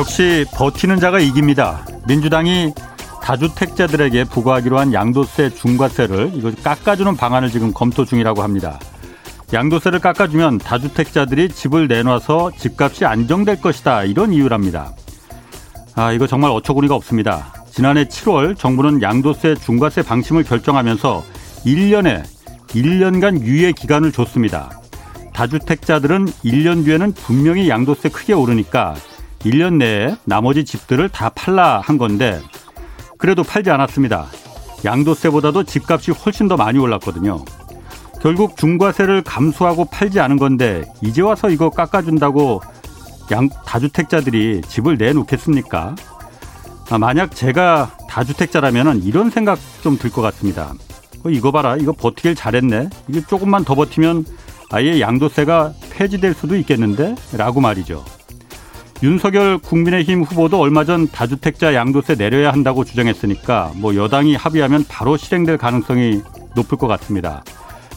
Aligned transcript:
역시 0.00 0.46
버티는 0.54 0.98
자가 0.98 1.20
이깁니다. 1.20 1.84
민주당이 2.08 2.72
다주택자들에게 3.22 4.24
부과하기로 4.24 4.78
한 4.78 4.94
양도세 4.94 5.50
중과세를 5.50 6.30
이거 6.32 6.50
깎아주는 6.64 7.18
방안을 7.18 7.50
지금 7.50 7.74
검토 7.74 8.06
중이라고 8.06 8.42
합니다. 8.42 8.80
양도세를 9.52 9.98
깎아주면 9.98 10.56
다주택자들이 10.56 11.50
집을 11.50 11.86
내놔서 11.86 12.52
집값이 12.56 13.04
안정될 13.04 13.60
것이다 13.60 14.04
이런 14.04 14.32
이유랍니다. 14.32 14.94
아 15.96 16.12
이거 16.12 16.26
정말 16.26 16.50
어처구니가 16.52 16.94
없습니다. 16.94 17.52
지난해 17.70 18.04
7월 18.04 18.56
정부는 18.56 19.02
양도세 19.02 19.56
중과세 19.56 20.00
방침을 20.00 20.44
결정하면서 20.44 21.22
1년에 21.66 22.24
1년간 22.68 23.42
유예 23.42 23.72
기간을 23.72 24.12
줬습니다. 24.12 24.70
다주택자들은 25.34 26.24
1년 26.24 26.86
뒤에는 26.86 27.12
분명히 27.12 27.68
양도세 27.68 28.08
크게 28.08 28.32
오르니까 28.32 28.94
1년 29.44 29.74
내에 29.76 30.16
나머지 30.24 30.64
집들을 30.64 31.08
다 31.08 31.30
팔라 31.30 31.80
한 31.80 31.98
건데 31.98 32.40
그래도 33.18 33.42
팔지 33.42 33.70
않았습니다. 33.70 34.26
양도세보다도 34.84 35.64
집값이 35.64 36.10
훨씬 36.10 36.48
더 36.48 36.56
많이 36.56 36.78
올랐거든요. 36.78 37.44
결국 38.22 38.56
중과세를 38.56 39.22
감수하고 39.22 39.86
팔지 39.86 40.20
않은 40.20 40.36
건데 40.38 40.84
이제 41.02 41.22
와서 41.22 41.48
이거 41.48 41.70
깎아준다고 41.70 42.60
양 43.32 43.48
다주택자들이 43.64 44.62
집을 44.66 44.96
내놓겠습니까? 44.98 45.94
아, 46.90 46.98
만약 46.98 47.34
제가 47.36 47.92
다주택자라면 48.08 49.02
이런 49.04 49.30
생각 49.30 49.58
좀 49.82 49.96
들 49.96 50.10
것 50.10 50.20
같습니다. 50.22 50.74
어, 51.24 51.30
이거 51.30 51.52
봐라, 51.52 51.76
이거 51.76 51.92
버티길 51.92 52.34
잘했네. 52.34 52.88
이게 53.08 53.20
조금만 53.26 53.64
더 53.64 53.74
버티면 53.74 54.24
아예 54.70 55.00
양도세가 55.00 55.72
폐지될 55.90 56.34
수도 56.34 56.56
있겠는데? 56.56 57.14
라고 57.36 57.60
말이죠. 57.60 58.04
윤석열 59.02 59.56
국민의힘 59.58 60.22
후보도 60.22 60.60
얼마 60.60 60.84
전 60.84 61.08
다주택자 61.08 61.74
양도세 61.74 62.16
내려야 62.16 62.52
한다고 62.52 62.84
주장했으니까 62.84 63.72
뭐 63.76 63.94
여당이 63.94 64.34
합의하면 64.34 64.84
바로 64.88 65.16
실행될 65.16 65.56
가능성이 65.56 66.22
높을 66.54 66.76
것 66.76 66.86
같습니다. 66.86 67.42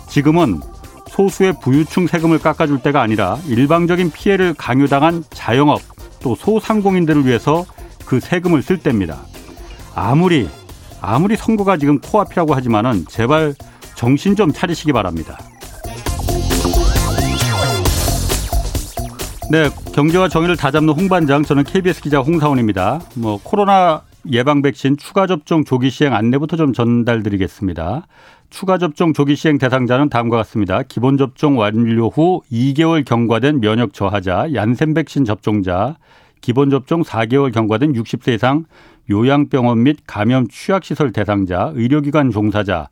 지금은 0.08 0.62
소수의 1.10 1.56
부유층 1.62 2.08
세금을 2.08 2.40
깎아줄 2.40 2.80
때가 2.80 3.02
아니라 3.02 3.38
일방적인 3.48 4.12
피해를 4.12 4.54
강요당한 4.54 5.24
자영업 5.30 5.82
또 6.22 6.36
소상공인들을 6.36 7.26
위해서 7.26 7.66
그 8.06 8.22
세금을 8.22 8.62
쓸 8.62 8.78
때입니다. 8.78 9.20
아무리 9.94 10.48
아무리 11.02 11.36
선거가 11.36 11.76
지금 11.76 12.00
코앞이라고 12.00 12.56
하지만은 12.56 13.06
제발 13.10 13.54
정신 13.96 14.38
좀 14.38 14.54
차리시기 14.54 14.94
바랍니다. 14.94 15.38
네, 19.52 19.70
경제와 19.94 20.30
정의를 20.30 20.56
다잡는 20.56 20.94
홍반장 20.94 21.44
저는 21.44 21.64
KBS 21.64 22.02
기자 22.02 22.20
홍사원입니다. 22.20 23.02
뭐 23.16 23.40
코로나 23.44 24.04
예방 24.32 24.62
백신 24.62 24.98
추가 24.98 25.28
접종 25.28 25.64
조기 25.66 25.90
시행 25.90 26.14
안내부터 26.14 26.56
좀 26.56 26.74
전달드리겠습니다. 26.74 28.08
추가 28.50 28.78
접종 28.78 29.14
조기 29.14 29.36
시행 29.36 29.58
대상자는 29.58 30.10
다음과 30.10 30.38
같습니다. 30.38 30.82
기본 30.84 31.18
접종 31.18 31.58
완료 31.60 32.08
후 32.08 32.42
2개월 32.52 33.04
경과된 33.04 33.60
면역 33.60 33.94
저하자, 33.94 34.54
얀센 34.54 34.94
백신 34.94 35.26
접종자, 35.26 35.98
기본 36.40 36.70
접종 36.70 37.04
4개월 37.04 37.54
경과된 37.54 37.94
60세 37.94 38.36
이상 38.36 38.66
요양병원 39.10 39.84
및 39.84 39.98
감염 40.08 40.48
취약시설 40.48 41.12
대상자, 41.12 41.72
의료기관 41.76 42.32
종사자, 42.32 42.88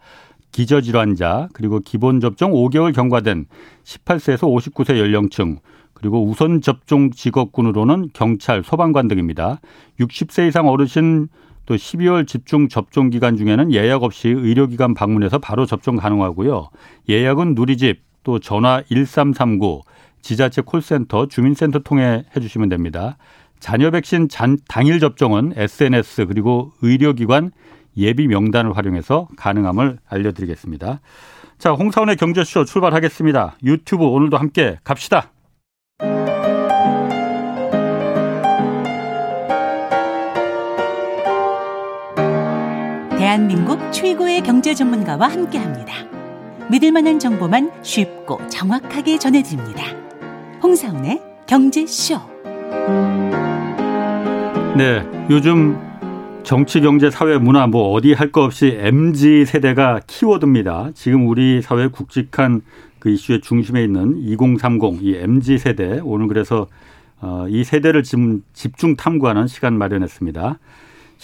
기저질환자, 0.52 1.48
그리고 1.54 1.80
기본 1.80 2.20
접종 2.20 2.52
5개월 2.52 2.94
경과된 2.94 3.46
18세에서 3.84 4.74
59세 4.74 4.98
연령층, 5.00 5.60
그리고 6.02 6.26
우선 6.26 6.62
접종 6.62 7.12
직업군으로는 7.12 8.10
경찰, 8.14 8.64
소방관 8.64 9.08
등입니다. 9.08 9.60
60세 10.00 10.48
이상 10.48 10.68
어르신 10.68 11.28
또 11.68 11.76
12월 11.76 12.28
집중 12.28 12.68
접종 12.68 13.12
기간 13.12 13.38
중에는 13.38 13.72
예약 13.72 14.02
없이 14.02 14.30
의료기관 14.30 14.96
방문해서 14.96 15.38
바로 15.38 15.68
접종 15.68 15.98
가능하고요. 15.98 16.70
예약은 17.08 17.54
누리집 17.54 18.02
또 18.24 18.40
전화 18.40 18.82
1339 18.90 19.82
지자체 20.22 20.64
콜센터 20.64 21.28
주민센터 21.28 21.80
통해 21.80 22.26
해주시면 22.36 22.70
됩니다. 22.70 23.18
자녀 23.60 23.92
백신 23.92 24.28
잔, 24.28 24.58
당일 24.68 25.00
접종은 25.00 25.54
SNS 25.56 26.26
그리고 26.26 26.72
의료기관 26.82 27.52
예비 27.96 28.28
명단을 28.28 28.76
활용해서 28.76 29.28
가능함을 29.38 30.00
알려드리겠습니다. 30.10 31.00
자, 31.60 31.72
홍사원의 31.72 32.16
경제쇼 32.16 32.66
출발하겠습니다. 32.66 33.58
유튜브 33.64 34.06
오늘도 34.06 34.38
함께 34.38 34.80
갑시다. 34.84 35.30
대한민국 43.32 43.80
최고의 43.94 44.44
경제 44.44 44.74
전문가와 44.74 45.30
함께 45.30 45.58
합니다. 45.58 45.94
믿을 46.70 46.92
만한 46.92 47.18
정보만 47.18 47.72
쉽고 47.82 48.46
정확하게 48.50 49.20
전해드립니다. 49.20 49.86
홍사운의 50.62 51.22
경제쇼. 51.48 52.20
네, 54.76 55.08
요즘 55.30 55.80
정치, 56.44 56.82
경제, 56.82 57.10
사회, 57.10 57.38
문화 57.38 57.68
뭐 57.68 57.94
어디 57.94 58.12
할 58.12 58.34
거 58.34 58.44
없이 58.44 58.78
MZ 58.78 59.46
세대가 59.46 60.02
키워드입니다. 60.06 60.90
지금 60.94 61.30
우리 61.30 61.62
사회 61.62 61.88
굵직한 61.88 62.60
그 63.00 63.12
이슈의 63.12 63.40
중심에 63.40 63.82
있는 63.82 64.18
2030, 64.18 65.04
이 65.04 65.16
MZ 65.16 65.58
세대 65.58 66.02
오늘 66.04 66.28
그래서 66.28 66.68
어, 67.22 67.46
이 67.48 67.64
세대를 67.64 68.04
지금 68.04 68.44
집중 68.52 68.98
탐구하는 68.98 69.48
시간 69.48 69.78
마련했습니다. 69.78 70.60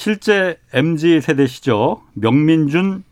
실제 0.01 0.57
MZ 0.73 1.21
세대 1.21 1.47
시죠. 1.47 2.01
명민준 2.13 3.03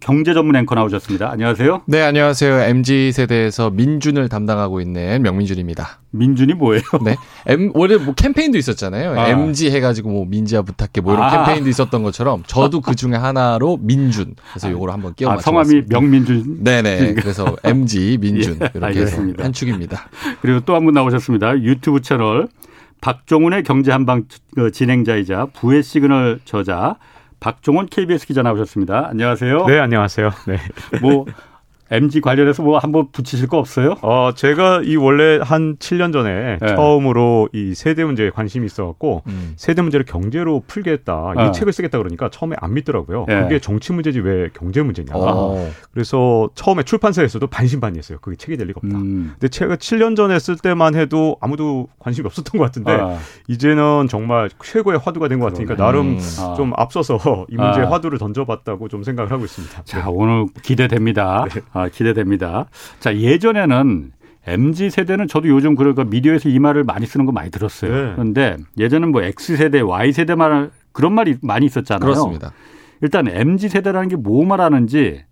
경제 0.00 0.32
전문 0.32 0.56
앵커 0.56 0.74
나오셨습니다. 0.74 1.30
안녕하세요. 1.30 1.82
네, 1.84 2.00
안녕하세요. 2.00 2.60
MZ 2.70 3.12
세대에서 3.12 3.68
민준을 3.68 4.30
담당하고 4.30 4.80
있는 4.80 5.20
명민준입니다. 5.20 6.00
민준이 6.12 6.54
뭐예요? 6.54 6.80
네. 7.04 7.16
M, 7.46 7.70
원래 7.74 7.98
뭐 7.98 8.14
캠페인도 8.14 8.56
있었잖아요. 8.56 9.20
아. 9.20 9.28
MZ 9.28 9.70
해가지고 9.70 10.08
뭐 10.08 10.24
민지야 10.24 10.62
부탁해 10.62 11.02
뭐 11.02 11.12
이런 11.12 11.26
아. 11.26 11.44
캠페인도 11.44 11.68
있었던 11.68 12.02
것처럼 12.02 12.44
저도 12.46 12.80
그 12.80 12.94
중에 12.94 13.12
하나로 13.12 13.76
민준. 13.82 14.36
그래서 14.52 14.70
요거를 14.70 14.94
한번 14.94 15.12
끼워 15.14 15.32
아, 15.32 15.36
성함이 15.36 15.82
명민준. 15.90 16.64
네네. 16.64 17.12
그래서 17.12 17.54
MZ 17.62 18.16
민준 18.18 18.58
예, 18.64 18.70
이렇게 18.74 19.00
해서 19.02 19.20
한 19.38 19.52
축입니다. 19.52 20.08
그리고 20.40 20.60
또 20.60 20.72
한 20.72 20.86
분 20.86 20.94
나오셨습니다. 20.94 21.60
유튜브 21.60 22.00
채널 22.00 22.48
박종훈의 23.00 23.62
경제 23.62 23.92
한방 23.92 24.24
그 24.54 24.70
진행자이자 24.70 25.46
부의 25.54 25.82
시그널 25.82 26.40
저자 26.44 26.96
박종훈 27.40 27.86
KBS 27.86 28.26
기자 28.26 28.42
나오셨습니다. 28.42 29.08
안녕하세요. 29.08 29.66
네, 29.66 29.78
안녕하세요. 29.78 30.30
네. 30.48 30.58
뭐 31.00 31.26
MG 31.90 32.20
관련해서 32.20 32.62
뭐 32.62 32.78
한번 32.78 33.08
붙이실 33.12 33.46
거 33.48 33.58
없어요? 33.58 33.94
어, 34.02 34.30
제가 34.34 34.82
이 34.84 34.96
원래 34.96 35.38
한 35.40 35.76
7년 35.76 36.12
전에 36.12 36.58
네. 36.60 36.74
처음으로 36.74 37.48
이 37.52 37.74
세대 37.74 38.04
문제에 38.04 38.30
관심이 38.30 38.66
있어갖고 38.66 39.22
음. 39.28 39.52
세대 39.56 39.82
문제를 39.82 40.04
경제로 40.04 40.62
풀겠다 40.66 41.32
이 41.36 41.38
어. 41.38 41.50
책을 41.52 41.72
쓰겠다 41.72 41.98
그러니까 41.98 42.28
처음에 42.28 42.56
안 42.60 42.74
믿더라고요. 42.74 43.26
네. 43.28 43.42
그게 43.42 43.58
정치 43.60 43.92
문제지 43.92 44.18
왜 44.20 44.48
경제 44.52 44.82
문제냐. 44.82 45.12
어. 45.14 45.70
그래서 45.92 46.48
처음에 46.56 46.82
출판사에서도 46.82 47.46
반신반의했어요. 47.46 48.18
그게 48.20 48.36
책이 48.36 48.56
될 48.56 48.66
리가 48.66 48.80
없다. 48.82 48.98
음. 48.98 49.30
근데 49.34 49.48
제가 49.48 49.76
7년 49.76 50.16
전에 50.16 50.38
쓸 50.40 50.56
때만 50.56 50.96
해도 50.96 51.36
아무도 51.40 51.86
관심이 52.00 52.26
없었던 52.26 52.58
것 52.58 52.64
같은데 52.64 52.92
아. 52.92 53.16
이제는 53.48 54.08
정말 54.08 54.50
최고의 54.62 54.98
화두가 54.98 55.28
된 55.28 55.36
것 55.36 55.46
같으니까 55.46 55.76
나름 55.76 56.16
음. 56.16 56.18
아. 56.40 56.54
좀 56.56 56.72
앞서서 56.76 57.46
이 57.50 57.56
문제의 57.56 57.86
아. 57.86 57.90
화두를 57.92 58.18
던져봤다고 58.18 58.88
좀 58.88 59.02
생각을 59.02 59.30
하고 59.30 59.44
있습니다. 59.44 59.82
자 59.84 59.98
네. 59.98 60.04
오늘 60.08 60.46
기대됩니다. 60.62 61.44
네. 61.76 61.82
아, 61.84 61.88
기대됩니다. 61.88 62.66
자, 63.00 63.16
예전에는 63.16 64.12
MZ 64.46 64.90
세대는 64.90 65.26
저도 65.28 65.48
요즘 65.48 65.74
그러니까 65.74 66.04
미디어에서 66.04 66.48
이 66.48 66.58
말을 66.58 66.84
많이 66.84 67.04
쓰는 67.06 67.26
거 67.26 67.32
많이 67.32 67.50
들었어요. 67.50 67.92
네. 67.92 68.12
그런데 68.14 68.56
예전은 68.78 69.10
뭐 69.12 69.22
X 69.22 69.56
세대, 69.56 69.80
Y 69.80 70.12
세대 70.12 70.34
말 70.34 70.70
그런 70.92 71.12
말이 71.14 71.36
많이 71.42 71.66
있었잖아요. 71.66 72.00
그렇습니다. 72.00 72.52
일단 73.02 73.26
MZ 73.28 73.68
세대라는 73.68 74.08
게 74.08 74.16
뭐 74.16 74.44
말하는지 74.46 75.24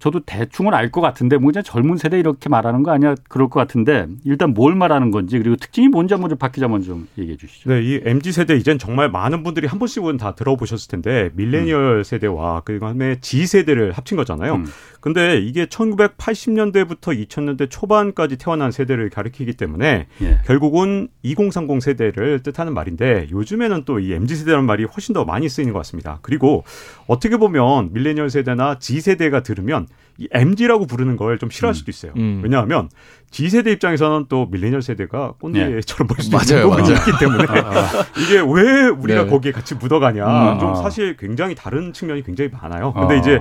저도 0.00 0.20
대충은 0.20 0.74
알 0.74 0.92
것 0.92 1.00
같은데 1.00 1.38
뭐 1.38 1.50
이제 1.50 1.60
젊은 1.60 1.96
세대 1.96 2.20
이렇게 2.20 2.48
말하는 2.48 2.84
거 2.84 2.92
아니야 2.92 3.16
그럴 3.28 3.48
것 3.48 3.58
같은데 3.58 4.06
일단 4.24 4.54
뭘 4.54 4.76
말하는 4.76 5.10
건지 5.10 5.36
그리고 5.38 5.56
특징이 5.56 5.88
뭔지 5.88 6.14
한번 6.14 6.30
좀 6.30 6.38
박 6.38 6.52
기자 6.52 6.68
먼저 6.68 6.86
좀 6.92 7.08
얘기해 7.18 7.36
주시죠. 7.36 7.68
네, 7.70 7.82
이 7.82 8.00
mz 8.04 8.30
세대 8.30 8.54
이젠 8.54 8.78
정말 8.78 9.10
많은 9.10 9.42
분들이 9.42 9.66
한 9.66 9.80
번씩은 9.80 10.16
다 10.18 10.36
들어보셨을 10.36 10.88
텐데 10.88 11.30
밀레니얼 11.34 11.98
음. 11.98 12.02
세대와 12.04 12.60
그다음에 12.60 13.16
G 13.20 13.44
세대를 13.46 13.90
합친 13.92 14.16
거잖아요. 14.16 14.54
음. 14.56 14.66
근데 15.00 15.38
이게 15.38 15.66
1980년대부터 15.66 17.28
2000년대 17.28 17.68
초반까지 17.70 18.36
태어난 18.36 18.70
세대를 18.72 19.10
가리키기 19.10 19.54
때문에 19.54 20.06
예. 20.22 20.38
결국은 20.46 21.08
2030 21.22 21.82
세대를 21.82 22.42
뜻하는 22.42 22.74
말인데 22.74 23.28
요즘에는 23.30 23.84
또 23.84 23.98
이 23.98 24.12
MZ 24.12 24.36
세대라는 24.36 24.64
말이 24.66 24.84
훨씬 24.84 25.12
더 25.12 25.24
많이 25.24 25.48
쓰이는 25.48 25.72
것 25.72 25.80
같습니다. 25.80 26.18
그리고 26.22 26.64
어떻게 27.06 27.36
보면 27.36 27.92
밀레니얼 27.92 28.30
세대나 28.30 28.78
Z 28.78 29.00
세대가 29.00 29.42
들으면 29.42 29.86
이 30.18 30.28
MZ라고 30.32 30.86
부르는 30.86 31.16
걸 31.16 31.38
좀 31.38 31.50
싫어할 31.50 31.72
음. 31.72 31.74
수도 31.74 31.90
있어요. 31.90 32.12
음. 32.16 32.40
왜냐하면 32.42 32.88
G 33.30 33.48
세대 33.50 33.70
입장에서는 33.72 34.26
또 34.28 34.46
밀레니얼 34.50 34.82
세대가 34.82 35.32
꼰대처럼 35.40 36.08
예. 36.10 36.14
보일 36.14 36.22
수도 36.22 36.38
있는 36.38 36.62
부분이 36.70 36.90
있기 36.90 37.12
때문에 37.20 37.44
아, 37.62 37.68
아. 37.68 38.06
이게 38.18 38.38
왜 38.38 38.88
우리가 38.88 39.24
네. 39.24 39.30
거기에 39.30 39.52
같이 39.52 39.74
묻어가냐 39.76 40.54
음. 40.54 40.58
좀 40.58 40.74
사실 40.76 41.16
굉장히 41.16 41.54
다른 41.54 41.92
측면이 41.92 42.22
굉장히 42.24 42.50
많아요. 42.50 42.92
근데 42.94 43.14
아. 43.14 43.18
이제 43.18 43.40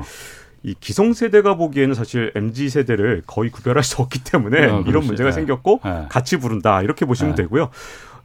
이 0.63 0.75
기성세대가 0.80 1.56
보기에는 1.56 1.94
사실 1.94 2.31
MZ 2.36 2.69
세대를 2.69 3.24
거의 3.25 3.50
구별할 3.51 3.83
수 3.83 4.01
없기 4.01 4.24
때문에 4.24 4.65
어, 4.68 4.83
이런 4.88 5.06
문제가 5.06 5.30
네. 5.30 5.33
생겼고 5.33 5.81
네. 5.83 6.06
같이 6.09 6.38
부른다 6.38 6.81
이렇게 6.81 7.06
보시면 7.06 7.36
네. 7.36 7.44
되고요. 7.44 7.69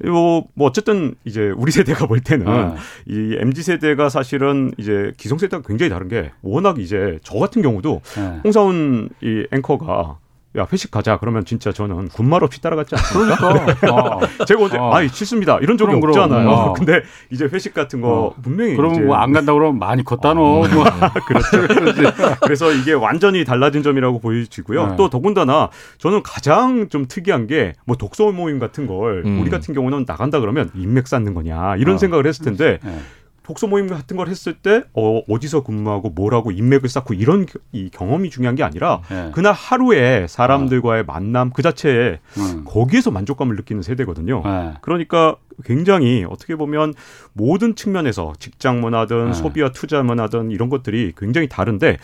뭐, 0.04 0.44
뭐 0.54 0.66
어쨌든 0.66 1.14
이제 1.24 1.52
우리 1.56 1.70
세대가 1.72 2.06
볼 2.06 2.20
때는 2.20 2.46
네. 2.46 2.74
이 3.06 3.36
MZ 3.38 3.62
세대가 3.62 4.08
사실은 4.08 4.72
이제 4.78 5.12
기성 5.16 5.38
세대가 5.38 5.62
굉장히 5.66 5.90
다른 5.90 6.08
게 6.08 6.32
워낙 6.42 6.78
이제 6.78 7.18
저 7.22 7.38
같은 7.38 7.62
경우도 7.62 8.00
네. 8.16 8.40
홍사훈 8.44 9.10
이 9.20 9.46
앵커가 9.52 10.18
야 10.58 10.66
회식 10.70 10.90
가자 10.90 11.16
그러면 11.18 11.46
진짜 11.46 11.72
저는 11.72 12.08
군말 12.08 12.44
없이 12.44 12.60
따라갔지 12.60 12.94
않습니까? 12.96 13.36
그러니까 13.36 13.94
어. 13.94 14.20
제가 14.46 14.62
언제 14.64 14.76
어. 14.76 14.92
아이 14.92 15.08
싫습니다 15.08 15.58
이런 15.62 15.78
적이 15.78 15.98
그럼, 15.98 16.08
없잖아요. 16.08 16.48
어. 16.48 16.72
근데 16.76 17.02
이제 17.30 17.48
회식 17.50 17.72
같은 17.72 18.02
거 18.02 18.08
어. 18.26 18.34
분명히 18.42 18.76
그러면 18.76 19.06
뭐 19.06 19.16
안 19.16 19.32
간다 19.32 19.52
그러면 19.54 19.78
많이 19.78 20.04
컸다 20.04 20.34
너. 20.34 20.42
어. 20.42 20.68
뭐. 20.68 20.84
그렇죠. 21.26 22.36
그래서 22.42 22.72
이게 22.72 22.92
완전히 22.92 23.44
달라진 23.44 23.82
점이라고 23.82 24.18
보여지고요. 24.20 24.88
네. 24.88 24.96
또 24.96 25.08
더군다나 25.08 25.70
저는 25.98 26.22
가장 26.22 26.88
좀 26.90 27.06
특이한 27.08 27.46
게 27.46 27.72
뭐 27.86 27.96
독서 27.96 28.30
모임 28.32 28.58
같은 28.58 28.86
걸 28.86 29.22
음. 29.24 29.40
우리 29.40 29.50
같은 29.50 29.74
경우는 29.74 30.04
나간다 30.06 30.40
그러면 30.40 30.70
인맥 30.74 31.06
쌓는 31.08 31.34
거냐 31.34 31.76
이런 31.76 31.94
어. 31.94 31.98
생각을 31.98 32.26
했을 32.26 32.44
텐데. 32.44 32.78
네. 32.82 32.98
독서 33.42 33.66
모임 33.66 33.88
같은 33.88 34.16
걸 34.16 34.28
했을 34.28 34.54
때 34.54 34.84
어, 34.94 35.22
어디서 35.28 35.64
근무하고 35.64 36.10
뭘 36.10 36.34
하고 36.34 36.50
인맥을 36.50 36.88
쌓고 36.88 37.14
이런 37.14 37.46
이 37.72 37.90
경험이 37.90 38.30
중요한 38.30 38.54
게 38.54 38.62
아니라 38.62 39.02
네. 39.08 39.30
그날 39.32 39.52
하루에 39.52 40.26
사람들과의 40.28 41.02
어. 41.02 41.04
만남 41.06 41.50
그 41.50 41.62
자체에 41.62 42.20
음. 42.38 42.64
거기에서 42.64 43.10
만족감을 43.10 43.56
느끼는 43.56 43.82
세대거든요. 43.82 44.42
네. 44.44 44.74
그러니까 44.80 45.36
굉장히 45.64 46.24
어떻게 46.28 46.54
보면 46.54 46.94
모든 47.32 47.74
측면에서 47.74 48.32
직장 48.38 48.80
문화든 48.80 49.26
네. 49.26 49.32
소비와 49.32 49.72
투자 49.72 50.02
문화든 50.02 50.50
이런 50.50 50.68
것들이 50.68 51.12
굉장히 51.16 51.48
다른데 51.48 51.98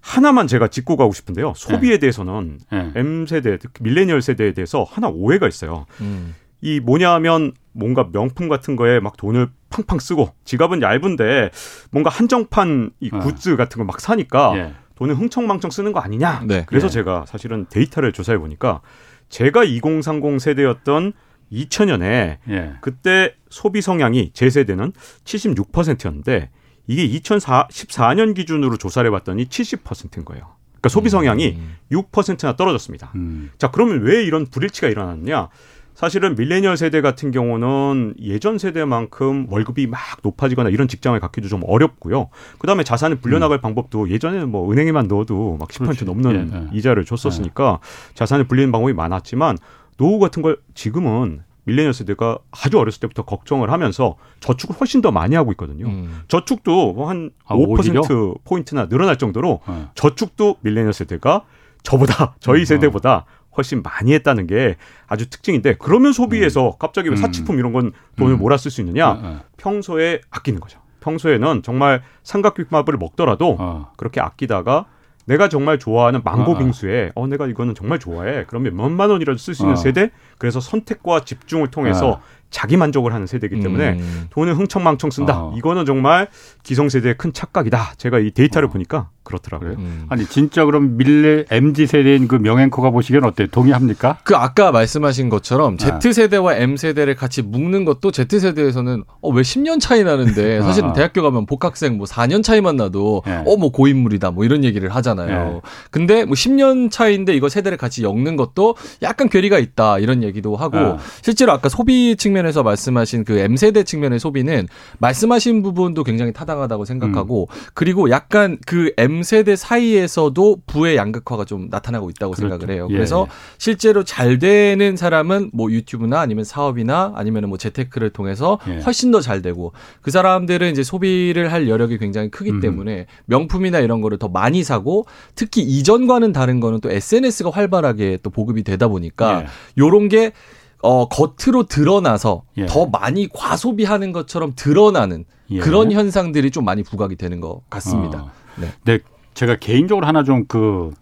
하나만 0.00 0.46
제가 0.46 0.68
짚고 0.68 0.96
가고 0.96 1.12
싶은데요. 1.12 1.52
소비에 1.54 1.92
네. 1.92 1.98
대해서는 1.98 2.60
네. 2.72 2.92
M 2.94 3.26
세대, 3.26 3.58
밀레니얼 3.80 4.22
세대에 4.22 4.52
대해서 4.54 4.84
하나 4.88 5.08
오해가 5.08 5.46
있어요. 5.48 5.86
음. 6.00 6.34
이 6.60 6.80
뭐냐 6.80 7.12
하면 7.14 7.52
뭔가 7.72 8.08
명품 8.10 8.48
같은 8.48 8.74
거에 8.74 9.00
막 9.00 9.16
돈을 9.16 9.48
팡팡 9.70 9.98
쓰고 9.98 10.34
지갑은 10.44 10.82
얇은데 10.82 11.50
뭔가 11.90 12.10
한정판 12.10 12.90
이 13.00 13.10
어. 13.12 13.18
굿즈 13.18 13.54
어. 13.54 13.56
같은 13.56 13.78
거 13.78 13.84
막 13.84 14.00
사니까 14.00 14.52
예. 14.56 14.74
돈을 14.96 15.14
흥청망청 15.16 15.70
쓰는 15.70 15.92
거 15.92 16.00
아니냐. 16.00 16.42
네. 16.46 16.64
그래서 16.66 16.86
예. 16.86 16.90
제가 16.90 17.24
사실은 17.26 17.66
데이터를 17.70 18.12
조사해 18.12 18.38
보니까 18.38 18.80
제가 19.28 19.64
2030 19.64 20.40
세대였던 20.40 21.12
2000년에 21.52 22.38
예. 22.48 22.72
그때 22.80 23.34
소비 23.50 23.80
성향이 23.80 24.32
제 24.34 24.50
세대는 24.50 24.92
76%였는데 25.24 26.50
이게 26.86 27.06
2014년 27.20 28.34
기준으로 28.34 28.76
조사를 28.76 29.06
해봤더니 29.08 29.46
70%인 29.46 30.24
거예요. 30.24 30.56
그러니까 30.72 30.88
소비 30.88 31.10
성향이 31.10 31.56
음. 31.58 31.76
6%나 31.92 32.56
떨어졌습니다. 32.56 33.12
음. 33.16 33.50
자, 33.58 33.70
그러면 33.70 34.00
왜 34.02 34.22
이런 34.24 34.46
불일치가 34.46 34.88
일어났느냐? 34.88 35.48
사실은 35.98 36.36
밀레니얼 36.36 36.76
세대 36.76 37.00
같은 37.00 37.32
경우는 37.32 38.14
예전 38.20 38.56
세대만큼 38.56 39.48
월급이 39.50 39.88
막 39.88 39.98
높아지거나 40.22 40.70
이런 40.70 40.86
직장을 40.86 41.18
갖기도 41.18 41.48
좀 41.48 41.62
어렵고요. 41.66 42.28
그다음에 42.60 42.84
자산을 42.84 43.16
불려나갈 43.16 43.58
음. 43.58 43.62
방법도 43.62 44.08
예전에는 44.08 44.48
뭐 44.48 44.70
은행에만 44.70 45.08
넣어도 45.08 45.56
막 45.58 45.68
10% 45.70 46.04
넘는 46.04 46.52
예, 46.52 46.56
예. 46.56 46.68
이자를 46.72 47.04
줬었으니까 47.04 47.80
예. 47.82 48.14
자산을 48.14 48.46
불리는 48.46 48.70
방법이 48.70 48.92
많았지만 48.92 49.58
노후 49.96 50.20
같은 50.20 50.40
걸 50.40 50.58
지금은 50.74 51.42
밀레니얼 51.64 51.92
세대가 51.92 52.38
아주 52.52 52.78
어렸을 52.78 53.00
때부터 53.00 53.24
걱정을 53.24 53.72
하면서 53.72 54.14
저축을 54.38 54.76
훨씬 54.78 55.02
더 55.02 55.10
많이 55.10 55.34
하고 55.34 55.50
있거든요. 55.50 55.88
음. 55.88 56.20
저축도 56.28 57.08
한 57.08 57.30
아, 57.44 57.56
5% 57.56 58.44
포인트나 58.44 58.88
늘어날 58.88 59.18
정도로 59.18 59.62
네. 59.66 59.86
저축도 59.96 60.58
밀레니얼 60.60 60.92
세대가 60.92 61.42
저보다 61.82 62.36
저희 62.38 62.60
음. 62.60 62.64
세대보다 62.64 63.24
훨씬 63.58 63.82
많이 63.82 64.14
했다는 64.14 64.46
게 64.46 64.76
아주 65.06 65.28
특징인데 65.28 65.76
그러면 65.78 66.12
소비에서 66.12 66.68
음. 66.68 66.72
갑자기 66.78 67.10
왜 67.10 67.16
사치품 67.16 67.58
이런 67.58 67.72
건 67.72 67.92
돈을 68.16 68.34
음. 68.34 68.38
몰아 68.38 68.56
쓸 68.56 68.70
수 68.70 68.80
있느냐? 68.80 69.14
네, 69.14 69.28
네. 69.28 69.36
평소에 69.58 70.20
아끼는 70.30 70.60
거죠. 70.60 70.80
평소에는 71.00 71.62
정말 71.62 72.02
삼각김밥을 72.22 72.96
먹더라도 72.96 73.56
어. 73.58 73.92
그렇게 73.96 74.20
아끼다가 74.20 74.86
내가 75.26 75.50
정말 75.50 75.78
좋아하는 75.78 76.22
망고 76.24 76.54
아, 76.54 76.58
빙수에 76.58 77.12
어 77.14 77.26
내가 77.26 77.46
이거는 77.46 77.74
정말 77.74 77.98
좋아해. 77.98 78.44
그러면 78.48 78.74
몇만 78.76 79.10
원이라도 79.10 79.36
쓸 79.36 79.54
수 79.54 79.64
있는 79.64 79.74
어. 79.74 79.76
세대. 79.76 80.10
그래서 80.38 80.58
선택과 80.58 81.20
집중을 81.26 81.68
통해서 81.68 82.08
어. 82.08 82.20
자기 82.48 82.78
만족을 82.78 83.12
하는 83.12 83.26
세대이기 83.26 83.60
때문에 83.60 83.90
음. 83.90 84.26
돈을 84.30 84.56
흥청망청 84.56 85.10
쓴다. 85.10 85.38
어. 85.38 85.54
이거는 85.54 85.84
정말 85.84 86.28
기성세대의 86.62 87.18
큰 87.18 87.34
착각이다. 87.34 87.94
제가 87.98 88.20
이 88.20 88.30
데이터를 88.30 88.68
어. 88.68 88.70
보니까 88.70 89.10
그렇더라고요. 89.28 89.72
음. 89.78 90.06
아니 90.08 90.26
진짜 90.26 90.64
그럼 90.64 90.96
밀레 90.96 91.44
MZ 91.50 91.86
세대인 91.86 92.26
그 92.28 92.34
명앵커가 92.34 92.90
보시기엔 92.90 93.24
어때요? 93.24 93.46
동의합니까? 93.48 94.18
그 94.24 94.34
아까 94.34 94.72
말씀하신 94.72 95.28
것처럼 95.28 95.76
네. 95.76 95.98
Z 96.00 96.12
세대와 96.12 96.56
M 96.56 96.76
세대를 96.76 97.14
같이 97.14 97.42
묶는 97.42 97.84
것도 97.84 98.10
Z 98.10 98.40
세대에서는 98.40 99.04
어 99.22 99.28
왜 99.38 99.42
10년 99.42 99.78
차이 99.80 100.02
나는데 100.04 100.62
사실은 100.62 100.90
아. 100.90 100.92
대학교 100.94 101.22
가면 101.22 101.46
복학생 101.46 101.96
뭐 101.96 102.06
4년 102.06 102.42
차이만 102.42 102.76
나도 102.76 103.22
네. 103.26 103.42
어뭐 103.46 103.70
고인물이다 103.70 104.30
뭐 104.32 104.44
이런 104.44 104.64
얘기를 104.64 104.88
하잖아요. 104.88 105.52
네. 105.52 105.60
근데 105.90 106.24
뭐 106.24 106.34
10년 106.34 106.90
차인데 106.90 107.34
이거 107.34 107.48
세대를 107.48 107.78
같이 107.78 108.02
엮는 108.02 108.36
것도 108.36 108.74
약간 109.02 109.28
괴리가 109.28 109.58
있다 109.58 109.98
이런 109.98 110.22
얘기도 110.22 110.56
하고 110.56 110.78
아. 110.78 110.98
실제로 111.22 111.52
아까 111.52 111.68
소비 111.68 112.16
측면에서 112.16 112.62
말씀하신 112.62 113.24
그 113.24 113.38
M 113.38 113.56
세대 113.56 113.84
측면의 113.84 114.18
소비는 114.18 114.66
말씀하신 114.98 115.62
부분도 115.62 116.04
굉장히 116.04 116.32
타당하다고 116.32 116.84
생각하고 116.84 117.48
음. 117.50 117.54
그리고 117.74 118.10
약간 118.10 118.58
그 118.66 118.92
M 118.96 119.17
세대 119.22 119.56
사이에서도 119.56 120.58
부의 120.66 120.96
양극화가 120.96 121.44
좀 121.44 121.68
나타나고 121.70 122.10
있다고 122.10 122.32
그렇죠. 122.32 122.48
생각을 122.48 122.74
해요. 122.74 122.88
예, 122.90 122.94
그래서 122.94 123.26
예. 123.28 123.32
실제로 123.58 124.04
잘 124.04 124.38
되는 124.38 124.96
사람은 124.96 125.50
뭐 125.52 125.70
유튜브나 125.70 126.20
아니면 126.20 126.44
사업이나 126.44 127.12
아니면 127.14 127.48
뭐 127.48 127.58
재테크를 127.58 128.10
통해서 128.10 128.58
예. 128.68 128.80
훨씬 128.80 129.10
더 129.10 129.18
잘 129.20 129.42
되고 129.42 129.72
그 130.00 130.10
사람들은 130.10 130.70
이제 130.70 130.82
소비를 130.82 131.52
할 131.52 131.68
여력이 131.68 131.98
굉장히 131.98 132.30
크기 132.30 132.50
음. 132.50 132.60
때문에 132.60 133.06
명품이나 133.26 133.80
이런 133.80 134.00
거를 134.00 134.18
더 134.18 134.28
많이 134.28 134.62
사고 134.62 135.06
특히 135.34 135.62
이전과는 135.62 136.32
다른 136.32 136.60
거는 136.60 136.80
또 136.80 136.90
SNS가 136.90 137.50
활발하게 137.50 138.18
또 138.22 138.30
보급이 138.30 138.62
되다 138.62 138.88
보니까 138.88 139.42
예. 139.42 139.46
요런 139.76 140.08
게 140.08 140.32
어, 140.80 141.08
겉으로 141.08 141.64
드러나서 141.64 142.42
예. 142.56 142.66
더 142.66 142.86
많이 142.86 143.28
과소비하는 143.28 144.12
것처럼 144.12 144.52
드러나는 144.54 145.24
예. 145.50 145.58
그런 145.58 145.90
현상들이 145.92 146.50
좀 146.50 146.64
많이 146.64 146.82
부각이 146.82 147.16
되는 147.16 147.40
것 147.40 147.62
같습니다. 147.68 148.22
어. 148.22 148.30
네. 148.60 148.72
네. 148.84 148.98
제가 149.34 149.56
개인적으로 149.56 150.06
하나 150.06 150.24
좀그 150.24 150.92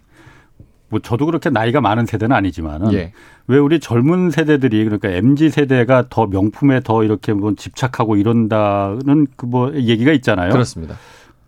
뭐 0.89 0.99
저도 1.01 1.25
그렇게 1.25 1.49
나이가 1.49 1.81
많은 1.81 2.05
세대는 2.05 2.35
아니지만은 2.35 2.93
예. 2.93 3.11
왜 3.47 3.57
우리 3.57 3.79
젊은 3.79 4.31
세대들이 4.31 4.83
그러니까 4.85 5.09
mz 5.09 5.49
세대가 5.49 6.05
더 6.09 6.27
명품에 6.27 6.81
더 6.81 7.03
이렇게 7.03 7.33
뭐 7.33 7.53
집착하고 7.55 8.15
이런다는 8.15 9.27
그 9.35 9.45
뭐 9.47 9.73
얘기가 9.73 10.11
있잖아요. 10.13 10.51
그렇습니다. 10.51 10.97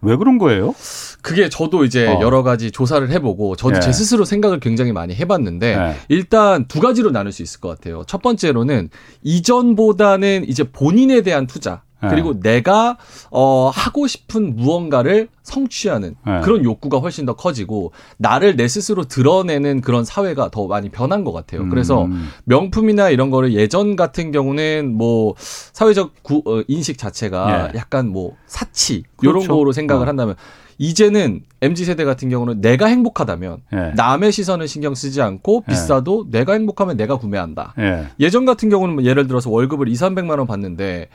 왜 0.01 0.15
그런 0.15 0.37
거예요? 0.37 0.73
그게 1.21 1.49
저도 1.49 1.83
이제 1.83 2.07
어. 2.07 2.19
여러 2.21 2.41
가지 2.41 2.71
조사를 2.71 3.09
해보고 3.11 3.57
저도 3.57 3.77
예. 3.77 3.79
제 3.81 3.91
스스로 3.91 4.23
생각을 4.23 4.59
굉장히 4.61 4.93
많이 4.93 5.13
해봤는데 5.13 5.67
예. 5.75 5.95
일단 6.07 6.65
두 6.67 6.79
가지로 6.79 7.11
나눌 7.11 7.31
수 7.33 7.43
있을 7.43 7.59
것 7.59 7.67
같아요. 7.69 8.03
첫 8.07 8.21
번째로는 8.21 8.89
이전보다는 9.23 10.45
이제 10.47 10.63
본인에 10.63 11.21
대한 11.21 11.47
투자 11.47 11.71
네. 11.71 11.88
그리고 12.01 12.39
네. 12.39 12.53
내가 12.53 12.97
어 13.31 13.69
하고 13.73 14.07
싶은 14.07 14.55
무언가를 14.55 15.27
성취하는 15.43 16.15
네. 16.25 16.39
그런 16.41 16.63
욕구가 16.63 16.99
훨씬 16.99 17.25
더 17.25 17.33
커지고 17.33 17.91
나를 18.17 18.55
내 18.55 18.67
스스로 18.67 19.03
드러내는 19.03 19.81
그런 19.81 20.05
사회가 20.05 20.49
더 20.51 20.67
많이 20.67 20.89
변한 20.89 21.23
것 21.23 21.33
같아요. 21.33 21.61
음. 21.61 21.69
그래서 21.69 22.07
명품이나 22.45 23.09
이런 23.09 23.29
거를 23.31 23.53
예전 23.53 23.95
같은 23.95 24.31
경우는 24.31 24.93
뭐 24.95 25.35
사회적 25.37 26.23
구, 26.23 26.43
어, 26.45 26.61
인식 26.67 26.97
자체가 26.97 27.71
네. 27.71 27.79
약간 27.79 28.07
뭐 28.07 28.35
사치 28.45 29.03
그렇죠. 29.17 29.39
이런 29.43 29.57
거로 29.57 29.71
생각을 29.71 30.05
어. 30.05 30.09
한다면 30.09 30.35
이제는 30.79 31.41
MZ 31.61 31.83
세대 31.83 32.05
같은 32.05 32.29
경우는 32.29 32.61
내가 32.61 32.87
행복하다면 32.87 33.57
예. 33.73 33.91
남의 33.95 34.31
시선을 34.31 34.67
신경 34.69 34.95
쓰지 34.95 35.21
않고 35.21 35.65
예. 35.67 35.71
비싸도 35.71 36.27
예. 36.27 36.39
내가 36.39 36.53
행복하면 36.53 36.95
내가 36.95 37.17
구매한다. 37.17 37.73
예. 37.77 38.29
전 38.29 38.45
같은 38.45 38.69
경우는 38.69 38.95
뭐 38.95 39.03
예를 39.03 39.27
들어서 39.27 39.49
월급을 39.49 39.89
2, 39.89 39.93
300만 39.93 40.37
원 40.37 40.47
받는데 40.47 41.09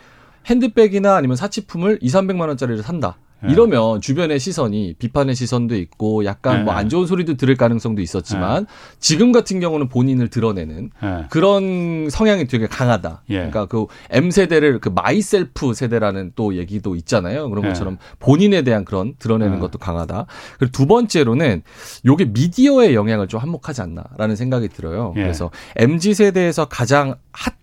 핸드백이나 0.47 1.17
아니면 1.17 1.37
사치품을 1.37 1.99
2, 2.01 2.09
300만 2.09 2.49
원짜리를 2.49 2.83
산다. 2.83 3.17
예. 3.47 3.53
이러면 3.53 4.01
주변의 4.01 4.39
시선이 4.39 4.95
비판의 4.99 5.35
시선도 5.35 5.77
있고 5.77 6.25
약간 6.25 6.61
예. 6.61 6.63
뭐안 6.63 6.89
좋은 6.89 7.07
소리도 7.07 7.37
들을 7.37 7.55
가능성도 7.57 8.03
있었지만 8.03 8.63
예. 8.63 8.67
지금 8.99 9.33
같은 9.33 9.61
경우는 9.61 9.89
본인을 9.89 10.29
드러내는 10.29 10.91
예. 11.03 11.27
그런 11.31 12.09
성향이 12.11 12.47
되게 12.47 12.67
강하다. 12.67 13.23
예. 13.31 13.35
그러니까 13.37 13.67
그 13.67 13.87
M 14.11 14.31
세대를 14.31 14.81
그 14.81 14.89
myself 14.89 15.75
세대라는 15.75 16.33
또 16.35 16.57
얘기도 16.57 16.97
있잖아요. 16.97 17.49
그런 17.51 17.65
것처럼 17.65 17.99
본인에 18.19 18.63
대한 18.63 18.85
그런 18.85 19.15
드러내는 19.19 19.61
것도 19.61 19.79
강하다. 19.79 20.27
그리고 20.59 20.73
두 20.73 20.87
번째로는 20.87 21.63
요게 22.07 22.27
미디어의 22.27 22.95
영향을 22.95 23.29
좀 23.29 23.41
한몫하지 23.41 23.83
않나라는 23.83 24.37
생각이 24.37 24.69
들어요. 24.69 25.13
그래서 25.15 25.51
MZ 25.77 26.15
세대에서 26.15 26.67
가장 26.67 27.17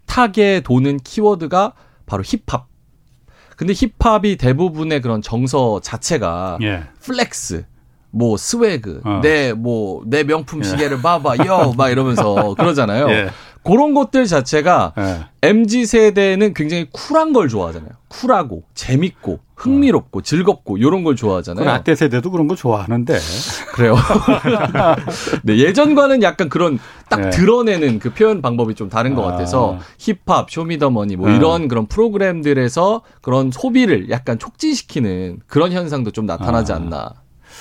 hot하게 0.07 0.61
도는 0.61 0.97
키워드가 0.97 1.73
바로 2.05 2.23
힙합. 2.23 2.70
근데 3.55 3.73
힙합이 3.73 4.37
대부분의 4.37 5.01
그런 5.01 5.21
정서 5.21 5.79
자체가 5.81 6.57
예. 6.61 6.83
flex, 7.01 7.65
뭐 8.11 8.37
swag, 8.37 9.01
어. 9.03 9.19
내뭐내 9.21 10.23
명품 10.23 10.59
예. 10.63 10.67
시계를 10.67 10.97
예. 10.97 11.01
봐봐, 11.01 11.37
요막 11.45 11.91
이러면서 11.91 12.55
그러잖아요. 12.57 13.09
예. 13.09 13.29
그런 13.63 13.93
것들 13.93 14.25
자체가 14.25 14.93
예. 14.97 15.25
mz 15.43 15.85
세대는 15.85 16.53
굉장히 16.53 16.87
쿨한 16.91 17.33
걸 17.33 17.47
좋아하잖아요. 17.47 17.89
쿨하고 18.07 18.63
재밌고 18.73 19.39
흥미롭고 19.55 20.19
어. 20.19 20.21
즐겁고 20.21 20.77
이런 20.77 21.03
걸 21.03 21.15
좋아하잖아요. 21.15 21.65
라떼 21.65 21.95
세대도 21.95 22.31
그런 22.31 22.47
거 22.47 22.55
좋아하는데 22.55 23.19
그래요. 23.73 23.95
네, 25.43 25.57
예전과는 25.57 26.23
약간 26.23 26.49
그런 26.49 26.79
딱 27.09 27.21
네. 27.21 27.29
드러내는 27.29 27.99
그 27.99 28.11
표현 28.13 28.41
방법이 28.41 28.73
좀 28.73 28.89
다른 28.89 29.13
것 29.13 29.23
아. 29.23 29.31
같아서 29.31 29.77
힙합, 29.99 30.49
쇼미더머니 30.49 31.15
뭐 31.15 31.29
네. 31.29 31.35
이런 31.35 31.67
그런 31.67 31.85
프로그램들에서 31.85 33.01
그런 33.21 33.51
소비를 33.51 34.09
약간 34.09 34.39
촉진시키는 34.39 35.41
그런 35.45 35.71
현상도 35.71 36.11
좀 36.11 36.25
나타나지 36.25 36.73
아. 36.73 36.77
않나 36.77 37.13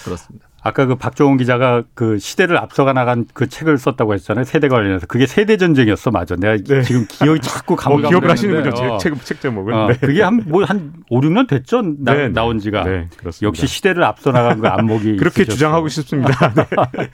그렇습니다. 0.04 0.49
아까 0.62 0.84
그 0.84 0.94
박종훈 0.94 1.38
기자가 1.38 1.82
그 1.94 2.18
시대를 2.18 2.58
앞서가 2.58 2.92
나간 2.92 3.24
그 3.32 3.48
책을 3.48 3.78
썼다고 3.78 4.12
했잖아요. 4.14 4.44
세대 4.44 4.68
관련해서. 4.68 5.06
그게 5.06 5.26
세대 5.26 5.56
전쟁이었어. 5.56 6.10
맞아. 6.10 6.36
내가 6.36 6.56
네. 6.62 6.82
지금 6.82 7.06
기억이 7.08 7.40
자꾸 7.42 7.76
감을 7.76 8.04
어, 8.04 8.08
기억을 8.08 8.30
하시는군요. 8.30 8.92
어. 8.94 8.98
책, 8.98 9.24
책 9.24 9.40
제목은. 9.40 9.74
어, 9.74 9.88
네. 9.88 9.94
그게 9.98 10.22
한, 10.22 10.42
뭐, 10.46 10.62
한 10.64 10.92
5, 11.08 11.20
6년 11.20 11.48
됐죠? 11.48 11.80
나, 12.00 12.12
네, 12.12 12.14
네, 12.14 12.28
나온 12.28 12.58
지가. 12.58 12.84
네, 12.84 13.08
그렇습니다. 13.16 13.46
역시 13.46 13.66
시대를 13.66 14.04
앞서 14.04 14.32
나간 14.32 14.60
그 14.60 14.68
안목이. 14.68 15.16
그렇게 15.18 15.42
있으셨어. 15.42 15.56
주장하고 15.56 15.88
싶습니다. 15.88 16.52
네. 16.92 17.08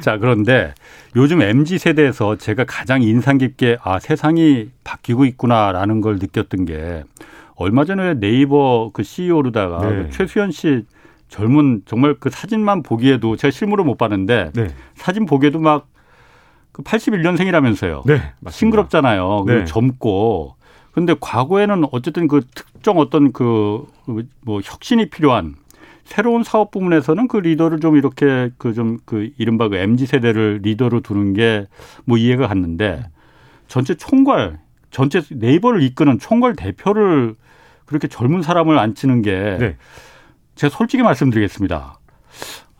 자, 0.00 0.18
그런데 0.18 0.72
요즘 1.16 1.42
MZ 1.42 1.78
세대에서 1.78 2.36
제가 2.36 2.64
가장 2.64 3.02
인상 3.02 3.38
깊게 3.38 3.78
아, 3.82 3.98
세상이 3.98 4.68
바뀌고 4.84 5.24
있구나라는 5.24 6.00
걸 6.00 6.18
느꼈던 6.20 6.66
게 6.66 7.02
얼마 7.56 7.84
전에 7.84 8.14
네이버 8.14 8.90
그 8.94 9.02
CEO로다가 9.02 9.80
네. 9.88 9.96
그 9.96 10.10
최수연 10.10 10.52
씨 10.52 10.84
젊은 11.30 11.82
정말 11.86 12.14
그 12.20 12.28
사진만 12.28 12.82
보기에도 12.82 13.36
제가 13.36 13.50
실물을 13.50 13.84
못 13.84 13.96
봤는데 13.96 14.50
네. 14.54 14.68
사진 14.94 15.24
보기에도 15.24 15.58
막 15.58 15.88
그 16.72 16.82
81년생이라면서요. 16.82 18.02
네, 18.06 18.14
맞습니다. 18.40 18.50
싱그럽잖아요. 18.50 19.44
네. 19.46 19.64
젊고. 19.64 20.54
근데 20.92 21.14
과거에는 21.18 21.84
어쨌든 21.92 22.28
그 22.28 22.42
특정 22.54 22.98
어떤 22.98 23.32
그 23.32 23.86
뭐 24.42 24.60
혁신이 24.62 25.08
필요한 25.10 25.54
새로운 26.04 26.42
사업 26.42 26.72
부문에서는 26.72 27.28
그 27.28 27.36
리더를 27.36 27.78
좀 27.78 27.96
이렇게 27.96 28.50
그 28.58 28.72
좀그 28.74 29.02
그 29.04 29.30
이른바 29.38 29.68
그 29.68 29.76
MZ 29.76 30.06
세대를 30.06 30.60
리더로 30.62 31.00
두는 31.00 31.32
게 31.34 31.66
뭐 32.04 32.18
이해가 32.18 32.48
갔는데 32.48 33.04
전체 33.68 33.94
총괄 33.94 34.58
전체 34.90 35.22
네이버를 35.30 35.82
이끄는 35.82 36.18
총괄 36.18 36.56
대표를 36.56 37.36
그렇게 37.86 38.08
젊은 38.08 38.42
사람을 38.42 38.78
앉히는 38.78 39.22
게 39.22 39.56
네. 39.60 39.76
제가 40.60 40.76
솔직히 40.76 41.02
말씀드리겠습니다. 41.02 41.98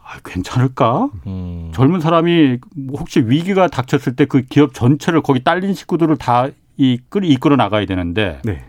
아, 0.05 0.19
괜찮을까? 0.23 1.09
음. 1.27 1.71
젊은 1.75 2.01
사람이 2.01 2.59
혹시 2.93 3.21
위기가 3.21 3.69
닥쳤을 3.69 4.17
때 4.17 4.27
그 4.27 4.43
기업 4.43 4.75
전체를 4.75 5.23
거기 5.23 5.43
딸린 5.43 5.73
식구들을 5.73 6.19
다 6.19 6.49
이끌 6.77 7.25
이끌어 7.25 7.57
나가야 7.57 7.87
되는데 7.87 8.41
네. 8.45 8.65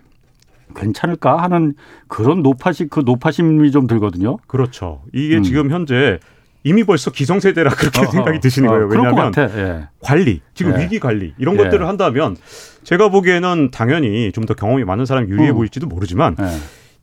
괜찮을까 0.77 1.43
하는 1.43 1.73
그런 2.07 2.41
노파심 2.41 2.87
그 2.87 3.01
노파심이 3.01 3.71
좀 3.71 3.85
들거든요. 3.85 4.37
그렇죠. 4.47 5.01
이게 5.13 5.37
음. 5.37 5.43
지금 5.43 5.71
현재 5.71 6.19
이미 6.63 6.85
벌써 6.85 7.11
기성세대라 7.11 7.71
그렇게 7.71 7.99
어허, 7.99 8.11
생각이 8.11 8.39
드시는 8.39 8.69
어, 8.69 8.71
거예요. 8.71 8.87
왜냐하면 8.87 9.33
예. 9.37 9.87
관리, 9.99 10.39
지금 10.53 10.77
예. 10.79 10.83
위기 10.83 10.99
관리 10.99 11.33
이런 11.37 11.55
예. 11.59 11.63
것들을 11.63 11.85
한다면 11.85 12.37
제가 12.83 13.09
보기에는 13.09 13.71
당연히 13.71 14.31
좀 14.31 14.45
더 14.45 14.53
경험이 14.53 14.85
많은 14.85 15.05
사람이 15.05 15.29
유리해 15.29 15.49
음. 15.49 15.55
보일지도 15.55 15.87
모르지만 15.87 16.37
예. 16.39 16.45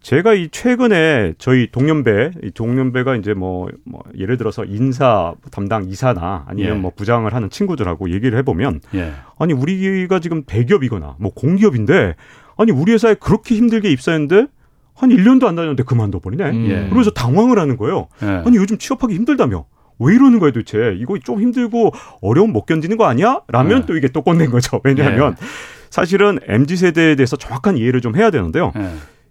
제가 0.00 0.34
이 0.34 0.48
최근에 0.50 1.34
저희 1.38 1.70
동년배, 1.70 2.30
이 2.44 2.50
동년배가 2.52 3.16
이제 3.16 3.34
뭐, 3.34 3.68
뭐 3.84 4.02
예를 4.16 4.36
들어서 4.36 4.64
인사 4.64 5.34
담당 5.50 5.84
이사나 5.88 6.44
아니면 6.46 6.76
예. 6.76 6.80
뭐 6.80 6.92
부장을 6.94 7.32
하는 7.32 7.50
친구들하고 7.50 8.10
얘기를 8.10 8.38
해보면 8.38 8.80
예. 8.94 9.12
아니 9.38 9.52
우리가 9.52 10.20
지금 10.20 10.44
대기업이거나 10.44 11.16
뭐 11.18 11.32
공기업인데 11.34 12.14
아니 12.56 12.70
우리 12.70 12.92
회사에 12.92 13.14
그렇게 13.14 13.56
힘들게 13.56 13.90
입사했는데 13.90 14.46
한 14.94 15.10
1년도 15.10 15.46
안 15.46 15.54
다녔는데 15.54 15.82
그만둬 15.82 16.20
버리네. 16.20 16.50
음. 16.50 16.66
예. 16.66 16.74
그러면서 16.84 17.10
당황을 17.10 17.58
하는 17.58 17.76
거예요. 17.76 18.08
예. 18.22 18.26
아니 18.26 18.56
요즘 18.56 18.78
취업하기 18.78 19.14
힘들다며. 19.14 19.66
왜 20.00 20.14
이러는 20.14 20.38
거야 20.38 20.52
도대체? 20.52 20.96
이거 20.96 21.18
좀 21.18 21.40
힘들고 21.40 21.90
어려움 22.22 22.52
못 22.52 22.66
견디는 22.66 22.96
거 22.96 23.06
아니야? 23.06 23.40
라면 23.48 23.82
예. 23.82 23.86
또 23.86 23.96
이게 23.96 24.06
또 24.06 24.22
꼰낸 24.22 24.50
거죠. 24.50 24.80
왜냐하면 24.84 25.34
예. 25.40 25.46
사실은 25.90 26.38
MZ 26.46 26.76
세대에 26.76 27.16
대해서 27.16 27.34
정확한 27.36 27.76
이해를 27.76 28.00
좀 28.00 28.14
해야 28.14 28.30
되는데요. 28.30 28.72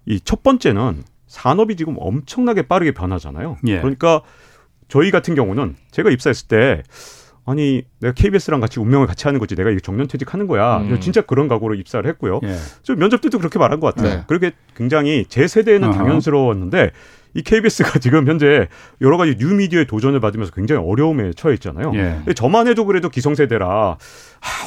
이 0.08 0.20
첫 0.24 0.42
번째는 0.44 1.04
산업이 1.28 1.76
지금 1.76 1.96
엄청나게 2.00 2.64
빠르게 2.64 2.92
변하잖아요. 2.94 3.58
예. 3.68 3.80
그러니까 3.80 4.22
저희 4.88 5.12
같은 5.12 5.36
경우는 5.36 5.76
제가 5.92 6.10
입사했을 6.10 6.48
때 6.48 6.84
아니 7.46 7.84
내가 8.00 8.14
KBS랑 8.14 8.60
같이 8.60 8.80
운명을 8.80 9.08
같이 9.08 9.26
하는 9.26 9.40
거지 9.40 9.56
내가 9.56 9.70
이게 9.70 9.80
정년 9.82 10.08
퇴직하는 10.08 10.48
거야. 10.48 10.78
음. 10.80 11.00
진짜 11.00 11.22
그런 11.22 11.48
각오로 11.48 11.76
입사를 11.76 12.08
했고요. 12.10 12.40
예. 12.44 12.56
저 12.84 12.96
면접 12.96 13.22
때도 13.22 13.38
그렇게 13.38 13.60
말한 13.60 13.80
것 13.80 13.94
같아요. 13.96 14.16
네. 14.20 14.24
그렇게 14.28 14.52
굉장히 14.76 15.26
제 15.30 15.48
세대에는. 15.48 15.92
당연스러웠는데 15.92 16.92
이 17.38 17.44
KBS가 17.44 18.00
지금 18.02 18.28
현재 18.28 18.68
여러 19.00 19.16
가지 19.16 19.36
뉴미디어의 19.38 19.86
도전을 19.86 20.20
받으면서 20.20 20.52
굉장히 20.52 20.84
어려움에 20.84 21.32
처해 21.34 21.54
있잖아요. 21.54 21.92
예. 21.94 22.34
저만 22.34 22.68
해도 22.68 22.86
그래도 22.86 23.10
기성세대라 23.10 23.68
아, 23.68 23.98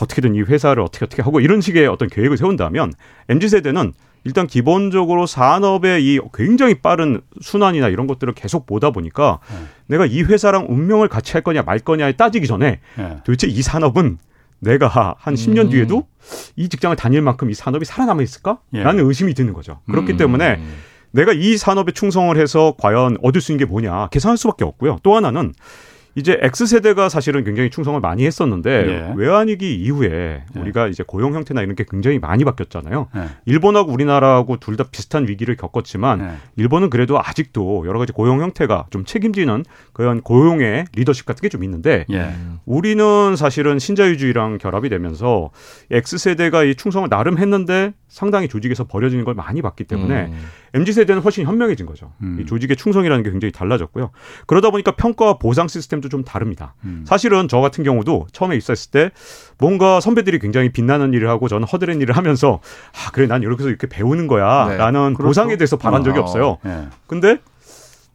어떻게든 0.00 0.36
이 0.36 0.42
회사를 0.42 0.82
어떻게 0.82 1.04
어떻게 1.04 1.20
하고 1.20 1.40
이런 1.40 1.60
식의 1.60 1.88
어떤 1.88 2.08
계획을 2.08 2.36
세운다면 2.36 2.92
MZ 3.28 3.48
세대는 3.48 3.92
일단 4.22 4.46
기본적으로 4.46 5.26
산업의 5.26 6.04
이 6.04 6.20
굉장히 6.32 6.74
빠른 6.74 7.20
순환이나 7.40 7.88
이런 7.88 8.06
것들을 8.06 8.32
계속 8.34 8.66
보다 8.66 8.90
보니까 8.90 9.40
네. 9.50 9.56
내가 9.86 10.06
이 10.06 10.22
회사랑 10.22 10.66
운명을 10.68 11.08
같이 11.08 11.32
할 11.32 11.42
거냐 11.42 11.62
말 11.62 11.78
거냐에 11.80 12.12
따지기 12.12 12.46
전에 12.46 12.80
네. 12.96 13.16
도대체 13.24 13.48
이 13.48 13.62
산업은 13.62 14.18
내가 14.60 15.16
한 15.18 15.34
10년 15.34 15.66
음. 15.66 15.70
뒤에도 15.70 16.06
이 16.54 16.68
직장을 16.68 16.94
다닐 16.96 17.22
만큼 17.22 17.50
이 17.50 17.54
산업이 17.54 17.86
살아남아 17.86 18.22
있을까? 18.22 18.58
예. 18.74 18.82
라는 18.82 19.06
의심이 19.06 19.34
드는 19.34 19.54
거죠. 19.54 19.80
그렇기 19.90 20.12
음. 20.12 20.16
때문에 20.18 20.60
내가 21.12 21.32
이 21.32 21.56
산업에 21.56 21.92
충성을 21.92 22.36
해서 22.36 22.74
과연 22.78 23.18
얻을 23.22 23.40
수 23.40 23.52
있는 23.52 23.64
게 23.64 23.70
뭐냐 23.70 24.08
계산할 24.08 24.36
수밖에 24.36 24.64
없고요. 24.64 24.98
또 25.02 25.16
하나는 25.16 25.52
이제 26.16 26.38
X세대가 26.42 27.08
사실은 27.08 27.44
굉장히 27.44 27.70
충성을 27.70 27.98
많이 28.00 28.26
했었는데 28.26 28.70
예. 28.70 29.12
외환위기 29.16 29.76
이후에 29.76 30.42
예. 30.56 30.60
우리가 30.60 30.88
이제 30.88 31.04
고용 31.06 31.34
형태나 31.34 31.62
이런 31.62 31.76
게 31.76 31.84
굉장히 31.88 32.18
많이 32.18 32.44
바뀌었잖아요. 32.44 33.08
예. 33.16 33.22
일본하고 33.46 33.92
우리나라하고 33.92 34.56
둘 34.58 34.76
다 34.76 34.84
비슷한 34.90 35.28
위기를 35.28 35.56
겪었지만 35.56 36.20
예. 36.20 36.30
일본은 36.56 36.90
그래도 36.90 37.20
아직도 37.20 37.84
여러 37.86 37.98
가지 37.98 38.12
고용 38.12 38.40
형태가 38.40 38.86
좀 38.90 39.04
책임지는 39.04 39.64
그런 39.92 40.20
고용의 40.20 40.86
리더십 40.94 41.26
같은 41.26 41.42
게 41.42 41.48
좀 41.50 41.62
있는데 41.64 42.06
예. 42.12 42.32
우리는 42.64 43.36
사실은 43.36 43.78
신자유주의랑 43.78 44.58
결합이 44.58 44.88
되면서 44.88 45.50
X세대가 45.90 46.64
이 46.64 46.74
충성을 46.74 47.08
나름 47.08 47.38
했는데 47.38 47.92
상당히 48.08 48.48
조직에서 48.48 48.84
버려지는 48.86 49.24
걸 49.24 49.34
많이 49.34 49.62
봤기 49.62 49.84
때문에 49.84 50.26
음. 50.26 50.46
MZ 50.74 50.92
세대는 50.92 51.22
훨씬 51.22 51.46
현명해진 51.46 51.86
거죠. 51.86 52.12
음. 52.22 52.38
이 52.40 52.46
조직의 52.46 52.76
충성이라는 52.76 53.22
게 53.24 53.30
굉장히 53.30 53.52
달라졌고요. 53.52 54.10
그러다 54.46 54.70
보니까 54.70 54.92
평가와 54.92 55.38
보상 55.38 55.68
시스템 55.68 55.99
도 56.00 56.08
좀 56.08 56.24
다릅니다. 56.24 56.74
음. 56.84 57.04
사실은 57.06 57.46
저 57.48 57.60
같은 57.60 57.84
경우도 57.84 58.26
처음에 58.32 58.56
입사했을 58.56 58.90
때 58.90 59.10
뭔가 59.58 60.00
선배들이 60.00 60.38
굉장히 60.40 60.70
빛나는 60.72 61.12
일을 61.14 61.28
하고 61.28 61.46
저는 61.48 61.66
허드렛 61.68 62.00
일을 62.02 62.16
하면서 62.16 62.60
아 62.92 63.10
그래 63.12 63.26
난 63.26 63.42
이렇게 63.42 63.62
해서 63.62 63.68
이렇게 63.68 63.86
배우는 63.86 64.26
거야라는 64.26 65.14
네. 65.18 65.22
보상에 65.22 65.56
대해서 65.56 65.76
바란 65.76 66.02
적이 66.02 66.18
어. 66.18 66.22
없어요. 66.22 66.58
네. 66.64 66.88
근데 67.06 67.38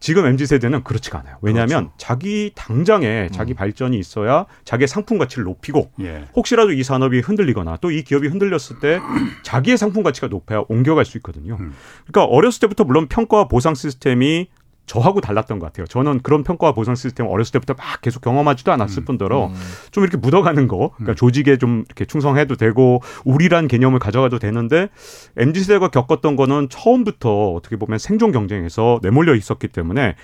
지금 0.02 0.26
MZ 0.26 0.46
세대는 0.46 0.84
그렇지가 0.84 1.20
않아요. 1.20 1.38
왜냐하면 1.42 1.86
그렇죠. 1.86 1.94
자기 1.98 2.52
당장에 2.54 3.30
자기 3.32 3.54
음. 3.54 3.56
발전이 3.56 3.98
있어야 3.98 4.46
자기의 4.66 4.88
상품 4.88 5.18
가치를 5.18 5.46
높이고 5.46 5.90
예. 6.02 6.26
혹시라도 6.36 6.74
이 6.74 6.84
산업이 6.84 7.22
흔들리거나 7.22 7.78
또 7.78 7.90
이 7.90 8.04
기업이 8.04 8.28
흔들렸을 8.28 8.80
때 8.82 9.00
자기의 9.44 9.78
상품 9.78 10.04
가치가 10.04 10.28
높아야 10.28 10.64
옮겨갈 10.68 11.06
수 11.06 11.18
있거든요. 11.20 11.58
음. 11.60 11.74
그러니까 12.06 12.26
어렸을 12.32 12.60
때부터 12.60 12.84
물론 12.84 13.08
평가와 13.08 13.48
보상 13.48 13.74
시스템이 13.74 14.50
저하고 14.86 15.22
달랐던 15.22 15.60
것 15.60 15.66
같아요. 15.68 15.88
저는 15.88 16.20
그런 16.22 16.44
평가와 16.44 16.74
보상 16.74 16.96
시스템 16.96 17.28
어렸을 17.28 17.54
때부터 17.54 17.74
막 17.74 18.02
계속 18.02 18.22
경험하지도 18.22 18.72
않았을 18.72 19.04
음, 19.04 19.06
뿐더러 19.06 19.48
음. 19.48 19.54
좀 19.92 20.04
이렇게 20.04 20.18
묻어가는 20.18 20.68
거, 20.68 20.92
그러니까 20.96 21.14
음. 21.14 21.16
조직에 21.16 21.58
좀 21.58 21.84
이렇게 21.88 22.06
충성해도 22.06 22.56
되고 22.56 23.02
우리란 23.24 23.68
개념을 23.68 24.00
가져가도 24.00 24.40
되는데 24.40 24.90
mz 25.38 25.64
세대가 25.64 25.90
겪었던 25.90 26.36
거는 26.36 26.70
처음부터 26.70 27.54
어떻게 27.54 27.78
보면 27.78 27.98
생존 27.98 28.32
경쟁에서 28.32 29.00
내몰려 29.02 29.36
있었기 29.36 29.70
때문에 29.70 30.16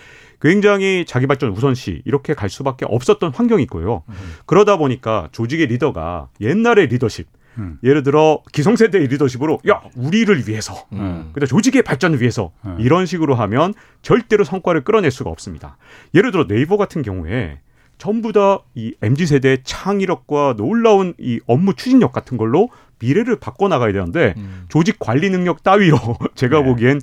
굉장히 0.41 1.06
자기 1.08 1.27
발전 1.27 1.51
우선시 1.51 2.01
이렇게 2.06 2.34
갈 2.34 2.50
수밖에 2.50 2.86
없었던 2.88 3.32
환경이 3.34 3.63
있고요. 3.63 4.03
음. 4.10 4.15
그러다 4.46 4.77
보니까 4.77 5.30
조직의 5.32 5.68
리더가 5.68 6.30
옛날의 6.41 6.88
리더십 6.88 7.27
음. 7.58 7.77
예를 7.84 8.03
들어 8.03 8.41
기성세대의 8.53 9.08
리더십으로 9.08 9.60
야 9.70 9.81
우리를 9.96 10.48
위해서 10.48 10.74
음. 10.93 11.29
근데 11.34 11.46
조직의 11.46 11.84
발전을 11.84 12.22
위해서 12.22 12.51
음. 12.65 12.77
이런 12.79 13.05
식으로 13.05 13.36
하면 13.36 13.74
절대로 14.01 14.43
성과를 14.43 14.84
끌어낼 14.84 15.12
수가 15.12 15.29
없습니다. 15.29 15.77
예를 16.13 16.31
들어 16.31 16.48
네이버 16.48 16.77
같은 16.77 17.01
경우에 17.01 17.60
전부 17.98 18.31
다 18.34 18.60
이 18.75 18.93
mz 19.01 19.27
세대의 19.27 19.60
창의력과 19.63 20.55
놀라운 20.58 21.13
이 21.20 21.39
업무 21.46 21.74
추진력 21.75 22.12
같은 22.13 22.38
걸로 22.38 22.70
미래를 23.00 23.36
바꿔 23.39 23.67
나가야 23.67 23.91
되는데 23.93 24.34
음. 24.38 24.65
조직 24.70 24.98
관리 25.00 25.29
능력 25.29 25.62
따위로 25.63 25.98
제가 26.36 26.60
네. 26.62 26.65
보기엔 26.65 27.01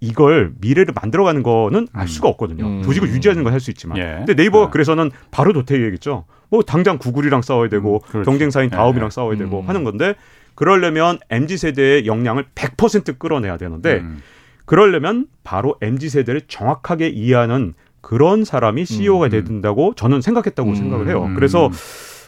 이걸 0.00 0.52
미래를 0.60 0.94
만들어가는 1.00 1.42
거는 1.42 1.88
알 1.92 2.04
음. 2.04 2.06
수가 2.06 2.28
없거든요. 2.28 2.64
음. 2.66 2.82
조직을 2.82 3.08
유지하는 3.10 3.44
건 3.44 3.52
할 3.52 3.60
수 3.60 3.70
있지만. 3.70 3.98
예. 3.98 4.14
근데 4.24 4.34
네이버가 4.34 4.66
네. 4.66 4.70
그래서는 4.72 5.10
바로 5.30 5.52
도태해야겠죠. 5.52 6.24
뭐 6.50 6.62
당장 6.62 6.98
구글이랑 6.98 7.42
싸워야 7.42 7.68
되고 7.68 7.96
음, 7.96 8.10
그렇죠. 8.10 8.30
경쟁사인 8.30 8.70
예. 8.72 8.76
다음이랑 8.76 9.06
예. 9.06 9.10
싸워야 9.10 9.36
되고 9.36 9.60
음. 9.60 9.68
하는 9.68 9.84
건데 9.84 10.14
그러려면 10.54 11.18
mz 11.30 11.56
세대의 11.56 12.06
역량을 12.06 12.46
100% 12.54 13.18
끌어내야 13.18 13.56
되는데 13.56 13.98
음. 13.98 14.20
그러려면 14.66 15.26
바로 15.44 15.76
mz 15.80 16.08
세대를 16.10 16.42
정확하게 16.48 17.08
이해하는 17.08 17.74
그런 18.00 18.44
사람이 18.44 18.84
CEO가 18.84 19.26
음. 19.26 19.30
돼야 19.30 19.44
된다고 19.44 19.94
저는 19.94 20.20
생각했다고 20.20 20.74
생각을 20.74 21.08
해요. 21.08 21.30
그래서 21.34 21.70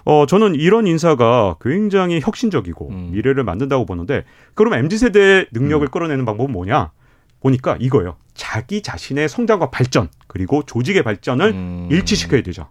어, 0.04 0.26
저는 0.26 0.54
이런 0.56 0.86
인사가 0.86 1.56
굉장히 1.60 2.20
혁신적이고 2.20 2.88
음. 2.88 3.08
미래를 3.12 3.44
만든다고 3.44 3.86
보는데, 3.86 4.24
그럼 4.54 4.74
MZ세대의 4.74 5.46
능력을 5.52 5.86
음. 5.86 5.90
끌어내는 5.90 6.24
방법은 6.24 6.52
뭐냐? 6.52 6.90
보니까 7.40 7.76
이거예요. 7.80 8.16
자기 8.34 8.82
자신의 8.82 9.28
성장과 9.28 9.70
발전 9.70 10.08
그리고 10.26 10.62
조직의 10.64 11.02
발전을 11.02 11.46
음. 11.50 11.88
일치시켜야 11.90 12.42
되죠. 12.42 12.68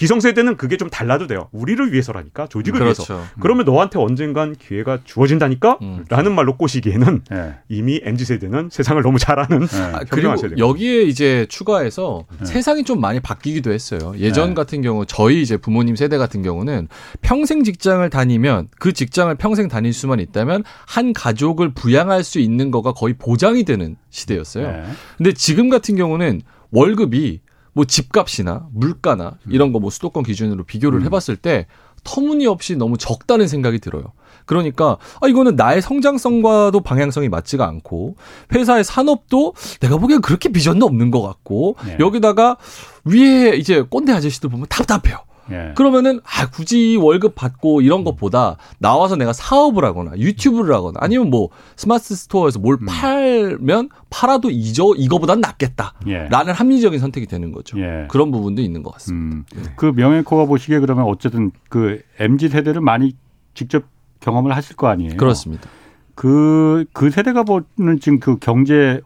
기성세대는 0.00 0.56
그게 0.56 0.78
좀 0.78 0.88
달라도 0.88 1.26
돼요. 1.26 1.50
우리를 1.52 1.92
위해서라니까 1.92 2.46
조직을 2.46 2.78
그렇죠. 2.80 3.02
위해서. 3.02 3.22
음. 3.22 3.28
그러면 3.38 3.66
너한테 3.66 3.98
언젠간 3.98 4.56
기회가 4.56 4.98
주어진다니까? 5.04 5.76
음. 5.82 6.06
라는 6.08 6.34
말로 6.34 6.56
꼬시기에는 6.56 7.24
네. 7.30 7.56
이미 7.68 8.00
MZ세대는 8.02 8.70
세상을 8.72 9.02
너무 9.02 9.18
잘 9.18 9.38
아는 9.38 9.66
네. 9.66 9.76
아, 9.92 10.00
그리고 10.08 10.34
여기에 10.56 11.02
이제 11.02 11.44
추가해서 11.50 12.24
네. 12.38 12.46
세상이 12.46 12.84
좀 12.84 12.98
많이 12.98 13.20
바뀌기도 13.20 13.72
했어요. 13.72 14.14
예전 14.16 14.48
네. 14.48 14.54
같은 14.54 14.80
경우 14.80 15.04
저희 15.04 15.42
이제 15.42 15.58
부모님 15.58 15.96
세대 15.96 16.16
같은 16.16 16.40
경우는 16.40 16.88
평생 17.20 17.62
직장을 17.62 18.08
다니면 18.08 18.68
그 18.78 18.94
직장을 18.94 19.34
평생 19.34 19.68
다닐 19.68 19.92
수만 19.92 20.18
있다면 20.18 20.64
한 20.86 21.12
가족을 21.12 21.74
부양할 21.74 22.24
수 22.24 22.38
있는 22.38 22.70
거가 22.70 22.94
거의 22.94 23.12
보장이 23.18 23.64
되는 23.64 23.96
시대였어요. 24.08 24.66
네. 24.66 24.82
근데 25.18 25.34
지금 25.34 25.68
같은 25.68 25.94
경우는 25.94 26.40
월급이 26.70 27.40
뭐 27.72 27.84
집값이나 27.84 28.66
물가나 28.72 29.34
이런 29.48 29.72
거 29.72 29.78
뭐 29.80 29.90
수도권 29.90 30.24
기준으로 30.24 30.64
비교를 30.64 31.00
음. 31.00 31.04
해봤을 31.04 31.36
때 31.36 31.66
터무니없이 32.04 32.76
너무 32.76 32.96
적다는 32.98 33.46
생각이 33.48 33.78
들어요. 33.78 34.12
그러니까 34.46 34.96
아 35.20 35.28
이거는 35.28 35.54
나의 35.56 35.80
성장성과도 35.82 36.80
방향성이 36.80 37.28
맞지가 37.28 37.66
않고 37.66 38.16
회사의 38.52 38.84
산업도 38.84 39.54
내가 39.80 39.96
보기엔 39.98 40.20
그렇게 40.22 40.48
비전도 40.48 40.84
없는 40.86 41.10
것 41.10 41.22
같고 41.22 41.76
네. 41.84 41.96
여기다가 42.00 42.56
위에 43.04 43.56
이제 43.56 43.82
꼰대 43.82 44.12
아저씨들 44.12 44.50
보면 44.50 44.66
답답해요. 44.68 45.18
예. 45.50 45.72
그러면은 45.74 46.20
아 46.24 46.48
굳이 46.50 46.96
월급 46.96 47.34
받고 47.34 47.80
이런 47.80 48.04
것보다 48.04 48.56
나와서 48.78 49.16
내가 49.16 49.32
사업을 49.32 49.84
하거나 49.84 50.12
유튜브를 50.16 50.74
하거나 50.74 50.98
아니면 51.00 51.30
뭐 51.30 51.48
스마트 51.76 52.14
스토어에서 52.14 52.58
뭘 52.58 52.78
음. 52.80 52.86
팔면 52.86 53.88
팔아도 54.10 54.50
이저 54.50 54.94
이거보단 54.96 55.40
낫겠다라는 55.40 56.08
예. 56.08 56.52
합리적인 56.52 56.98
선택이 56.98 57.26
되는 57.26 57.52
거죠. 57.52 57.78
예. 57.80 58.06
그런 58.08 58.30
부분도 58.30 58.62
있는 58.62 58.82
것 58.82 58.92
같습니다. 58.94 59.36
음. 59.36 59.44
네. 59.54 59.70
그 59.76 59.92
명예코가 59.94 60.46
보시기에 60.46 60.78
그러면 60.80 61.04
어쨌든 61.04 61.50
그 61.68 62.02
mz 62.18 62.48
세대를 62.48 62.80
많이 62.80 63.14
직접 63.54 63.84
경험을 64.20 64.54
하실 64.54 64.76
거 64.76 64.88
아니에요. 64.88 65.16
그렇습니다. 65.16 65.68
그, 66.14 66.84
그 66.92 67.10
세대가 67.10 67.44
보는 67.44 67.98
지금 68.00 68.20
그 68.20 68.36
경제 68.38 69.00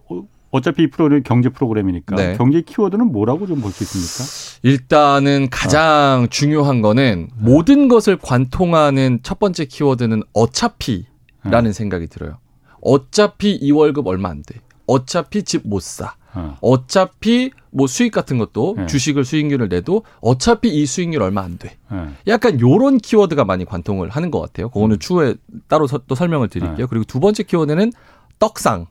어차피 0.54 0.84
이 0.84 0.86
프로는 0.90 1.24
경제 1.24 1.48
프로그램이니까 1.48 2.14
네. 2.14 2.36
경제 2.36 2.60
키워드는 2.60 3.10
뭐라고 3.10 3.44
좀 3.48 3.60
볼 3.60 3.72
수 3.72 3.82
있습니까? 3.82 4.60
일단은 4.62 5.48
가장 5.50 6.22
어. 6.24 6.26
중요한 6.30 6.80
거는 6.80 7.28
네. 7.28 7.44
모든 7.44 7.88
것을 7.88 8.16
관통하는 8.22 9.18
첫 9.24 9.40
번째 9.40 9.64
키워드는 9.64 10.22
어차피라는 10.32 11.64
네. 11.64 11.72
생각이 11.72 12.06
들어요. 12.06 12.38
어차피 12.80 13.56
이 13.56 13.72
월급 13.72 14.06
얼마 14.06 14.28
안 14.28 14.44
돼. 14.46 14.60
어차피 14.86 15.42
집 15.42 15.62
못 15.66 15.82
사. 15.82 16.14
어. 16.34 16.56
어차피 16.60 17.50
뭐 17.72 17.88
수익 17.88 18.12
같은 18.12 18.38
것도 18.38 18.74
네. 18.78 18.86
주식을 18.86 19.24
수익률을 19.24 19.68
내도 19.68 20.04
어차피 20.20 20.68
이 20.68 20.86
수익률 20.86 21.20
얼마 21.20 21.42
안 21.42 21.58
돼. 21.58 21.76
네. 21.90 22.06
약간 22.28 22.60
요런 22.60 22.98
키워드가 22.98 23.44
많이 23.44 23.64
관통을 23.64 24.08
하는 24.08 24.30
것 24.30 24.40
같아요. 24.40 24.68
그거는 24.68 24.96
음. 24.96 24.98
추후에 25.00 25.34
따로 25.66 25.88
서, 25.88 25.98
또 26.06 26.14
설명을 26.14 26.46
드릴게요. 26.48 26.76
네. 26.76 26.86
그리고 26.88 27.04
두 27.04 27.18
번째 27.18 27.42
키워드는 27.42 27.92
떡상. 28.38 28.86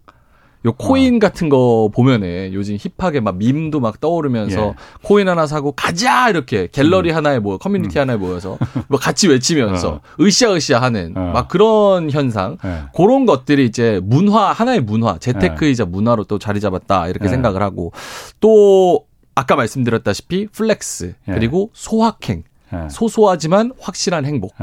요 0.65 0.71
코인 0.73 1.17
어. 1.17 1.19
같은 1.19 1.49
거 1.49 1.89
보면은 1.93 2.53
요즘 2.53 2.77
hip하게 2.97 3.19
막 3.19 3.37
밈도 3.37 3.79
막 3.79 3.99
떠오르면서 3.99 4.67
예. 4.67 4.73
코인 5.03 5.27
하나 5.27 5.45
사고 5.45 5.73
가자 5.73 6.29
이렇게 6.29 6.67
갤러리 6.71 7.11
음. 7.11 7.15
하나에 7.17 7.39
모 7.39 7.57
커뮤니티 7.57 7.99
음. 7.99 8.01
하나에 8.01 8.15
모여서 8.15 8.57
뭐 8.87 8.99
같이 8.99 9.27
외치면서 9.27 9.89
어. 9.89 10.01
으쌰으쌰 10.21 10.81
하는 10.81 11.13
어. 11.15 11.31
막 11.33 11.47
그런 11.47 12.09
현상 12.09 12.57
예. 12.63 12.83
그런 12.95 13.25
것들이 13.25 13.65
이제 13.65 13.99
문화 14.03 14.51
하나의 14.51 14.81
문화 14.81 15.17
재테크이자 15.17 15.83
예. 15.83 15.89
문화로 15.89 16.23
또 16.25 16.39
자리 16.39 16.59
잡았다 16.59 17.07
이렇게 17.09 17.25
예. 17.25 17.29
생각을 17.29 17.61
하고 17.61 17.91
또 18.39 19.05
아까 19.35 19.55
말씀드렸다시피 19.55 20.47
flex 20.47 21.15
예. 21.27 21.33
그리고 21.33 21.71
소확행 21.73 22.43
소소하지만 22.89 23.71
확실한 23.79 24.25
행복 24.25 24.55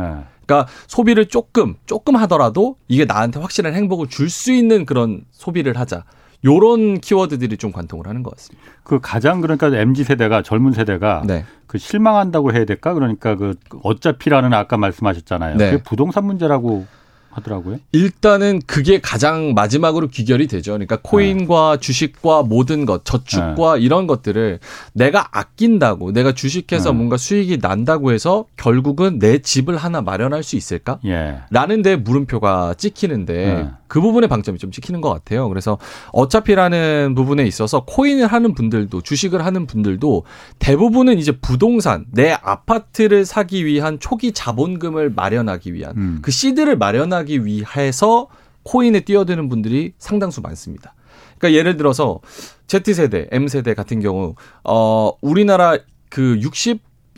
그러니까 0.51 0.67
소비를 0.89 1.27
조금 1.27 1.77
조금 1.87 2.17
하더라도 2.17 2.77
이게 2.89 3.05
나한테 3.05 3.39
확실한 3.39 3.75
행복을 3.75 4.09
줄 4.09 4.31
수 4.31 4.53
있는 4.53 4.87
그런 4.87 5.23
소비를 5.33 5.77
하자. 5.77 6.05
요런 6.45 7.01
키워드들이 7.01 7.57
좀 7.59 7.73
관통을 7.73 8.07
하는 8.07 8.23
것 8.23 8.35
같습니다. 8.37 8.65
그 8.85 9.01
가장 9.01 9.41
그러니까 9.41 9.67
MZ 9.77 10.05
세대가 10.05 10.41
젊은 10.43 10.73
세대가 10.73 11.23
네. 11.27 11.45
그 11.67 11.77
실망한다고 11.79 12.53
해야 12.55 12.65
될까? 12.65 12.95
그러니까 12.95 13.35
그 13.35 13.55
어차피라는 13.83 14.55
아까 14.55 14.77
말씀하셨잖아요. 14.79 15.57
네. 15.57 15.71
그게 15.73 15.83
부동산 15.83 16.25
문제라고 16.25 16.87
하더라고요. 17.31 17.79
일단은 17.93 18.61
그게 18.67 19.01
가장 19.01 19.55
마지막으로 19.55 20.09
귀결이 20.09 20.47
되죠. 20.47 20.73
그러니까 20.73 20.99
코인과 21.03 21.77
네. 21.77 21.81
주식과 21.81 22.43
모든 22.43 22.87
것, 22.87 23.05
저축과 23.05 23.77
네. 23.77 23.81
이런 23.81 24.07
것들을 24.07 24.59
내가 24.93 25.29
아낀다고, 25.31 26.13
내가 26.13 26.33
주식해서 26.33 26.91
네. 26.91 26.97
뭔가 26.97 27.17
수익이 27.17 27.59
난다고 27.59 28.13
해서 28.13 28.47
결국은 28.57 29.19
내 29.19 29.39
집을 29.39 29.77
하나 29.77 30.01
마련할 30.01 30.43
수 30.43 30.57
있을까? 30.57 30.99
예. 31.07 31.39
라는 31.51 31.83
데 31.83 31.97
물음표가 31.97 32.75
찍히는데 32.75 33.33
네. 33.35 33.71
그 33.91 34.01
부분의 34.01 34.29
방점이 34.29 34.57
좀 34.59 34.71
찍히는 34.71 35.01
것 35.01 35.11
같아요. 35.11 35.49
그래서 35.49 35.77
어차피라는 36.13 37.15
부분에 37.17 37.45
있어서 37.45 37.85
코인을 37.87 38.29
하는 38.29 38.55
분들도 38.55 39.01
주식을 39.01 39.45
하는 39.45 39.67
분들도 39.67 40.23
대부분은 40.61 41.19
이제 41.19 41.33
부동산, 41.33 42.07
내 42.13 42.31
아파트를 42.31 43.25
사기 43.25 43.67
위한 43.67 43.99
초기 43.99 44.31
자본금을 44.31 45.11
마련하기 45.11 45.75
위한 45.75 45.97
음. 45.97 46.19
그 46.23 46.31
시드를 46.31 46.79
마련하기 46.79 47.45
위해서 47.45 48.29
코인에 48.63 49.01
뛰어드는 49.01 49.49
분들이 49.49 49.93
상당수 49.99 50.41
많습니다. 50.41 50.95
그러니까 51.39 51.59
예를 51.59 51.77
들어서 51.77 52.21
Z세대, 52.69 53.27
M세대 53.33 53.75
같은 53.75 53.99
경우 53.99 54.37
어 54.63 55.11
우리나라 55.21 55.77
그 56.11 56.39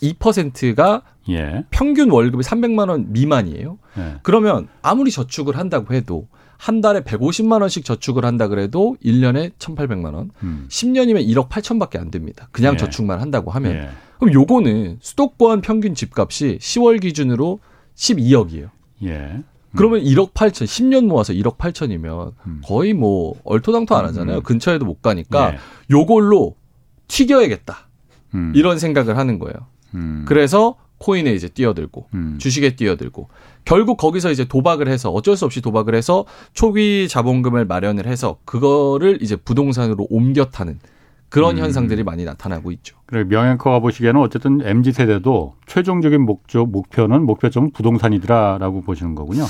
62%가 0.01 1.03
예. 1.29 1.65
평균 1.71 2.11
월급이 2.11 2.43
300만 2.43 2.89
원 2.89 3.13
미만이에요. 3.13 3.79
예. 3.99 4.15
그러면 4.23 4.69
아무리 4.81 5.11
저축을 5.11 5.59
한다고 5.59 5.93
해도 5.93 6.29
한 6.63 6.81
달에 6.81 7.01
150만 7.01 7.61
원씩 7.61 7.85
저축을 7.85 8.25
한다 8.25 8.47
그래도 8.47 8.97
1년에 9.05 9.51
1,800만 9.59 10.15
원. 10.15 10.31
음. 10.45 10.67
10년이면 10.69 11.27
1억 11.27 11.49
8천밖에 11.49 11.99
안 11.99 12.13
됩니다. 12.13 12.49
그냥 12.53 12.75
예. 12.75 12.77
저축만 12.77 13.21
한다고 13.21 13.51
하면. 13.51 13.73
예. 13.73 13.89
그럼 14.21 14.33
요거는 14.33 14.99
수도권 15.01 15.61
평균 15.63 15.97
집값이 15.97 16.59
10월 16.61 17.01
기준으로 17.01 17.59
12억이에요. 17.97 18.71
예. 19.03 19.43
그러면 19.75 20.03
1억 20.03 20.35
8천, 20.35 20.67
10년 20.67 21.07
모아서 21.07 21.33
1억 21.33 21.59
8천이면 21.59 22.35
음. 22.47 22.61
거의 22.65 22.93
뭐 22.93 23.35
얼토당토 23.43 23.97
안 23.97 24.05
하잖아요. 24.05 24.37
음. 24.37 24.43
근처에도 24.45 24.85
못 24.85 25.03
가니까 25.03 25.55
예. 25.55 25.59
요걸로 25.91 26.55
튀겨야겠다. 27.09 27.89
음. 28.37 28.53
이런 28.55 28.79
생각을 28.79 29.19
하는 29.19 29.41
거예요. 29.41 29.57
음. 29.97 30.25
그래서 30.29 30.77
코인에 31.03 31.33
이제 31.33 31.49
뛰어들고 31.49 32.07
음. 32.15 32.37
주식에 32.39 32.77
뛰어들고 32.77 33.29
결국 33.65 33.97
거기서 33.97 34.31
이제 34.31 34.45
도박을 34.45 34.89
해서 34.89 35.11
어쩔 35.11 35.37
수 35.37 35.45
없이 35.45 35.61
도박을 35.61 35.97
해서 35.97 36.25
초기 36.53 37.09
자본금을 37.09 37.65
마련을 37.65 38.07
해서 38.07 38.39
그거를 38.45 39.19
이제 39.21 39.35
부동산으로 39.35 40.07
옮겨 40.11 40.45
타는 40.45 40.79
그런 41.29 41.57
음. 41.57 41.63
현상들이 41.63 42.05
많이 42.05 42.25
나타나고 42.25 42.71
있죠. 42.73 42.97
그래 43.07 43.25
명앵커가 43.25 43.81
보시기에는 43.81 44.21
어쨌든 44.21 44.61
mz 44.63 44.93
세대도 44.93 45.55
최종적인 45.67 46.21
목적 46.21 46.71
목표는 46.71 47.25
목표점은 47.25 47.73
부동산이더라라고 47.73 48.83
보시는 48.83 49.15
거군요. 49.15 49.45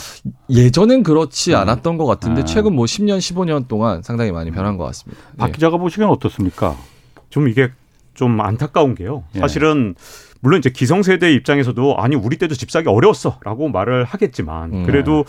예전엔 0.49 1.03
그렇지 1.03 1.53
음. 1.53 1.57
않았던 1.59 1.99
것 1.99 2.07
같은데 2.07 2.43
아. 2.43 2.45
최근 2.45 2.75
뭐 2.75 2.87
10년 2.87 3.19
15년 3.19 3.69
동안 3.69 4.03
상당히 4.03 4.33
많이 4.33 4.51
변한 4.51 4.79
것 4.79 4.85
같습니다. 4.85 5.21
박 5.37 5.47
네. 5.47 5.53
기자가 5.53 5.77
보시기엔 5.77 6.09
어떻습니까? 6.09 6.77
좀 7.29 7.49
이게 7.49 7.71
좀 8.15 8.41
안타까운 8.41 8.95
게요. 8.95 9.25
예. 9.35 9.41
사실은 9.41 9.95
물론 10.43 10.59
이제 10.59 10.69
기성세대 10.71 11.33
입장에서도 11.33 11.97
아니 11.99 12.17
우리 12.17 12.37
때도 12.37 12.55
집 12.55 12.71
사기 12.71 12.89
어려웠어라고 12.89 13.69
말을 13.69 14.05
하겠지만 14.05 14.73
음. 14.73 14.83
그래도 14.87 15.25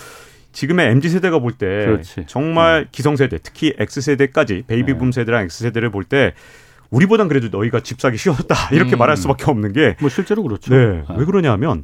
지금의 0.52 0.88
mz 0.92 1.10
세대가 1.10 1.40
볼 1.40 1.54
때 1.58 2.02
정말 2.28 2.82
음. 2.82 2.88
기성세대 2.92 3.38
특히 3.44 3.74
x 3.78 4.02
세대까지 4.02 4.64
베이비붐 4.68 5.12
네. 5.12 5.12
세대랑 5.12 5.44
x 5.46 5.64
세대를 5.64 5.92
볼 5.92 6.04
때 6.04 6.34
우리보단 6.90 7.28
그래도 7.28 7.56
너희가 7.56 7.80
집 7.80 8.02
사기 8.02 8.18
쉬웠다 8.18 8.56
이렇게 8.72 8.96
음. 8.96 9.00
말할 9.00 9.16
수밖에 9.18 9.46
없는 9.46 9.72
게 9.74 9.96
뭐 10.00 10.10
실제로 10.10 10.44
그렇죠. 10.44 10.74
네. 10.76 11.04
네. 11.08 11.16
왜 11.18 11.26
그러냐면 11.26 11.84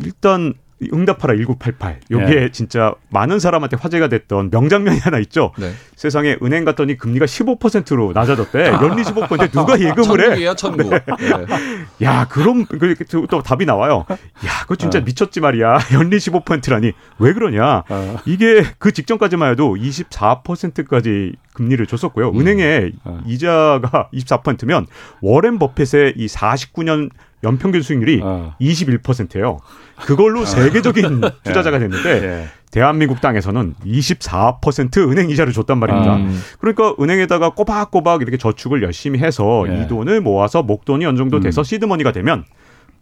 일단 0.00 0.54
응답하라 0.92 1.34
1988. 1.34 2.00
여기에 2.10 2.40
네. 2.40 2.48
진짜 2.50 2.94
많은 3.10 3.38
사람한테 3.38 3.76
화제가 3.76 4.08
됐던 4.08 4.50
명장면이 4.50 4.98
하나 4.98 5.18
있죠. 5.20 5.52
네. 5.58 5.72
세상에 5.94 6.36
은행 6.42 6.64
갔더니 6.64 6.96
금리가 6.96 7.26
15%로 7.26 8.12
낮아졌대. 8.12 8.66
연리 8.82 9.02
15%인데 9.02 9.50
누가 9.50 9.78
예금을 9.78 10.20
해? 10.20 10.24
천국이야, 10.24 10.54
천국. 10.54 10.90
네. 10.90 11.00
네. 11.18 12.04
야, 12.04 12.26
그럼 12.28 12.66
그, 12.66 12.94
또 13.28 13.42
답이 13.42 13.64
나와요. 13.66 14.04
야, 14.10 14.62
그거 14.62 14.76
진짜 14.76 14.98
네. 14.98 15.04
미쳤지 15.06 15.40
말이야. 15.40 15.78
연리 15.94 16.16
15%라니. 16.16 16.92
왜 17.18 17.32
그러냐? 17.32 17.84
어. 17.88 18.16
이게 18.26 18.64
그 18.78 18.92
직전까지만 18.92 19.52
해도 19.52 19.74
24%까지 19.74 21.36
금리를 21.54 21.86
줬었고요. 21.86 22.30
음. 22.30 22.40
은행에 22.40 22.90
어. 23.04 23.20
이자가 23.26 24.08
24%면 24.12 24.86
워렌 25.20 25.58
버핏의 25.58 26.14
이 26.16 26.26
49년 26.26 27.10
연평균 27.44 27.82
수익률이 27.82 28.20
어. 28.22 28.54
21%예요. 28.60 29.58
그걸로 30.06 30.40
어. 30.40 30.44
세계적인 30.44 31.20
투자자가 31.44 31.78
됐는데 31.78 32.20
네. 32.20 32.48
대한민국 32.70 33.20
땅에서는 33.20 33.74
24% 33.86 35.10
은행 35.10 35.30
이자를 35.30 35.52
줬단 35.52 35.78
말입니다. 35.78 36.16
음. 36.16 36.40
그러니까 36.58 36.94
은행에다가 37.00 37.50
꼬박꼬박 37.50 38.22
이렇게 38.22 38.36
저축을 38.36 38.82
열심히 38.82 39.20
해서 39.20 39.64
네. 39.68 39.82
이 39.82 39.88
돈을 39.88 40.20
모아서 40.20 40.64
목돈이 40.64 41.06
어느 41.06 41.16
정도 41.16 41.38
돼서 41.38 41.60
음. 41.60 41.64
시드머니가 41.64 42.10
되면 42.10 42.44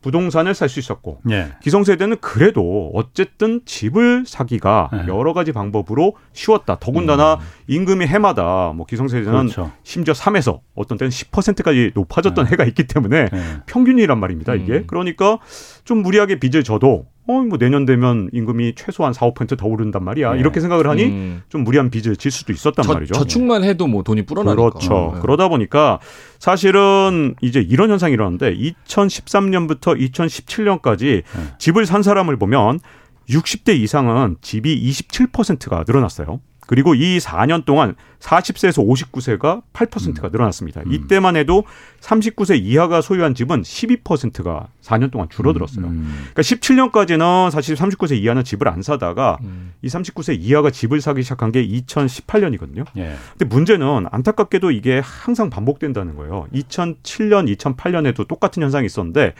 부동산을 0.03 0.55
살 0.55 0.69
수 0.69 0.79
있었고 0.81 1.21
예. 1.31 1.53
기성세대는 1.62 2.17
그래도 2.21 2.91
어쨌든 2.95 3.61
집을 3.65 4.25
사기가 4.27 4.91
예. 4.93 4.99
여러 5.09 5.33
가지 5.33 5.53
방법으로 5.53 6.17
쉬웠다. 6.33 6.79
더군다나 6.79 7.35
음. 7.35 7.38
임금이 7.69 8.07
해마다 8.07 8.73
뭐 8.75 8.85
기성세대는 8.87 9.33
그렇죠. 9.33 9.71
심지어 9.83 10.15
3에서 10.15 10.61
어떤 10.75 10.99
때는 10.99 11.11
10%까지 11.11 11.93
높아졌던 11.95 12.47
예. 12.47 12.51
해가 12.53 12.65
있기 12.65 12.87
때문에 12.87 13.29
예. 13.33 13.43
평균이란 13.67 14.19
말입니다. 14.19 14.55
이게 14.55 14.73
음. 14.79 14.85
그러니까 14.87 15.38
좀 15.85 15.99
무리하게 16.03 16.38
빚을 16.38 16.65
져도 16.65 17.07
어, 17.27 17.41
뭐 17.41 17.57
내년 17.57 17.85
되면 17.85 18.29
임금이 18.33 18.75
최소한 18.75 19.13
4, 19.13 19.27
5%더 19.31 19.67
오른단 19.67 20.03
말이야. 20.05 20.35
네. 20.35 20.41
이렇게 20.41 20.61
생각을 20.61 20.89
하니 20.89 21.05
음. 21.05 21.43
좀 21.49 21.63
무리한 21.63 21.89
빚을 21.91 22.17
질 22.17 22.31
수도 22.33 22.53
있었단 22.53 22.85
저, 22.85 22.93
말이죠. 22.93 23.15
저축만 23.15 23.63
해도 23.63 23.87
뭐 23.87 24.03
돈이 24.03 24.23
불어나니까. 24.23 24.71
그렇죠. 24.71 25.13
네. 25.15 25.21
그러다 25.23 25.49
보니까 25.49 26.01
사실은 26.41 27.37
이제 27.41 27.61
이런 27.61 27.91
현상이 27.91 28.13
일어났는데 28.15 28.57
2013년부터 28.57 29.99
2017년까지 29.99 31.23
네. 31.23 31.23
집을 31.59 31.87
산 31.87 32.03
사람을 32.03 32.37
보면 32.39 32.81
60대 33.29 33.77
이상은 33.79 34.37
집이 34.41 34.91
27%가 34.91 35.85
늘어났어요. 35.87 36.41
그리고 36.73 36.95
이 36.95 37.19
4년 37.19 37.67
동안 37.67 37.97
40세에서 38.19 38.83
59세가 38.83 39.61
8%가 39.75 40.29
음. 40.29 40.33
늘어났습니다. 40.33 40.81
음. 40.87 40.91
이때만 40.91 41.37
해도 41.37 41.65
39세 42.01 42.59
이하가 42.59 43.03
소유한 43.03 43.35
집은 43.35 43.61
12%가 43.61 44.69
4년 44.81 45.11
동안 45.11 45.29
줄어들었어요. 45.29 45.85
음. 45.85 46.31
그러니까 46.33 46.41
17년까지는 46.41 47.51
사실 47.51 47.77
39세 47.77 48.17
이하는 48.17 48.43
집을 48.43 48.69
안 48.69 48.81
사다가 48.81 49.37
음. 49.43 49.75
이 49.83 49.89
39세 49.89 50.41
이하가 50.41 50.71
집을 50.71 51.03
사기 51.03 51.23
시작한 51.23 51.53
게 51.53 51.63
2018년이거든요. 51.63 52.87
예. 52.97 53.17
근데 53.33 53.45
문제는 53.45 54.07
안타깝게도 54.11 54.71
이게 54.71 55.03
항상 55.05 55.51
반복된다는 55.51 56.17
거예요. 56.17 56.47
2007년, 56.55 57.55
2008년에도 57.55 58.27
똑같은 58.27 58.63
현상이 58.63 58.87
있었는데 58.87 59.35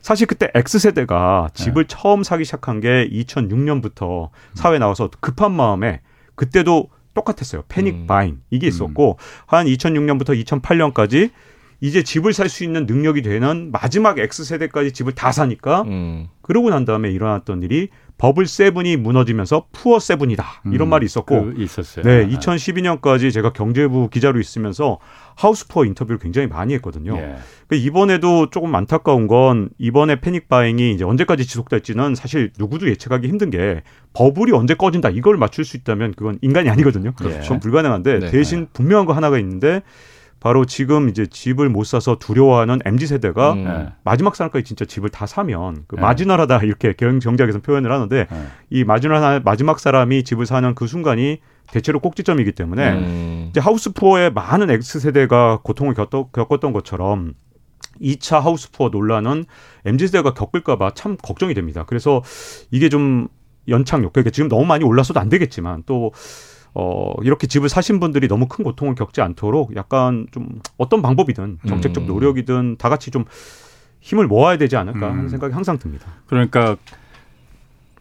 사실 0.00 0.26
그때 0.26 0.48
X세대가 0.54 1.50
집을 1.52 1.84
네. 1.84 1.86
처음 1.86 2.22
사기 2.22 2.46
시작한 2.46 2.80
게 2.80 3.06
2006년부터 3.12 4.30
사회에 4.54 4.78
나와서 4.78 5.10
급한 5.20 5.52
마음에 5.52 6.00
그때도 6.38 6.88
똑같았어요. 7.14 7.64
패닉 7.68 7.94
음. 7.94 8.06
바잉 8.06 8.40
이게 8.48 8.66
있었고 8.68 9.18
음. 9.18 9.44
한 9.46 9.66
2006년부터 9.66 10.42
2008년까지 10.44 11.30
이제 11.80 12.02
집을 12.02 12.32
살 12.32 12.48
수 12.48 12.64
있는 12.64 12.86
능력이 12.86 13.22
되는 13.22 13.70
마지막 13.72 14.18
X 14.18 14.44
세대까지 14.44 14.92
집을 14.92 15.12
다 15.14 15.32
사니까 15.32 15.82
음. 15.82 16.28
그러고 16.42 16.70
난 16.70 16.84
다음에 16.84 17.10
일어났던 17.10 17.62
일이 17.62 17.88
버블 18.16 18.46
세븐이 18.46 18.96
무너지면서 18.96 19.66
푸어 19.70 20.00
세븐이다 20.00 20.44
이런 20.72 20.88
음, 20.88 20.90
말이 20.90 21.06
있었고 21.06 21.52
그 21.54 21.62
있었어요. 21.62 22.04
네, 22.04 22.26
2012년까지 22.28 23.32
제가 23.32 23.52
경제부 23.52 24.08
기자로 24.10 24.40
있으면서 24.40 24.98
하우스푸어 25.36 25.84
인터뷰를 25.84 26.18
굉장히 26.18 26.48
많이 26.48 26.74
했거든요. 26.74 27.16
예. 27.16 27.36
그 27.68 27.76
이번에도 27.76 28.50
조금 28.50 28.74
안타까운 28.74 29.28
건 29.28 29.68
이번에 29.78 30.20
패닉 30.20 30.48
바잉이 30.48 30.94
이제 30.94 31.04
언제까지 31.04 31.46
지속될지는 31.46 32.16
사실 32.16 32.50
누구도 32.58 32.88
예측하기 32.88 33.28
힘든 33.28 33.50
게 33.50 33.82
버블이 34.14 34.50
언제 34.52 34.74
꺼진다 34.74 35.10
이걸 35.10 35.36
맞출 35.36 35.64
수 35.64 35.76
있다면 35.76 36.14
그건 36.16 36.38
인간이 36.42 36.70
아니거든요. 36.70 37.12
그렇죠. 37.12 37.40
전 37.42 37.60
불가능한데 37.60 38.18
네. 38.18 38.30
대신 38.30 38.66
분명한 38.72 39.06
거 39.06 39.12
하나가 39.12 39.38
있는데 39.38 39.82
바로 40.40 40.64
지금 40.64 41.08
이제 41.08 41.26
집을 41.26 41.68
못 41.68 41.84
사서 41.84 42.18
두려워하는 42.18 42.78
mz 42.84 43.06
세대가 43.06 43.52
음. 43.54 43.64
네. 43.64 43.88
마지막 44.04 44.36
사람까지 44.36 44.64
진짜 44.64 44.84
집을 44.84 45.08
다 45.10 45.26
사면 45.26 45.84
그 45.88 45.96
네. 45.96 46.02
마지널하다 46.02 46.60
이렇게 46.62 46.92
경제학에서 46.92 47.60
표현을 47.60 47.90
하는데 47.90 48.26
네. 48.30 48.46
이 48.70 48.84
마지널 48.84 49.42
마지막 49.44 49.80
사람이 49.80 50.24
집을 50.24 50.46
사는 50.46 50.74
그 50.74 50.86
순간이 50.86 51.40
대체로 51.72 52.00
꼭지점이기 52.00 52.52
때문에 52.52 52.90
음. 52.92 53.46
이제 53.50 53.60
하우스 53.60 53.92
푸어의 53.92 54.32
많은 54.32 54.70
X 54.70 55.00
세대가 55.00 55.60
고통을 55.62 55.94
겪었, 55.94 56.32
겪었던 56.32 56.72
것처럼 56.72 57.34
2차 58.00 58.40
하우스 58.40 58.70
푸어 58.70 58.90
논란은 58.90 59.44
mz 59.84 60.06
세대가 60.08 60.34
겪을까봐 60.34 60.92
참 60.94 61.16
걱정이 61.16 61.54
됩니다. 61.54 61.84
그래서 61.86 62.22
이게 62.70 62.88
좀 62.88 63.28
연착륙, 63.68 64.12
그러니까 64.12 64.30
지금 64.30 64.48
너무 64.48 64.64
많이 64.64 64.84
올랐어도 64.84 65.20
안 65.20 65.28
되겠지만 65.28 65.82
또 65.84 66.12
어, 66.74 67.12
이렇게 67.22 67.46
집을 67.46 67.68
사신 67.68 68.00
분들이 68.00 68.28
너무 68.28 68.46
큰 68.46 68.64
고통을 68.64 68.94
겪지 68.94 69.20
않도록 69.20 69.74
약간 69.76 70.26
좀 70.30 70.60
어떤 70.76 71.02
방법이든 71.02 71.58
정책적 71.66 72.04
음. 72.04 72.06
노력이든 72.06 72.76
다 72.78 72.88
같이 72.88 73.10
좀 73.10 73.24
힘을 74.00 74.26
모아야 74.26 74.58
되지 74.58 74.76
않을까 74.76 75.10
하는 75.10 75.24
음. 75.24 75.28
생각이 75.28 75.52
항상 75.54 75.78
듭니다. 75.78 76.06
그러니까 76.26 76.76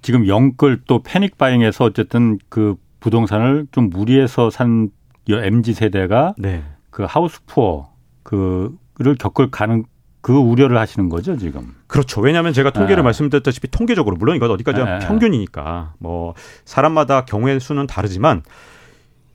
지금 0.02 0.28
영끌 0.28 0.82
또 0.86 1.02
패닉 1.04 1.38
바잉에서 1.38 1.86
어쨌든 1.86 2.38
그 2.50 2.76
부동산을 3.00 3.68
좀 3.72 3.90
무리해서 3.90 4.50
산 4.50 4.90
MZ 5.30 5.74
세대가 5.74 6.34
네. 6.38 6.64
그 6.90 7.04
하우스 7.04 7.42
푸어 7.46 7.90
그를 8.24 9.16
겪을 9.20 9.52
가능 9.52 9.84
그 10.22 10.34
우려를 10.34 10.78
하시는 10.78 11.10
거죠 11.10 11.38
지금. 11.38 11.76
그렇죠. 11.88 12.22
왜냐하면 12.22 12.54
제가 12.54 12.72
통계를 12.72 12.98
네. 12.98 13.02
말씀드렸다시피 13.04 13.70
통계적으로 13.70 14.16
물론 14.18 14.36
이건 14.36 14.52
어디까지 14.52 14.84
네. 14.84 15.00
평균이니까 15.00 15.94
뭐 16.00 16.34
사람마다 16.66 17.26
경우의 17.26 17.60
수는 17.60 17.88
다르지만 17.88 18.44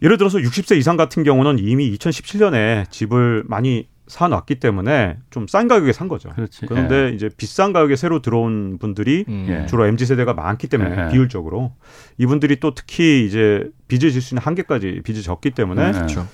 예를 0.03 0.18
들어서 0.18 0.38
60세 0.38 0.77
이상 0.77 0.97
같은 0.97 1.23
경우는 1.23 1.59
이미 1.61 1.97
2017년에 1.97 2.90
집을 2.90 3.45
많이 3.47 3.88
사놨기 4.09 4.57
때문에 4.57 5.16
좀 5.31 5.47
싼 5.49 5.68
가격에 5.68 5.92
산 5.92 6.09
거죠. 6.09 6.29
그렇지. 6.31 6.66
그런데 6.66 7.07
예. 7.11 7.14
이제 7.14 7.31
비싼 7.35 7.73
가격에 7.73 7.97
새로 7.97 8.21
들어온 8.21 8.79
분들이 8.79 9.25
음. 9.29 9.47
예. 9.49 9.66
주로 9.66 9.87
mz 9.87 10.05
세대가 10.07 10.35
많기 10.35 10.66
때문에 10.66 11.07
예. 11.07 11.11
비율적으로 11.12 11.73
이분들이 12.18 12.59
또 12.61 12.75
특히 12.75 13.25
이제 13.27 13.71
빚을 13.88 14.11
질 14.11 14.21
수 14.21 14.35
있는 14.35 14.42
한계까지 14.42 15.01
빚을 15.05 15.23
졌기 15.23 15.53
때문에 15.53 15.92
그렇죠. 15.92 16.27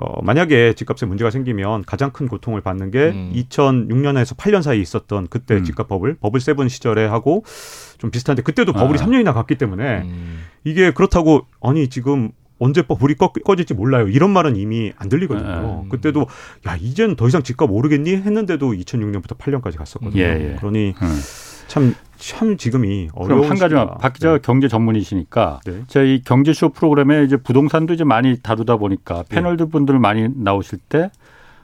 어, 0.00 0.22
만약에 0.22 0.72
집값에 0.72 1.04
문제가 1.04 1.30
생기면 1.30 1.84
가장 1.84 2.10
큰 2.10 2.26
고통을 2.26 2.62
받는 2.62 2.90
게 2.90 3.10
음. 3.10 3.32
2006년에서 3.34 4.34
8년 4.34 4.62
사이 4.62 4.80
있었던 4.80 5.26
그때 5.28 5.56
음. 5.56 5.64
집값 5.64 5.88
버블, 5.88 6.14
버블 6.14 6.40
세븐 6.40 6.70
시절에 6.70 7.04
하고 7.04 7.44
좀 7.98 8.10
비슷한데 8.10 8.40
그때도 8.40 8.72
버블이 8.72 8.98
아. 8.98 9.04
3년이나 9.04 9.34
갔기 9.34 9.56
때문에 9.56 10.02
음. 10.02 10.44
이게 10.64 10.90
그렇다고 10.92 11.46
아니 11.60 11.88
지금 11.88 12.30
언제 12.58 12.80
버블이 12.80 13.14
꺼, 13.16 13.32
꺼질지 13.32 13.74
몰라요. 13.74 14.08
이런 14.08 14.30
말은 14.30 14.56
이미 14.56 14.92
안 14.96 15.10
들리거든요. 15.10 15.82
음. 15.84 15.88
그때도 15.90 16.26
야 16.66 16.76
이젠 16.80 17.16
더 17.16 17.28
이상 17.28 17.42
집값 17.42 17.70
오르겠니 17.70 18.12
했는데도 18.12 18.72
2006년부터 18.72 19.36
8년까지 19.36 19.76
갔었거든요. 19.76 20.22
예, 20.22 20.52
예. 20.52 20.56
그러니 20.58 20.94
음. 21.00 21.20
참, 21.66 21.94
참 22.20 22.56
지금이 22.56 23.08
어려운. 23.14 23.44
한 23.44 23.58
가지만 23.58 23.88
박 23.98 24.12
기자가 24.12 24.36
네. 24.36 24.40
경제 24.42 24.68
전문이시니까 24.68 25.60
네. 25.64 25.82
제가 25.88 26.04
이 26.04 26.22
경제쇼 26.22 26.68
프로그램에 26.70 27.24
이제 27.24 27.36
부동산도 27.36 27.94
이제 27.94 28.04
많이 28.04 28.38
다루다 28.40 28.76
보니까 28.76 29.24
네. 29.24 29.36
패널들 29.36 29.70
분들 29.70 29.98
많이 29.98 30.28
나오실 30.34 30.78
때 30.88 31.10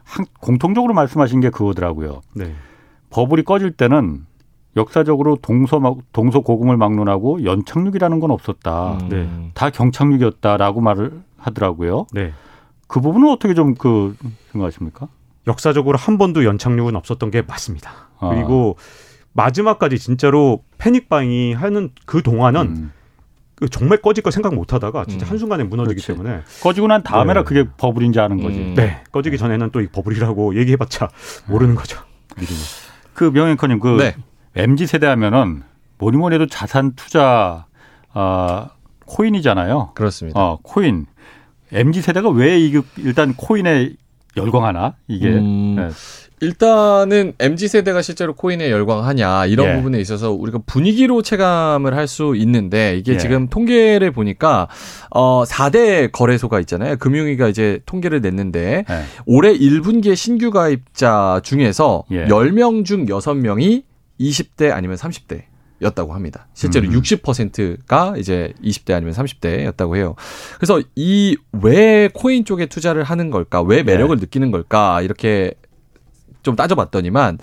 한, 0.03 0.25
공통적으로 0.41 0.93
말씀하신 0.93 1.39
게 1.41 1.49
그거더라고요. 1.49 2.21
네. 2.33 2.53
버블이 3.11 3.43
꺼질 3.43 3.71
때는 3.71 4.25
역사적으로 4.75 5.37
동서 5.41 5.79
동서 6.11 6.41
고금을 6.41 6.77
막론하고 6.77 7.43
연착륙이라는 7.43 8.19
건 8.19 8.31
없었다. 8.31 8.97
음. 9.01 9.09
네. 9.09 9.51
다 9.53 9.69
경착륙이었다라고 9.69 10.81
말을 10.81 11.21
하더라고요. 11.37 12.07
네. 12.13 12.33
그 12.87 13.01
부분은 13.01 13.29
어떻게 13.29 13.53
좀 13.53 13.75
그 13.75 14.15
생각하십니까? 14.51 15.07
역사적으로 15.45 15.97
한 15.97 16.17
번도 16.17 16.45
연착륙은 16.45 16.95
없었던 16.95 17.31
게 17.31 17.41
맞습니다. 17.41 17.91
아. 18.19 18.29
그리고 18.29 18.75
마지막까지 19.37 19.99
진짜로 19.99 20.63
패닉바잉이 20.79 21.53
하는 21.53 21.91
그 22.05 22.23
동안은 22.23 22.61
음. 22.61 22.91
그 23.55 23.69
정말 23.69 23.99
꺼질 24.01 24.23
거 24.23 24.31
생각 24.31 24.53
못 24.55 24.73
하다가 24.73 25.05
진짜 25.05 25.25
음. 25.27 25.31
한순간에 25.31 25.63
무너지기 25.63 26.01
그렇지. 26.01 26.07
때문에 26.07 26.41
꺼지고 26.61 26.87
난 26.87 27.03
다음에라 27.03 27.41
네. 27.41 27.45
그게 27.45 27.69
버블인지 27.77 28.19
아는 28.19 28.41
거지. 28.41 28.57
음. 28.59 28.73
네. 28.75 29.03
꺼지기 29.11 29.37
전에는 29.37 29.69
또 29.71 29.79
이 29.81 29.87
버블이라고 29.87 30.57
얘기해 30.59 30.75
봤자 30.75 31.09
모르는 31.47 31.75
거죠. 31.75 31.99
그 33.13 33.25
명예커님 33.25 33.79
그 33.79 33.97
네. 33.99 34.15
MZ 34.55 34.87
세대 34.87 35.05
하면은 35.07 35.61
뭐니 35.99 36.17
뭐니 36.17 36.35
해도 36.35 36.47
자산 36.47 36.93
투자 36.95 37.65
아 38.13 38.69
코인이잖아요. 39.05 39.91
그렇습니다. 39.93 40.39
어, 40.39 40.59
코인. 40.63 41.05
MZ 41.71 42.01
세대가 42.01 42.29
왜 42.29 42.59
이게 42.59 42.81
일단 42.97 43.33
코인에 43.35 43.91
열광하나 44.37 44.95
이게 45.07 45.27
음, 45.29 45.75
네. 45.77 45.89
일단은 46.39 47.33
MZ 47.39 47.67
세대가 47.67 48.03
실제로 48.03 48.33
코인에 48.35 48.69
열광하냐 48.69 49.47
이런 49.47 49.69
예. 49.69 49.75
부분에 49.75 49.99
있어서 49.99 50.31
우리가 50.31 50.59
분위기로 50.67 51.23
체감을 51.23 51.95
할 51.95 52.07
수 52.07 52.35
있는데 52.37 52.95
이게 52.97 53.13
예. 53.13 53.17
지금 53.17 53.49
통계를 53.49 54.11
보니까 54.11 54.67
어 55.09 55.43
4대 55.45 56.11
거래소가 56.11 56.59
있잖아요. 56.61 56.95
금융위가 56.97 57.47
이제 57.49 57.79
통계를 57.85 58.21
냈는데 58.21 58.85
예. 58.89 59.03
올해 59.25 59.51
1분기에 59.53 60.15
신규 60.15 60.51
가입자 60.51 61.41
중에서 61.43 62.03
예. 62.11 62.25
10명 62.27 62.85
중 62.85 63.07
6명이 63.07 63.83
20대 64.19 64.71
아니면 64.71 64.95
30대 64.95 65.41
였다고 65.81 66.13
합니다. 66.13 66.47
실제로 66.53 66.87
음. 66.87 66.93
60%가 66.93 68.15
이제 68.17 68.53
20대 68.63 68.93
아니면 68.93 69.13
30대였다고 69.13 69.95
해요. 69.95 70.15
그래서 70.57 70.81
이 70.95 71.35
왜 71.51 72.09
코인 72.13 72.45
쪽에 72.45 72.65
투자를 72.67 73.03
하는 73.03 73.29
걸까? 73.31 73.61
왜 73.61 73.83
매력을 73.83 74.15
네. 74.15 74.21
느끼는 74.21 74.51
걸까? 74.51 75.01
이렇게 75.01 75.53
좀 76.43 76.55
따져봤더니만 76.55 77.39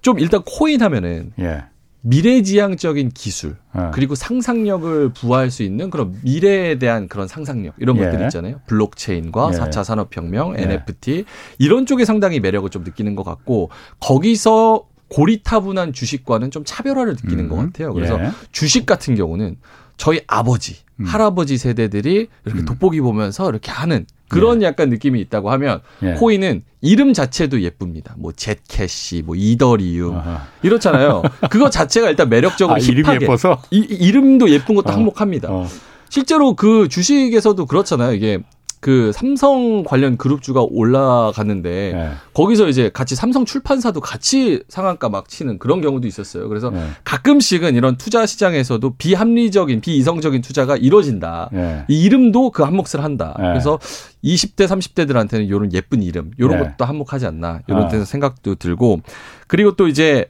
좀 0.00 0.18
일단 0.18 0.42
코인 0.46 0.82
하면은 0.82 1.32
예. 1.38 1.64
미래지향적인 2.02 3.10
기술 3.10 3.56
어. 3.72 3.90
그리고 3.92 4.14
상상력을 4.14 5.12
부화할 5.12 5.50
수 5.50 5.62
있는 5.62 5.90
그런 5.90 6.18
미래에 6.22 6.78
대한 6.78 7.08
그런 7.08 7.26
상상력 7.28 7.74
이런 7.78 7.96
예. 7.98 8.04
것들 8.04 8.22
있잖아요. 8.24 8.60
블록체인과 8.66 9.50
예. 9.52 9.58
4차 9.58 9.84
산업혁명, 9.84 10.56
예. 10.58 10.62
NFT 10.62 11.24
이런 11.58 11.86
쪽에 11.86 12.04
상당히 12.04 12.40
매력을 12.40 12.68
좀 12.70 12.84
느끼는 12.84 13.14
것 13.14 13.24
같고 13.24 13.70
거기서 14.00 14.87
고리타분한 15.08 15.92
주식과는 15.92 16.50
좀 16.50 16.64
차별화를 16.64 17.14
느끼는 17.14 17.44
음. 17.44 17.48
것 17.48 17.56
같아요. 17.56 17.92
그래서 17.92 18.20
예. 18.20 18.30
주식 18.52 18.86
같은 18.86 19.14
경우는 19.14 19.56
저희 19.96 20.20
아버지, 20.26 20.76
음. 20.96 21.04
할아버지 21.04 21.58
세대들이 21.58 22.28
이렇게 22.44 22.60
음. 22.60 22.64
돋보기 22.64 23.00
보면서 23.00 23.48
이렇게 23.48 23.70
하는 23.70 24.06
그런 24.28 24.62
예. 24.62 24.66
약간 24.66 24.90
느낌이 24.90 25.20
있다고 25.22 25.50
하면 25.50 25.80
예. 26.02 26.12
코인은 26.12 26.62
이름 26.80 27.12
자체도 27.12 27.62
예쁩니다. 27.62 28.14
뭐 28.18 28.32
젯캐시, 28.34 29.22
뭐 29.22 29.34
이더리움 29.34 30.16
아하. 30.16 30.46
이렇잖아요. 30.62 31.22
그거 31.50 31.70
자체가 31.70 32.10
일단 32.10 32.28
매력적으로 32.28 32.76
아, 32.76 32.78
이름이 32.78 33.22
예뻐서 33.22 33.60
이, 33.70 33.78
이름도 33.78 34.50
예쁜 34.50 34.74
것도 34.74 34.90
어. 34.90 34.92
한몫합니다. 34.92 35.48
어. 35.50 35.66
실제로 36.10 36.54
그 36.54 36.88
주식에서도 36.88 37.66
그렇잖아요. 37.66 38.14
이게 38.14 38.38
그 38.80 39.10
삼성 39.12 39.82
관련 39.82 40.16
그룹주가 40.16 40.62
올라갔는데 40.62 41.92
네. 41.92 42.10
거기서 42.32 42.68
이제 42.68 42.90
같이 42.92 43.16
삼성 43.16 43.44
출판사도 43.44 44.00
같이 44.00 44.62
상한가 44.68 45.08
막 45.08 45.28
치는 45.28 45.58
그런 45.58 45.80
경우도 45.80 46.06
있었어요. 46.06 46.48
그래서 46.48 46.70
네. 46.70 46.86
가끔씩은 47.04 47.74
이런 47.74 47.96
투자 47.96 48.24
시장에서도 48.26 48.94
비합리적인 48.96 49.80
비이성적인 49.80 50.42
투자가 50.42 50.76
이루어진다. 50.76 51.50
네. 51.52 51.84
이 51.88 52.02
이름도 52.04 52.50
그 52.50 52.62
한몫을 52.62 53.02
한다. 53.02 53.34
네. 53.38 53.48
그래서 53.48 53.78
20대 54.22 54.66
30대들한테는 54.66 55.46
이런 55.46 55.72
예쁜 55.72 56.02
이름 56.02 56.30
이런 56.38 56.58
네. 56.58 56.58
것도 56.58 56.84
한몫하지 56.84 57.26
않나 57.26 57.62
이런 57.66 57.84
아. 57.84 57.88
데서 57.88 58.04
생각도 58.04 58.54
들고 58.54 59.00
그리고 59.46 59.74
또 59.74 59.88
이제 59.88 60.26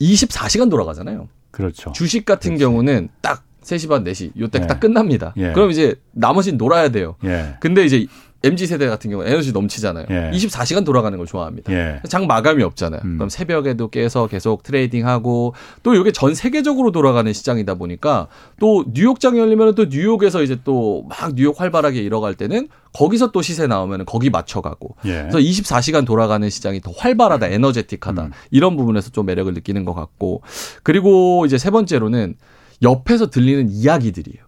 24시간 0.00 0.70
돌아가잖아요. 0.70 1.28
그렇죠. 1.50 1.92
주식 1.92 2.24
같은 2.24 2.56
그렇지. 2.56 2.64
경우는 2.64 3.08
딱 3.20 3.44
3시 3.68 3.88
반, 3.88 4.04
4시 4.04 4.32
요때 4.38 4.60
예. 4.62 4.66
딱 4.66 4.80
끝납니다. 4.80 5.34
예. 5.36 5.52
그럼 5.52 5.70
이제 5.70 5.94
나머지는 6.12 6.56
놀아야 6.58 6.88
돼요. 6.88 7.16
예. 7.24 7.56
근데 7.60 7.84
이제 7.84 8.06
MZ 8.44 8.68
세대 8.68 8.86
같은 8.86 9.10
경우 9.10 9.24
에너지 9.24 9.50
넘치잖아요. 9.52 10.06
예. 10.10 10.30
24시간 10.32 10.84
돌아가는 10.84 11.18
걸 11.18 11.26
좋아합니다. 11.26 11.72
예. 11.72 12.00
장 12.08 12.28
마감이 12.28 12.62
없잖아요. 12.62 13.00
음. 13.04 13.16
그럼 13.16 13.28
새벽에도 13.28 13.88
깨서 13.90 14.28
계속 14.28 14.62
트레이딩하고 14.62 15.54
또 15.82 15.94
이게 15.94 16.12
전 16.12 16.36
세계적으로 16.36 16.92
돌아가는 16.92 17.30
시장이다 17.32 17.74
보니까 17.74 18.28
또 18.60 18.84
뉴욕장 18.94 19.36
열리면 19.38 19.74
또 19.74 19.86
뉴욕에서 19.86 20.42
이제 20.42 20.56
또 20.62 21.02
막 21.08 21.34
뉴욕 21.34 21.60
활발하게 21.60 22.00
일어갈 22.00 22.34
때는 22.34 22.68
거기서 22.94 23.32
또 23.32 23.42
시세 23.42 23.66
나오면 23.66 24.04
거기 24.06 24.30
맞춰가고 24.30 24.94
예. 25.06 25.26
그래서 25.28 25.38
24시간 25.38 26.06
돌아가는 26.06 26.48
시장이 26.48 26.80
더 26.80 26.92
활발하다, 26.96 27.48
에너제틱하다 27.48 28.22
음. 28.22 28.30
이런 28.52 28.76
부분에서 28.76 29.10
좀 29.10 29.26
매력을 29.26 29.52
느끼는 29.52 29.84
것 29.84 29.94
같고 29.94 30.42
그리고 30.84 31.44
이제 31.44 31.58
세 31.58 31.70
번째로는 31.70 32.36
옆에서 32.82 33.30
들리는 33.30 33.68
이야기들이에요. 33.70 34.44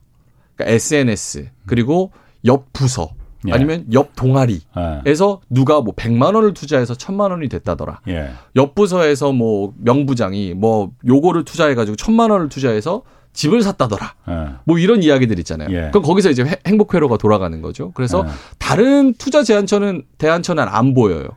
그러니까 0.56 0.74
SNS 0.74 1.48
그리고 1.66 2.12
옆 2.44 2.72
부서 2.72 3.10
예. 3.48 3.52
아니면 3.52 3.86
옆 3.92 4.14
동아리에서 4.16 4.64
예. 4.76 5.46
누가 5.48 5.80
뭐 5.80 5.94
100만 5.94 6.34
원을 6.34 6.52
투자해서 6.52 6.94
1000만 6.94 7.30
원이 7.30 7.48
됐다더라. 7.48 8.00
예. 8.08 8.30
옆 8.56 8.74
부서에서 8.74 9.32
뭐 9.32 9.72
명부장이 9.78 10.54
뭐 10.54 10.92
요거를 11.06 11.44
투자해 11.44 11.74
가지고 11.74 11.96
1000만 11.96 12.30
원을 12.30 12.48
투자해서 12.48 13.02
집을 13.32 13.62
샀다더라. 13.62 14.14
예. 14.28 14.48
뭐 14.64 14.78
이런 14.78 15.02
이야기들 15.02 15.38
있잖아요. 15.38 15.68
예. 15.70 15.88
그럼 15.90 16.02
거기서 16.02 16.30
이제 16.30 16.44
행복 16.66 16.94
회로가 16.94 17.16
돌아가는 17.16 17.62
거죠. 17.62 17.92
그래서 17.92 18.24
예. 18.26 18.30
다른 18.58 19.14
투자 19.14 19.42
제한처는 19.42 20.02
대안처는 20.18 20.66
안 20.68 20.92
보여요. 20.94 21.28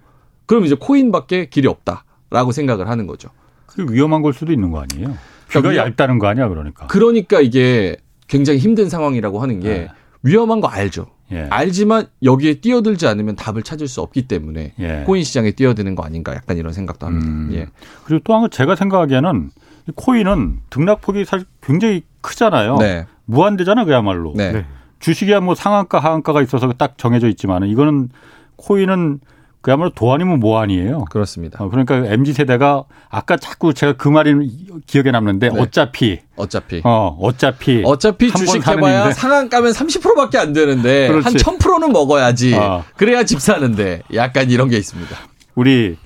그럼 0.45 0.65
이제 0.65 0.75
코인밖에 0.75 1.47
길이 1.49 1.67
없다라고 1.67 2.51
생각을 2.51 2.89
하는 2.89 3.07
거죠. 3.07 3.29
그 3.67 3.85
위험한 3.89 4.21
걸 4.21 4.33
수도 4.33 4.51
있는 4.51 4.71
거 4.71 4.81
아니에요? 4.81 5.15
귀가 5.61 5.75
얇다는 5.75 6.19
거 6.19 6.27
아니야 6.27 6.47
그러니까. 6.47 6.87
그러니까 6.87 7.41
이게 7.41 7.97
굉장히 8.27 8.59
힘든 8.59 8.89
상황이라고 8.89 9.39
하는 9.39 9.59
게 9.59 9.69
네. 9.69 9.87
위험한 10.23 10.61
거 10.61 10.67
알죠. 10.67 11.07
예. 11.31 11.47
알지만 11.49 12.07
여기에 12.21 12.55
뛰어들지 12.55 13.07
않으면 13.07 13.35
답을 13.35 13.63
찾을 13.63 13.87
수 13.87 14.01
없기 14.01 14.27
때문에 14.27 14.73
예. 14.79 15.03
코인 15.05 15.23
시장에 15.23 15.51
뛰어드는 15.51 15.95
거 15.95 16.03
아닌가 16.03 16.33
약간 16.33 16.57
이런 16.57 16.73
생각도 16.73 17.07
합니다. 17.07 17.27
음. 17.27 17.49
예. 17.53 17.67
그리고 18.05 18.23
또한거 18.23 18.49
제가 18.49 18.75
생각하기에는 18.75 19.49
코인은 19.95 20.59
등락폭이 20.69 21.25
사실 21.25 21.45
굉장히 21.61 22.03
크잖아요. 22.21 22.77
네. 22.77 23.05
무한대잖아 23.25 23.85
그야말로. 23.85 24.33
네. 24.35 24.51
네. 24.51 24.65
주식이야 24.99 25.41
뭐 25.41 25.55
상한가 25.55 25.99
하한가가 25.99 26.41
있어서 26.41 26.71
딱 26.73 26.97
정해져 26.97 27.27
있지만은 27.27 27.67
이거는 27.67 28.09
코인은 28.55 29.19
그야말로 29.63 29.91
도안이면 29.91 30.41
모안이에요. 30.41 31.05
그렇습니다. 31.05 31.63
어, 31.63 31.69
그러니까 31.69 31.95
MZ 31.95 32.33
세대가 32.33 32.83
아까 33.09 33.37
자꾸 33.37 33.73
제가 33.73 33.93
그 33.93 34.09
말이 34.09 34.51
기억에 34.85 35.09
남는데 35.09 35.51
네. 35.51 35.59
어차피 35.59 36.19
어차피 36.35 36.81
어 36.83 37.17
어차피 37.21 37.81
어차피 37.85 38.29
주식 38.33 38.67
해봐야 38.67 39.11
상한 39.13 39.47
가면 39.47 39.71
30%밖에 39.71 40.37
안 40.37 40.51
되는데 40.51 41.07
그렇지. 41.07 41.23
한 41.23 41.33
1000%는 41.35 41.93
먹어야지. 41.93 42.55
어. 42.55 42.83
그래야 42.97 43.23
집 43.23 43.39
사는데 43.39 44.01
약간 44.13 44.49
이런 44.49 44.67
게 44.67 44.75
있습니다. 44.75 45.15
우리 45.55 45.97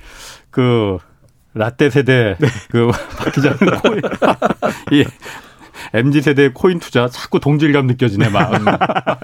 그 0.52 1.00
라떼 1.56 1.90
세대 1.90 2.36
네. 2.38 2.48
그박 2.70 3.34
기자는 3.34 3.58
이 4.94 5.04
MZ 5.94 6.22
세대의 6.22 6.54
코인 6.54 6.80
투자 6.80 7.08
자꾸 7.10 7.40
동질감 7.40 7.88
느껴지네 7.88 8.30
막. 8.30 8.54
아, 8.68 9.18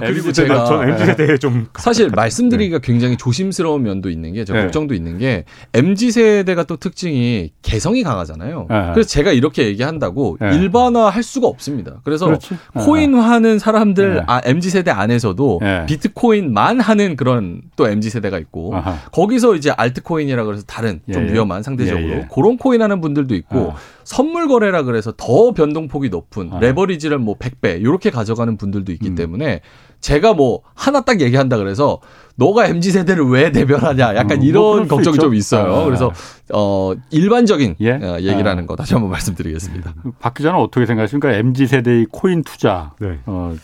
그리고 0.00 0.32
제가 0.32 0.64
전 0.64 0.88
MZ 0.88 1.06
세대에 1.06 1.36
좀 1.38 1.68
사실 1.78 2.10
말씀드리기가 2.10 2.78
네. 2.78 2.86
굉장히 2.86 3.16
조심스러운 3.16 3.82
면도 3.82 4.10
있는 4.10 4.32
게, 4.32 4.44
저 4.44 4.54
네. 4.54 4.62
걱정도 4.62 4.94
있는 4.94 5.18
게 5.18 5.44
MZ 5.74 6.10
세대가 6.10 6.64
또 6.64 6.76
특징이 6.76 7.50
개성이 7.62 8.02
강하잖아요. 8.02 8.66
네. 8.68 8.90
그래서 8.94 9.08
제가 9.08 9.32
이렇게 9.32 9.66
얘기한다고 9.66 10.38
네. 10.40 10.54
일반화할 10.56 11.22
수가 11.22 11.46
없습니다. 11.46 12.00
그래서 12.04 12.26
그렇지. 12.26 12.56
코인하는 12.74 13.58
사람들 13.58 14.14
네. 14.14 14.22
아, 14.26 14.40
MZ 14.44 14.70
세대 14.70 14.90
안에서도 14.90 15.58
네. 15.62 15.86
비트코인만 15.86 16.80
하는 16.80 17.16
그런 17.16 17.62
또 17.76 17.88
MZ 17.88 18.10
세대가 18.10 18.38
있고 18.38 18.76
아하. 18.76 18.98
거기서 19.12 19.54
이제 19.54 19.70
알트코인이라 19.70 20.44
그래서 20.44 20.62
다른 20.66 21.00
좀 21.12 21.28
예. 21.28 21.32
위험한 21.32 21.62
상대적으로 21.62 22.08
예, 22.08 22.12
예. 22.18 22.28
그런 22.32 22.56
코인 22.56 22.82
하는 22.82 23.00
분들도 23.00 23.34
있고 23.34 23.72
아. 23.72 23.76
선물 24.04 24.48
거래라 24.48 24.82
그래서 24.82 25.12
더 25.16 25.52
변동폭이 25.52 26.08
높은 26.08 26.52
아. 26.52 26.60
레버리지를 26.60 27.18
뭐 27.18 27.36
100배 27.36 27.80
이렇게 27.80 28.10
가져가는 28.10 28.56
분들도 28.56 28.92
있기 28.92 29.10
음. 29.10 29.14
때문에 29.14 29.60
제가 30.00 30.34
뭐 30.34 30.62
하나 30.74 31.02
딱 31.02 31.20
얘기한다 31.20 31.58
그래서 31.58 32.00
너가 32.36 32.66
MZ 32.66 32.90
세대를 32.90 33.24
왜 33.24 33.52
대변하냐 33.52 34.16
약간 34.16 34.38
음, 34.38 34.42
이런 34.42 34.88
뭐 34.88 34.96
걱정이 34.96 35.18
좀 35.18 35.34
있어요. 35.34 35.74
아. 35.74 35.84
그래서 35.84 36.12
어 36.52 36.94
일반적인 37.10 37.76
예? 37.80 37.92
어, 37.92 38.18
얘기라는 38.20 38.64
아. 38.64 38.66
거 38.66 38.76
다시 38.76 38.94
한번 38.94 39.10
말씀드리겠습니다. 39.10 39.94
박 40.20 40.34
기자는 40.34 40.58
어떻게 40.58 40.86
생각하십니까? 40.86 41.32
MZ 41.34 41.66
세대의 41.66 42.06
코인 42.10 42.42
투자. 42.42 42.92
네. 42.98 43.18
어, 43.26 43.54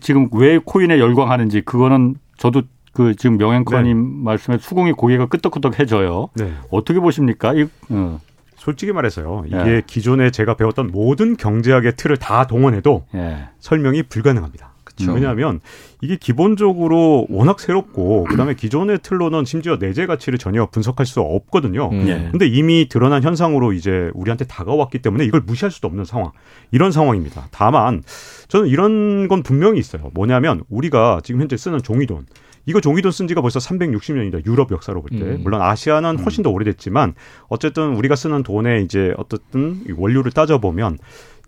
지금 0.00 0.28
왜 0.32 0.58
코인에 0.58 0.98
열광하는지 0.98 1.60
그거는 1.60 2.16
저도 2.36 2.62
그 2.92 3.14
지금 3.14 3.38
명행커님 3.38 3.96
네. 3.96 4.24
말씀에 4.24 4.58
수긍이 4.58 4.92
고개가 4.92 5.26
끄덕끄덕해져요. 5.26 6.30
네. 6.34 6.52
어떻게 6.70 6.98
보십니까? 6.98 7.54
이, 7.54 7.66
어. 7.90 8.20
솔직히 8.58 8.92
말해서요. 8.92 9.44
이게 9.46 9.56
예. 9.56 9.82
기존에 9.86 10.30
제가 10.30 10.54
배웠던 10.54 10.90
모든 10.92 11.36
경제학의 11.36 11.96
틀을 11.96 12.16
다 12.16 12.46
동원해도 12.46 13.06
예. 13.14 13.48
설명이 13.60 14.04
불가능합니다. 14.04 14.72
그쵸. 14.84 15.12
왜냐하면 15.12 15.60
이게 16.00 16.16
기본적으로 16.16 17.26
워낙 17.30 17.60
새롭고 17.60 18.24
그다음에 18.24 18.54
기존의 18.54 18.98
틀로는 19.02 19.44
심지어 19.44 19.76
내재 19.76 20.06
가치를 20.06 20.38
전혀 20.38 20.66
분석할 20.66 21.06
수 21.06 21.20
없거든요. 21.20 21.90
음. 21.92 22.08
예. 22.08 22.28
근데 22.30 22.46
이미 22.46 22.88
드러난 22.88 23.22
현상으로 23.22 23.72
이제 23.72 24.10
우리한테 24.14 24.44
다가왔기 24.46 24.98
때문에 24.98 25.24
이걸 25.24 25.40
무시할 25.40 25.70
수도 25.70 25.86
없는 25.86 26.04
상황. 26.04 26.32
이런 26.72 26.90
상황입니다. 26.90 27.46
다만 27.52 28.02
저는 28.48 28.66
이런 28.66 29.28
건 29.28 29.42
분명히 29.42 29.78
있어요. 29.78 30.10
뭐냐면 30.14 30.62
우리가 30.68 31.20
지금 31.22 31.40
현재 31.40 31.56
쓰는 31.56 31.80
종이돈 31.80 32.26
이거 32.68 32.82
종이돈 32.82 33.12
쓴 33.12 33.26
지가 33.26 33.40
벌써 33.40 33.58
360년이다. 33.60 34.44
유럽 34.44 34.70
역사로 34.70 35.00
볼 35.00 35.18
때. 35.18 35.24
음. 35.24 35.40
물론 35.42 35.62
아시아는 35.62 36.18
음. 36.18 36.22
훨씬 36.22 36.42
더 36.42 36.50
오래됐지만 36.50 37.14
어쨌든 37.48 37.96
우리가 37.96 38.14
쓰는 38.14 38.42
돈의 38.42 38.84
이제 38.84 39.14
어떻든 39.16 39.84
원료를 39.96 40.32
따져보면 40.32 40.98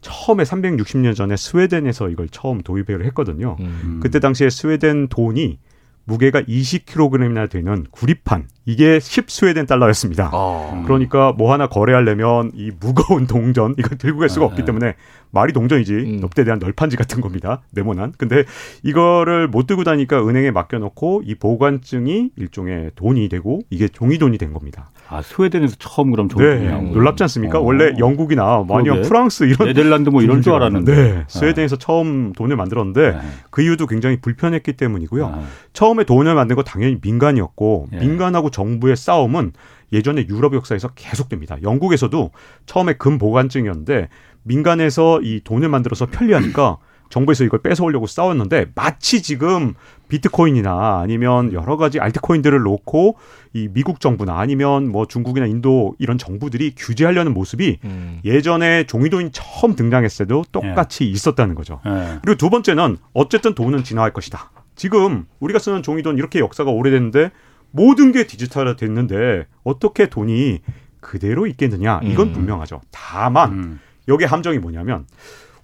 처음에 0.00 0.44
360년 0.44 1.14
전에 1.14 1.36
스웨덴에서 1.36 2.08
이걸 2.08 2.30
처음 2.30 2.62
도입을 2.62 3.04
했거든요. 3.04 3.58
음. 3.60 4.00
그때 4.02 4.18
당시에 4.18 4.48
스웨덴 4.48 5.08
돈이 5.08 5.58
무게가 6.04 6.40
20kg이나 6.40 7.50
되는 7.50 7.84
구리판 7.90 8.48
이게 8.66 8.98
10스웨덴 8.98 9.66
달러였습니다. 9.66 10.30
어. 10.32 10.82
그러니까 10.86 11.32
뭐 11.32 11.52
하나 11.52 11.66
거래하려면 11.66 12.50
이 12.54 12.70
무거운 12.78 13.26
동전 13.26 13.74
이걸 13.78 13.98
들고 13.98 14.20
갈 14.20 14.28
수가 14.28 14.44
아, 14.44 14.48
없기 14.48 14.62
네. 14.62 14.66
때문에 14.66 14.94
말이 15.32 15.52
동전이지 15.52 15.92
음. 15.92 16.16
넙대에 16.20 16.44
대한 16.44 16.58
널판지 16.58 16.96
같은 16.96 17.20
겁니다. 17.20 17.62
네모난. 17.72 18.12
근데 18.18 18.44
이거를 18.82 19.48
못 19.48 19.66
들고 19.66 19.84
다니까 19.84 20.26
은행에 20.26 20.50
맡겨놓고 20.50 21.22
이 21.24 21.34
보관증이 21.36 22.30
일종의 22.36 22.92
돈이 22.96 23.28
되고 23.28 23.60
이게 23.70 23.88
종이돈이 23.88 24.38
된 24.38 24.52
겁니다. 24.52 24.90
아 25.08 25.22
스웨덴에서 25.22 25.76
처음 25.78 26.10
그럼 26.10 26.28
종이돈이 26.28 26.64
네, 26.64 26.92
놀랍지 26.92 27.22
않습니까? 27.24 27.58
어. 27.58 27.62
원래 27.62 27.94
영국이나 27.98 28.58
뭐 28.58 28.78
아니면 28.78 29.02
프랑스 29.02 29.44
이런 29.44 29.68
네덜란드 29.68 30.10
뭐 30.10 30.22
이런 30.22 30.42
줄 30.42 30.52
알았는데 30.52 30.94
네, 30.94 31.24
스웨덴에서 31.28 31.76
네. 31.76 31.84
처음 31.84 32.32
돈을 32.32 32.56
만들었는데 32.56 33.12
네. 33.12 33.18
그 33.50 33.62
이유도 33.62 33.86
굉장히 33.86 34.20
불편했기 34.20 34.72
때문이고요. 34.74 35.26
아. 35.26 35.42
처음에 35.72 36.04
돈을 36.04 36.34
만든 36.34 36.56
거 36.56 36.62
당연히 36.62 36.98
민간이었고 37.00 37.88
예. 37.92 37.98
민간하고 37.98 38.49
정부의 38.50 38.96
싸움은 38.96 39.52
예전에 39.92 40.26
유럽 40.28 40.54
역사에서 40.54 40.88
계속됩니다. 40.94 41.62
영국에서도 41.62 42.30
처음에 42.66 42.94
금 42.94 43.18
보관증이었는데 43.18 44.08
민간에서 44.42 45.20
이 45.22 45.40
돈을 45.42 45.68
만들어서 45.68 46.06
편리하니까 46.06 46.78
정부에서 47.10 47.42
이걸 47.42 47.60
뺏어오려고 47.60 48.06
싸웠는데 48.06 48.66
마치 48.76 49.20
지금 49.20 49.74
비트코인이나 50.08 51.00
아니면 51.00 51.52
여러 51.52 51.76
가지 51.76 51.98
알트코인들을 51.98 52.60
놓고 52.60 53.16
이 53.52 53.68
미국 53.68 54.00
정부나 54.00 54.38
아니면 54.38 54.88
뭐 54.88 55.06
중국이나 55.06 55.46
인도 55.46 55.94
이런 55.98 56.18
정부들이 56.18 56.74
규제하려는 56.76 57.34
모습이 57.34 57.78
음. 57.84 58.20
예전에 58.24 58.84
종이돈이 58.84 59.30
처음 59.32 59.74
등장했을 59.74 60.26
때도 60.26 60.44
똑같이 60.52 61.04
예. 61.04 61.08
있었다는 61.08 61.56
거죠. 61.56 61.80
예. 61.84 62.18
그리고 62.22 62.38
두 62.38 62.48
번째는 62.48 62.96
어쨌든 63.12 63.54
돈은 63.54 63.82
진화할 63.82 64.12
것이다. 64.12 64.52
지금 64.76 65.26
우리가 65.40 65.58
쓰는 65.58 65.82
종이돈 65.82 66.16
이렇게 66.16 66.38
역사가 66.38 66.70
오래됐는데 66.70 67.32
모든 67.70 68.12
게 68.12 68.26
디지털화 68.26 68.76
됐는데 68.76 69.46
어떻게 69.64 70.08
돈이 70.08 70.60
그대로 71.00 71.46
있겠느냐 71.46 72.00
이건 72.04 72.28
음. 72.28 72.32
분명하죠. 72.32 72.80
다만 72.90 73.52
음. 73.52 73.80
여기에 74.08 74.26
함정이 74.26 74.58
뭐냐면 74.58 75.06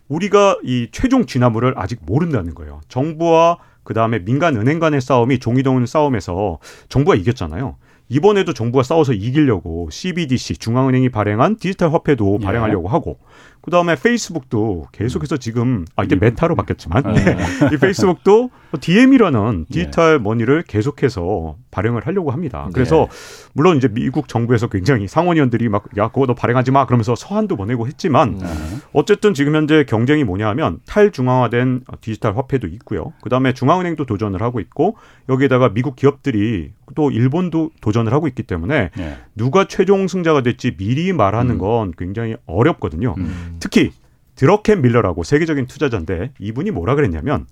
우리가 0.09 0.59
이 0.63 0.89
최종 0.93 1.27
진화물을 1.27 1.75
아직 1.77 2.01
모른다는 2.05 2.55
거예요. 2.55 2.81
정부와 2.89 3.59
그 3.83 3.95
다음에 3.95 4.19
민간 4.25 4.57
은행 4.57 4.79
간의 4.79 5.01
싸움이 5.01 5.39
종이돈 5.39 5.87
싸움에서 5.87 6.59
정부가 6.89 7.17
이겼잖아요. 7.17 7.77
이번에도 8.09 8.53
정부가 8.53 8.85
싸워서 8.85 9.13
이기려고 9.13 9.89
CBDC 9.91 10.59
중앙은행이 10.59 11.09
발행한 11.09 11.57
디지털 11.57 11.93
화폐도 11.93 12.39
예. 12.41 12.45
발행하려고 12.45 12.89
하고 12.89 13.19
그 13.67 13.73
다음에 13.73 13.97
페이스북도 13.97 14.87
계속해서 14.93 15.39
지금 15.39 15.85
아 15.97 16.05
이제 16.05 16.15
메타로 16.15 16.55
바뀌었지만 16.55 17.03
네. 17.15 17.35
네. 17.35 17.45
이 17.75 17.77
페이스북도 17.79 18.51
DM이라는 18.81 19.67
디지털 19.69 20.15
예. 20.15 20.19
머니를 20.19 20.63
계속해서 20.63 21.57
발행을 21.73 22.07
하려고 22.07 22.31
합니다. 22.31 22.69
그래서 22.73 23.09
네. 23.11 23.51
물론 23.55 23.77
이제 23.77 23.89
미국 23.89 24.29
정부에서 24.29 24.69
굉장히 24.69 25.09
상원의원들이 25.09 25.69
막 25.69 25.97
야 25.97 26.09
그거 26.09 26.27
너 26.27 26.35
발행하지 26.35 26.71
마 26.71 26.87
그러면서 26.87 27.15
서한도 27.15 27.57
보내고 27.57 27.87
했지만 27.87 28.39
네. 28.39 28.47
어쨌든 28.93 29.35
지금 29.35 29.55
현재 29.55 29.85
경쟁이 29.85 30.25
뭐냐하면 30.25 30.81
탈중앙화된 30.87 31.85
디지털 32.01 32.37
화폐도 32.37 32.67
있고요. 32.69 33.13
그 33.23 33.31
다음에 33.31 33.53
중앙은행도 33.53 34.05
도전을 34.05 34.43
하고 34.43 34.61
있고 34.61 34.97
여기에다가 35.29 35.71
미국 35.71 35.97
기업들이 35.97 36.73
또 36.95 37.11
일본도 37.11 37.71
도전을 37.81 38.13
하고 38.13 38.29
있기 38.29 38.43
때문에 38.43 38.91
네. 38.97 39.17
누가 39.35 39.67
최종 39.67 40.07
승자가 40.07 40.43
될지 40.43 40.77
미리 40.77 41.13
말하는 41.13 41.55
음. 41.55 41.59
건 41.59 41.93
굉장히 41.97 42.37
어렵거든요. 42.47 43.15
음. 43.19 43.56
특히 43.61 43.93
드러켄 44.35 44.83
밀러라고 44.83 45.23
세계적인 45.23 45.67
투자자인데 45.67 46.33
이분이 46.39 46.71
뭐라 46.71 46.95
그랬냐면 46.95 47.47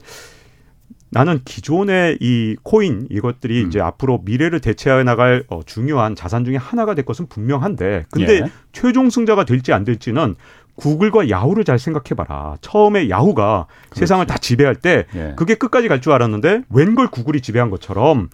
나는 1.10 1.40
기존의 1.44 2.18
이 2.20 2.56
코인 2.64 3.06
이것들이 3.10 3.62
음. 3.62 3.68
이제 3.68 3.80
앞으로 3.80 4.22
미래를 4.24 4.60
대체해 4.60 5.04
나갈 5.04 5.44
어, 5.48 5.60
중요한 5.64 6.16
자산 6.16 6.44
중에 6.44 6.56
하나가 6.56 6.94
될 6.94 7.04
것은 7.04 7.26
분명한데 7.28 8.06
근데 8.10 8.40
예. 8.40 8.50
최종 8.72 9.10
승자가 9.10 9.44
될지 9.44 9.72
안 9.72 9.84
될지는 9.84 10.34
구글과 10.74 11.30
야후를 11.30 11.62
잘 11.64 11.78
생각해봐라. 11.78 12.56
처음에 12.60 13.08
야후가 13.08 13.66
그렇지. 13.84 14.00
세상을 14.00 14.26
다 14.26 14.36
지배할 14.38 14.74
때 14.74 15.06
예. 15.14 15.34
그게 15.36 15.54
끝까지 15.54 15.86
갈 15.86 16.00
줄 16.00 16.12
알았는데 16.12 16.62
웬걸 16.68 17.08
구글이 17.08 17.40
지배한 17.42 17.70
것처럼 17.70 18.28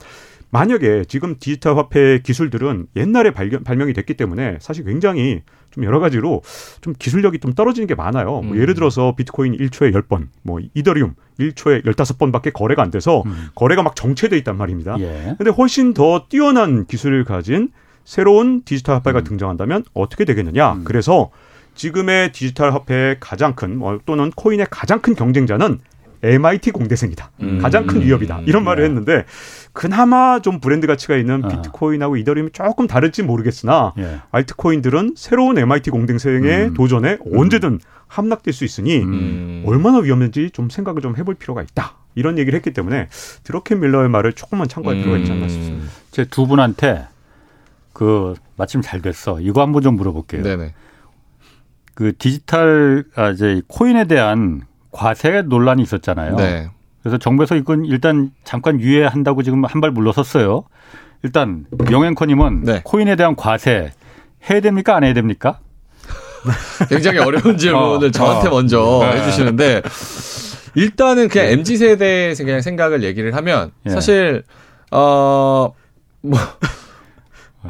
만약에 0.51 1.05
지금 1.07 1.37
디지털 1.39 1.77
화폐 1.77 2.21
기술들은 2.23 2.89
옛날에 2.97 3.31
발견, 3.31 3.63
발명이 3.63 3.93
됐기 3.93 4.15
때문에 4.15 4.59
사실 4.61 4.85
굉장히 4.85 5.43
좀 5.71 5.85
여러 5.85 6.01
가지로 6.01 6.43
좀 6.81 6.95
기술력이 6.99 7.39
좀 7.39 7.53
떨어지는 7.53 7.87
게 7.87 7.95
많아요. 7.95 8.27
뭐 8.27 8.43
음. 8.43 8.57
예를 8.57 8.75
들어서 8.75 9.15
비트코인 9.15 9.57
1초에 9.57 9.93
10번, 9.93 10.27
뭐 10.43 10.59
이더리움 10.75 11.15
1초에 11.39 11.85
15번밖에 11.85 12.53
거래가 12.53 12.83
안 12.83 12.91
돼서 12.91 13.23
음. 13.27 13.49
거래가 13.55 13.83
막 13.83 13.95
정체돼 13.95 14.37
있단 14.39 14.57
말입니다. 14.57 14.97
예. 14.99 15.35
근데 15.39 15.51
훨씬 15.51 15.95
더 15.95 16.27
뛰어난 16.29 16.87
기술을 16.87 17.25
가진 17.25 17.71
새로운 18.05 18.63
디지털 18.65 18.97
화폐가 18.97 19.21
음. 19.21 19.25
등장한다면 19.25 19.85
어떻게 19.95 20.25
되겠느냐? 20.25 20.73
음. 20.73 20.85
그래서 20.85 21.31
지금의 21.77 22.33
디지털 22.33 22.75
화폐의 22.75 23.19
가장 23.21 23.55
큰 23.55 23.79
뭐, 23.79 24.01
또는 24.05 24.31
코인의 24.31 24.67
가장 24.71 25.01
큰 25.01 25.15
경쟁자는 25.15 25.79
MIT 26.23 26.71
공대생이다. 26.73 27.31
음. 27.41 27.59
가장 27.61 27.87
큰 27.87 28.03
위협이다. 28.03 28.41
이런 28.47 28.65
말을 28.65 28.83
네. 28.83 28.89
했는데 28.89 29.25
그나마 29.73 30.41
좀 30.41 30.61
브랜드 30.61 30.87
가치가 30.87 31.17
있는 31.17 31.45
아. 31.45 31.49
비트코인하고 31.49 32.17
이더리움이 32.17 32.51
조금 32.53 32.87
다를지 32.87 33.23
모르겠으나 33.23 33.95
예. 33.99 34.21
알트코인들은 34.31 35.15
새로운 35.17 35.57
MIT 35.59 35.91
공대생의 35.91 36.69
음. 36.69 36.75
도전에 36.75 37.19
음. 37.25 37.39
언제든 37.39 37.81
함락될 38.07 38.53
수 38.53 38.65
있으니 38.65 38.99
음. 39.01 39.63
얼마나 39.67 39.99
위험한지 39.99 40.51
좀 40.51 40.69
생각을 40.69 41.01
좀 41.01 41.17
해볼 41.17 41.37
필요가 41.37 41.63
있다. 41.63 41.97
이런 42.17 42.39
얘기를 42.39 42.57
했기 42.57 42.73
때문에 42.73 43.09
드러켄 43.45 43.81
밀러의 43.81 44.09
말을 44.09 44.33
조금만 44.33 44.69
참고할 44.69 44.99
필요가 44.99 45.19
있지 45.19 45.31
않나 45.31 45.49
싶습니다. 45.49 45.85
음. 45.85 45.91
제두 46.11 46.47
분한테 46.47 47.07
그 47.93 48.35
마침 48.57 48.83
잘 48.83 49.01
됐어. 49.01 49.41
이거 49.41 49.63
한번 49.63 49.83
좀 49.83 49.95
물어볼게요. 49.97 50.43
네네. 50.43 50.75
그 51.95 52.13
디지털 52.19 53.05
아 53.15 53.31
이제 53.31 53.63
코인에 53.69 54.05
대한 54.07 54.63
과세 54.93 55.43
논란이 55.43 55.83
있었잖아요. 55.83 56.37
네. 56.37 56.69
그래서 57.03 57.17
정부에서 57.19 57.57
이건 57.57 57.85
일단 57.85 58.31
잠깐 58.45 58.81
유예한다고 58.81 59.43
지금 59.43 59.65
한 59.65 59.81
발 59.81 59.91
물러섰어요. 59.91 60.65
일단 61.23 61.67
영앵커님은 61.91 62.65
네. 62.65 62.81
코인에 62.85 63.17
대한 63.17 63.37
과세 63.37 63.93
해야 64.51 64.61
됩니까 64.61 64.97
안 64.97 65.05
해야 65.05 65.13
됩니까? 65.15 65.59
굉장히 66.89 67.19
어려운 67.19 67.59
질문을 67.59 68.09
어, 68.09 68.11
저한테 68.11 68.49
어. 68.49 68.51
먼저 68.53 69.01
네. 69.13 69.21
해주시는데 69.21 69.83
일단은 70.75 71.29
그냥 71.29 71.47
네. 71.49 71.53
mz 71.53 71.77
세대 71.77 72.35
그냥 72.39 72.63
생각을 72.63 73.03
얘기를 73.03 73.35
하면 73.35 73.73
예. 73.87 73.91
사실 73.91 74.43
어뭐 74.91 75.75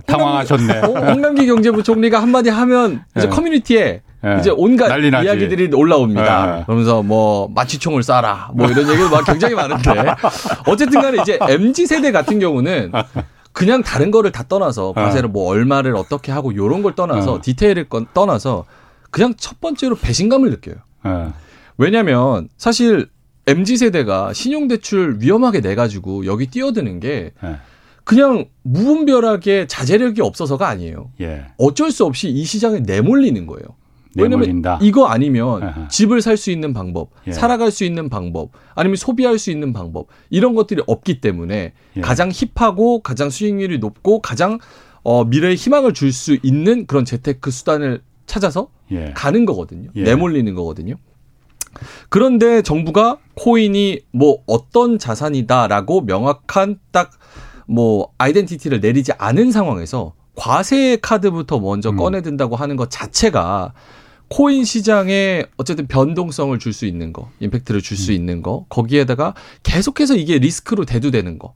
당황하셨네. 0.06 0.80
홍남기 0.80 1.46
경제부총리가 1.46 2.22
한마디 2.22 2.48
하면 2.50 3.04
이제 3.16 3.28
네. 3.28 3.35
커뮤니티에 3.35 4.02
네. 4.22 4.37
이제 4.38 4.50
온갖 4.54 4.88
이야기들이 4.98 5.74
올라옵니다. 5.74 6.56
네. 6.56 6.62
그러면서 6.64 7.02
뭐 7.02 7.48
마취총을 7.54 8.02
쏴라 8.02 8.54
뭐 8.54 8.68
이런 8.68 8.88
얘기도 8.88 9.09
막 9.09 9.24
굉장히 9.24 9.54
많은데 9.54 9.90
어쨌든 10.68 11.00
간에 11.00 11.18
이제 11.22 11.38
MZ 11.40 11.87
세대 11.87 12.12
같은 12.12 12.38
경우는 12.38 12.92
그냥 13.52 13.83
다른 13.83 14.11
거를 14.11 14.30
다 14.30 14.44
떠나서 14.48 14.92
과세를 14.92 15.28
뭐 15.30 15.48
얼마를 15.50 15.96
어떻게 15.96 16.33
하고 16.33 16.54
요런 16.54 16.83
걸 16.83 16.94
떠나서 16.94 17.40
디테일을 17.42 17.87
떠나서 18.14 18.66
그냥 19.11 19.35
첫 19.37 19.61
번째로 19.61 19.96
배신감을 19.96 20.50
느껴요. 20.50 20.76
왜냐면 21.78 22.48
사실 22.59 23.09
MZ 23.46 23.78
세대가 23.78 24.33
신용 24.35 24.68
대출 24.68 25.16
위험하게 25.18 25.62
내 25.62 25.74
가지고 25.74 26.26
여기 26.26 26.46
뛰어드는 26.46 27.00
게 27.00 27.33
그냥 28.04 28.46
무분별하게 28.62 29.66
자제력이 29.66 30.20
없어서가 30.20 30.68
아니에요. 30.68 31.11
예. 31.20 31.46
어쩔 31.59 31.90
수 31.90 32.04
없이 32.04 32.28
이 32.28 32.44
시장에 32.44 32.80
내몰리는 32.80 33.46
거예요. 33.46 33.64
왜냐면 34.17 34.40
내몰린다. 34.40 34.79
이거 34.83 35.06
아니면 35.06 35.63
아하. 35.63 35.88
집을 35.88 36.21
살 36.23 36.37
수 36.37 36.50
있는 36.50 36.73
방법, 36.73 37.11
예. 37.27 37.33
살아갈 37.33 37.71
수 37.71 37.85
있는 37.85 38.08
방법, 38.08 38.50
아니면 38.75 38.96
소비할 38.96 39.38
수 39.38 39.50
있는 39.50 39.73
방법 39.73 40.08
이런 40.31 40.54
것들이 40.54 40.83
없기 40.87 41.21
때문에 41.21 41.73
예. 41.96 42.00
가장 42.00 42.31
힙하고 42.33 43.00
가장 43.02 43.31
수익률이 43.31 43.79
높고 43.79 44.21
가장 44.21 44.58
어, 45.02 45.25
미래에 45.25 45.54
희망을 45.54 45.92
줄 45.94 46.13
수 46.13 46.37
있는 46.42 46.87
그런 46.87 47.04
재테크 47.04 47.50
수단을 47.50 48.02
찾아서 48.27 48.69
예. 48.90 49.13
가는 49.15 49.44
거거든요. 49.44 49.90
예. 49.96 50.02
내몰리는 50.02 50.54
거거든요. 50.54 50.94
그런데 52.08 52.63
정부가 52.63 53.19
코인이 53.35 54.00
뭐 54.13 54.38
어떤 54.46 54.98
자산이다라고 54.98 56.02
명확한 56.02 56.79
딱 56.90 57.13
뭐 57.71 58.08
아이덴티티를 58.19 58.81
내리지 58.81 59.13
않은 59.17 59.52
상황에서 59.52 60.15
과세 60.35 60.96
카드부터 61.00 61.61
먼저 61.61 61.90
음. 61.90 61.96
꺼내든다고 61.96 62.56
하는 62.56 62.75
것 62.75 62.90
자체가 62.90 63.75
코인 64.31 64.64
시장에 64.64 65.44
어쨌든 65.56 65.87
변동성을 65.88 66.56
줄 66.58 66.72
수 66.72 66.87
있는 66.87 67.12
거, 67.12 67.31
임팩트를 67.40 67.83
줄수 67.83 68.12
음. 68.12 68.14
있는 68.14 68.42
거, 68.42 68.64
거기에다가 68.68 69.35
계속해서 69.64 70.14
이게 70.16 70.38
리스크로 70.38 70.85
대두되는 70.85 71.38
거. 71.38 71.52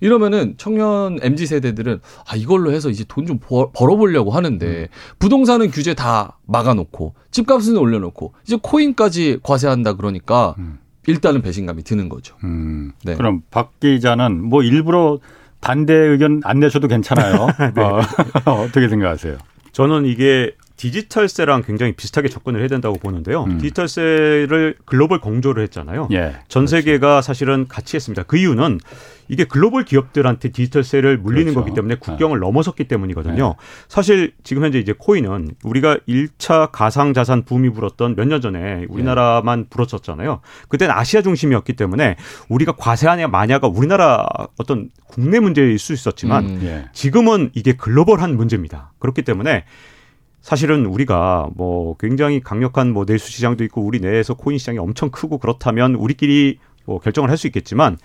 이러면은 0.00 0.54
청년 0.58 1.18
MZ 1.22 1.46
세대들은 1.46 2.00
아 2.28 2.36
이걸로 2.36 2.70
해서 2.72 2.90
이제 2.90 3.04
돈 3.08 3.26
좀 3.26 3.38
벌어보려고 3.72 4.30
하는데 4.32 4.66
음. 4.66 4.86
부동산은 5.18 5.70
규제 5.70 5.94
다 5.94 6.38
막아놓고 6.46 7.14
집값은 7.30 7.76
올려놓고 7.78 8.34
이제 8.44 8.58
코인까지 8.60 9.38
과세한다 9.42 9.94
그러니까 9.94 10.54
음. 10.58 10.78
일단은 11.06 11.40
배신감이 11.40 11.82
드는 11.84 12.08
거죠. 12.10 12.36
음. 12.44 12.92
네. 13.04 13.14
그럼 13.14 13.40
박 13.50 13.80
기자는 13.80 14.44
뭐 14.44 14.62
일부러 14.62 15.18
반대 15.62 15.94
의견 15.94 16.40
안 16.44 16.60
내셔도 16.60 16.88
괜찮아요. 16.88 17.46
네. 17.74 17.80
어, 17.82 18.00
어떻게 18.66 18.88
생각하세요? 18.88 19.38
저는 19.72 20.04
이게 20.04 20.52
디지털세랑 20.76 21.62
굉장히 21.62 21.92
비슷하게 21.92 22.28
접근을 22.28 22.60
해야 22.60 22.68
된다고 22.68 22.98
보는데요. 22.98 23.44
음. 23.44 23.58
디지털세를 23.58 24.76
글로벌 24.84 25.20
공조를 25.20 25.62
했잖아요. 25.64 26.08
예, 26.12 26.36
전 26.48 26.66
세계가 26.66 26.98
그렇지. 27.08 27.26
사실은 27.26 27.66
같이 27.68 27.96
했습니다. 27.96 28.22
그 28.24 28.36
이유는 28.36 28.80
이게 29.28 29.44
글로벌 29.44 29.84
기업들한테 29.84 30.50
디지털세를 30.50 31.18
물리는 31.18 31.52
그렇죠. 31.52 31.60
거기 31.64 31.74
때문에 31.74 31.96
국경을 31.96 32.38
네. 32.38 32.46
넘어섰기 32.46 32.84
때문이거든요. 32.84 33.48
네. 33.48 33.54
사실 33.88 34.34
지금 34.44 34.62
현재 34.62 34.78
이제 34.78 34.94
코인은 34.96 35.52
우리가 35.64 35.98
1차 36.06 36.68
가상 36.70 37.12
자산 37.12 37.44
붐이 37.44 37.70
불었던 37.70 38.14
몇 38.14 38.26
년 38.26 38.40
전에 38.40 38.84
우리나라만 38.88 39.62
네. 39.62 39.66
불었었잖아요. 39.70 40.40
그때는 40.68 40.94
아시아 40.94 41.22
중심이었기 41.22 41.72
때문에 41.72 42.16
우리가 42.48 42.72
과세하냐 42.72 43.28
마냐가 43.28 43.66
우리나라 43.66 44.26
어떤 44.58 44.90
국내 45.06 45.40
문제일 45.40 45.78
수 45.78 45.92
있었지만 45.92 46.44
음, 46.44 46.60
예. 46.64 46.84
지금은 46.92 47.50
이게 47.54 47.72
글로벌한 47.72 48.36
문제입니다. 48.36 48.92
그렇기 48.98 49.22
때문에 49.22 49.64
사실은 50.46 50.86
우리가 50.86 51.48
뭐 51.56 51.96
굉장히 51.98 52.38
강력한 52.40 52.92
뭐 52.92 53.04
내수 53.04 53.32
시장도 53.32 53.64
있고 53.64 53.82
우리 53.82 53.98
내에서 53.98 54.34
코인 54.34 54.58
시장이 54.58 54.78
엄청 54.78 55.10
크고 55.10 55.38
그렇다면 55.38 55.96
우리끼리 55.96 56.58
뭐 56.84 57.00
결정을 57.00 57.30
할 57.30 57.36
수 57.36 57.48
있겠지만 57.48 57.98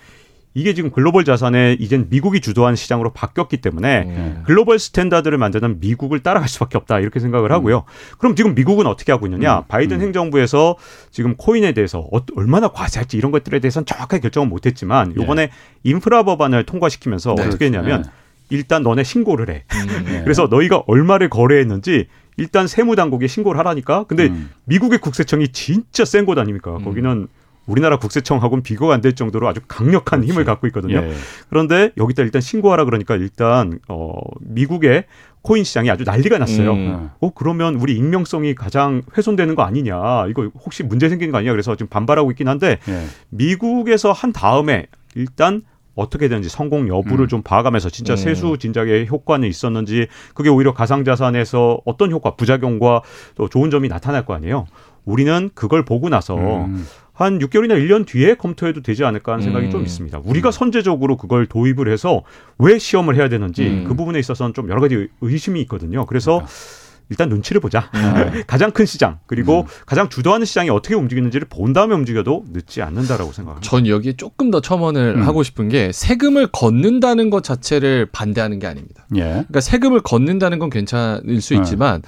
이게 0.52 0.74
지금 0.74 0.90
글로벌 0.90 1.24
자산에 1.24 1.76
이젠 1.78 2.08
미국이 2.10 2.40
주도한 2.40 2.74
시장으로 2.74 3.12
바뀌었기 3.12 3.58
때문에 3.58 4.02
음. 4.02 4.42
global 4.44 4.80
standard를 4.80 5.38
만드는 5.38 5.78
미국을 5.78 6.18
따라갈 6.18 6.48
수밖에 6.48 6.76
없다 6.78 6.98
이렇게 6.98 7.20
생각을 7.20 7.52
하고요. 7.52 7.78
음. 7.78 8.16
그럼 8.18 8.34
지금 8.34 8.56
미국은 8.56 8.88
어떻게 8.88 9.12
하고 9.12 9.26
있느냐? 9.28 9.60
음. 9.60 9.62
바이든 9.68 9.98
음. 9.98 10.02
행정부에서 10.02 10.76
지금 11.12 11.36
코인에 11.36 11.70
대해서 11.72 12.00
어, 12.12 12.18
얼마나 12.34 12.66
과세할지 12.66 13.16
이런 13.16 13.30
것들에 13.30 13.60
대해서는 13.60 13.86
정확하게 13.86 14.20
결정은 14.20 14.48
못했지만 14.48 15.14
요번에 15.16 15.46
네. 15.46 15.52
인프라 15.84 16.24
법안을 16.24 16.66
통과시키면서 16.66 17.36
네. 17.36 17.46
어떻게 17.46 17.66
했냐면 17.66 18.02
네. 18.02 18.10
일단 18.50 18.82
너네 18.82 19.04
신고를 19.04 19.48
해. 19.48 19.64
음, 19.72 20.04
네. 20.06 20.20
그래서 20.24 20.48
너희가 20.50 20.82
얼마를 20.88 21.30
거래했는지 21.30 22.08
일단 22.36 22.66
세무당국에 22.66 23.26
신고를 23.26 23.58
하라니까. 23.58 24.04
근데 24.04 24.26
음. 24.28 24.50
미국의 24.64 24.98
국세청이 24.98 25.48
진짜 25.48 26.04
센 26.04 26.24
곳 26.24 26.38
아닙니까? 26.38 26.76
음. 26.76 26.84
거기는 26.84 27.28
우리나라 27.66 27.96
국세청하고는 27.98 28.62
비교가 28.62 28.94
안 28.94 29.00
될 29.00 29.14
정도로 29.14 29.46
아주 29.48 29.60
강력한 29.68 30.20
그렇지. 30.20 30.32
힘을 30.32 30.44
갖고 30.44 30.66
있거든요. 30.68 30.96
예. 30.96 31.12
그런데 31.48 31.92
여기다 31.96 32.22
일단 32.24 32.40
신고하라 32.42 32.84
그러니까 32.86 33.14
일단 33.14 33.78
어 33.88 34.12
미국의 34.40 35.04
코인 35.42 35.62
시장이 35.64 35.88
아주 35.90 36.02
난리가 36.04 36.38
났어요. 36.38 36.72
음. 36.72 37.10
어 37.20 37.30
그러면 37.34 37.76
우리 37.76 37.94
익명성이 37.96 38.54
가장 38.56 39.02
훼손되는 39.16 39.54
거 39.54 39.62
아니냐? 39.62 40.26
이거 40.28 40.50
혹시 40.64 40.82
문제 40.82 41.08
생기는 41.08 41.30
거 41.30 41.38
아니냐? 41.38 41.52
그래서 41.52 41.76
지금 41.76 41.88
반발하고 41.88 42.30
있긴 42.32 42.48
한데 42.48 42.78
예. 42.88 43.04
미국에서 43.30 44.10
한 44.12 44.32
다음에 44.32 44.86
일단 45.14 45.62
어떻게 45.94 46.28
되는지 46.28 46.48
성공 46.48 46.88
여부를 46.88 47.26
음. 47.26 47.28
좀 47.28 47.42
봐가면서 47.42 47.90
진짜 47.90 48.14
음. 48.14 48.16
세수 48.16 48.56
진작에 48.58 49.06
효과는 49.06 49.48
있었는지 49.48 50.06
그게 50.34 50.48
오히려 50.48 50.72
가상자산에서 50.72 51.80
어떤 51.84 52.10
효과 52.10 52.34
부작용과 52.34 53.02
또 53.34 53.48
좋은 53.48 53.70
점이 53.70 53.88
나타날 53.88 54.24
거 54.24 54.34
아니에요. 54.34 54.66
우리는 55.04 55.50
그걸 55.54 55.84
보고 55.84 56.08
나서 56.08 56.36
음. 56.36 56.86
한 57.12 57.38
6개월이나 57.38 57.74
1년 57.74 58.06
뒤에 58.06 58.34
검토해도 58.34 58.82
되지 58.82 59.04
않을까 59.04 59.32
하는 59.32 59.44
생각이 59.44 59.66
음. 59.66 59.70
좀 59.70 59.82
있습니다. 59.82 60.20
우리가 60.24 60.48
음. 60.48 60.52
선제적으로 60.52 61.16
그걸 61.16 61.46
도입을 61.46 61.90
해서 61.90 62.22
왜 62.58 62.78
시험을 62.78 63.16
해야 63.16 63.28
되는지 63.28 63.66
음. 63.66 63.84
그 63.86 63.94
부분에 63.94 64.18
있어서는 64.18 64.54
좀 64.54 64.70
여러 64.70 64.80
가지 64.80 65.08
의심이 65.20 65.60
있거든요. 65.62 66.06
그래서 66.06 66.36
그러니까. 66.36 66.52
일단 67.12 67.28
눈치를 67.28 67.60
보자. 67.60 67.90
네. 67.92 68.42
가장 68.48 68.70
큰 68.70 68.86
시장 68.86 69.18
그리고 69.26 69.60
음. 69.60 69.66
가장 69.86 70.08
주도하는 70.08 70.46
시장이 70.46 70.70
어떻게 70.70 70.94
움직이는지를 70.94 71.46
본 71.48 71.72
다음에 71.72 71.94
움직여도 71.94 72.46
늦지 72.52 72.80
않는다라고 72.80 73.32
생각합니다. 73.32 73.68
전 73.68 73.86
여기에 73.86 74.14
조금 74.14 74.50
더 74.50 74.60
첨언을 74.60 75.16
음. 75.18 75.22
하고 75.22 75.42
싶은 75.42 75.68
게 75.68 75.92
세금을 75.92 76.48
걷는다는 76.52 77.28
것 77.30 77.44
자체를 77.44 78.06
반대하는 78.12 78.58
게 78.58 78.66
아닙니다. 78.66 79.06
예. 79.16 79.20
그러니까 79.20 79.60
세금을 79.60 80.00
걷는다는 80.00 80.58
건 80.58 80.70
괜찮을 80.70 81.40
수 81.42 81.54
네. 81.54 81.60
있지만 81.60 82.02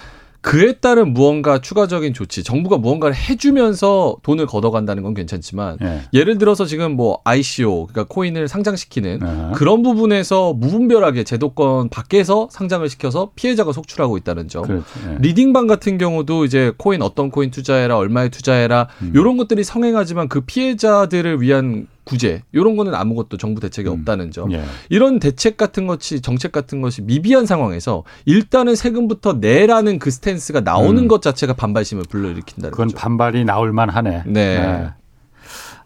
그에 0.45 0.75
따른 0.75 1.15
무언가 1.15 1.59
추가적인 1.59 2.13
조치, 2.13 2.45
정부가 2.45 2.77
무언가를 2.77 3.17
해주면서 3.17 4.19
돈을 4.23 4.45
걷어간다는 4.45 5.03
건 5.03 5.15
괜찮지만 5.15 5.79
네. 5.81 6.03
예를 6.13 6.37
들어서 6.37 6.67
지금 6.67 6.97
뭐 6.97 7.23
ICO, 7.25 7.87
그러니까 7.87 8.05
코인을 8.13 8.47
상장시키는 8.47 9.21
네. 9.21 9.53
그런 9.55 9.83
부분에서 9.83 10.53
무분별하게 10.53 11.25
제도권 11.25 11.89
밖에서 11.89 12.49
상장을 12.51 12.87
시켜서 12.91 13.31
피해자가 13.35 13.73
속출하고 13.73 14.19
있다는 14.19 14.49
점. 14.49 14.65
그렇죠. 14.65 14.85
네. 15.09 15.17
리딩방 15.21 15.67
같은 15.67 15.97
경우도 15.97 16.45
이제 16.45 16.73
코인 16.77 17.01
어떤 17.01 17.31
코인 17.31 17.51
투자해라, 17.51 17.97
얼마에 17.97 18.29
투자해라 18.29 18.89
음. 19.01 19.13
이런 19.15 19.39
것들이 19.39 19.65
성행하지만 19.65 20.29
그 20.29 20.43
피해자들을 20.43 21.41
위한 21.41 21.87
구제 22.05 22.43
이런 22.53 22.77
거는 22.77 22.95
아무것도 22.95 23.39
정부 23.39 23.61
대책이 23.61 23.89
음. 23.89 24.01
없다는 24.01 24.31
점. 24.31 24.53
예. 24.53 24.63
이런 24.91 25.19
대책 25.19 25.57
같은 25.57 25.87
것이 25.87 26.21
정책 26.21 26.53
같은 26.53 26.81
것이 26.81 27.03
미비한 27.03 27.47
상황에서 27.47 28.05
일단은 28.27 28.77
세금부터 28.77 29.35
내라는 29.35 29.99
그 29.99 30.11
stance가 30.11 30.61
나오는 30.61 31.03
음. 31.03 31.09
것 31.09 31.23
자체가 31.23 31.55
반발심을 31.55 32.05
불러일으킨다는 32.09 32.71
그건 32.71 32.89
거죠. 32.89 32.99
반발이 32.99 33.45
나올 33.45 33.73
만하네. 33.73 34.25
네. 34.27 34.59
네. 34.59 34.91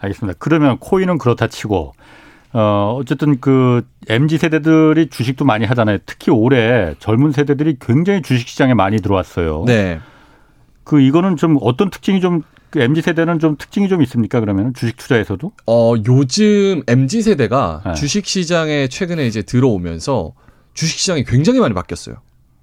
알겠습니다. 0.01 0.37
그러면 0.39 0.79
코인은 0.79 1.19
그렇다 1.19 1.47
치고 1.49 1.95
어 2.53 2.97
어쨌든 2.99 3.41
그 3.41 3.83
MZ 4.09 4.39
세대들이 4.39 5.11
주식도 5.11 5.45
많이 5.45 5.67
하잖아요. 5.67 5.99
특히 6.07 6.33
올해 6.33 6.95
젊은 6.99 7.33
세대들이 7.33 7.77
굉장히 7.81 8.23
주식 8.23 8.49
시장에 8.49 8.75
많이 8.75 9.01
들어왔어요. 9.01 9.65
네. 9.67 10.01
그 10.85 11.01
이거는 11.01 11.37
좀 11.37 11.59
어떤 11.61 11.91
특징이 11.91 12.21
좀 12.21 12.43
그 12.71 12.81
MZ 12.81 13.03
세대는 13.03 13.39
좀 13.39 13.57
특징이 13.57 13.89
좀 13.89 14.03
있습니까? 14.03 14.41
그러면 14.41 14.75
주식 14.75 14.97
투자에서도? 14.97 15.53
어 15.67 15.95
요즘 16.07 16.83
MZ 16.87 17.23
세대가 17.23 17.83
네. 17.85 17.95
주식 17.95 18.27
시장에 18.27 18.89
최근에 18.89 19.27
이제 19.27 19.43
들어오면서 19.43 20.33
주식 20.75 20.99
시장이 20.99 21.25
굉장히 21.25 21.61
많이 21.61 21.75
바뀌었어요. 21.75 22.17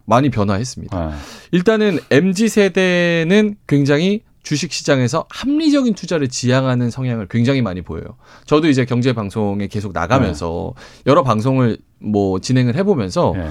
많이 0.06 0.30
변화했습니다. 0.30 1.08
네. 1.08 1.16
일단은 1.51 1.99
MZ 2.12 2.47
세대는 2.47 3.56
굉장히 3.68 4.22
주식 4.43 4.72
시장에서 4.72 5.26
합리적인 5.30 5.95
투자를 5.95 6.28
지향하는 6.28 6.91
성향을 6.91 7.28
굉장히 7.28 7.64
많이 7.64 7.82
보여요. 7.82 8.16
저도 8.45 8.70
이제 8.70 8.86
경제 8.86 9.12
방송에 9.12 9.68
계속 9.68 9.91
나가면서 9.91 10.74
네. 10.78 11.03
여러 11.08 11.24
방송을 11.24 11.80
뭐 11.99 12.39
진행을 12.39 12.76
해보면서 12.76 13.34
네. 13.36 13.49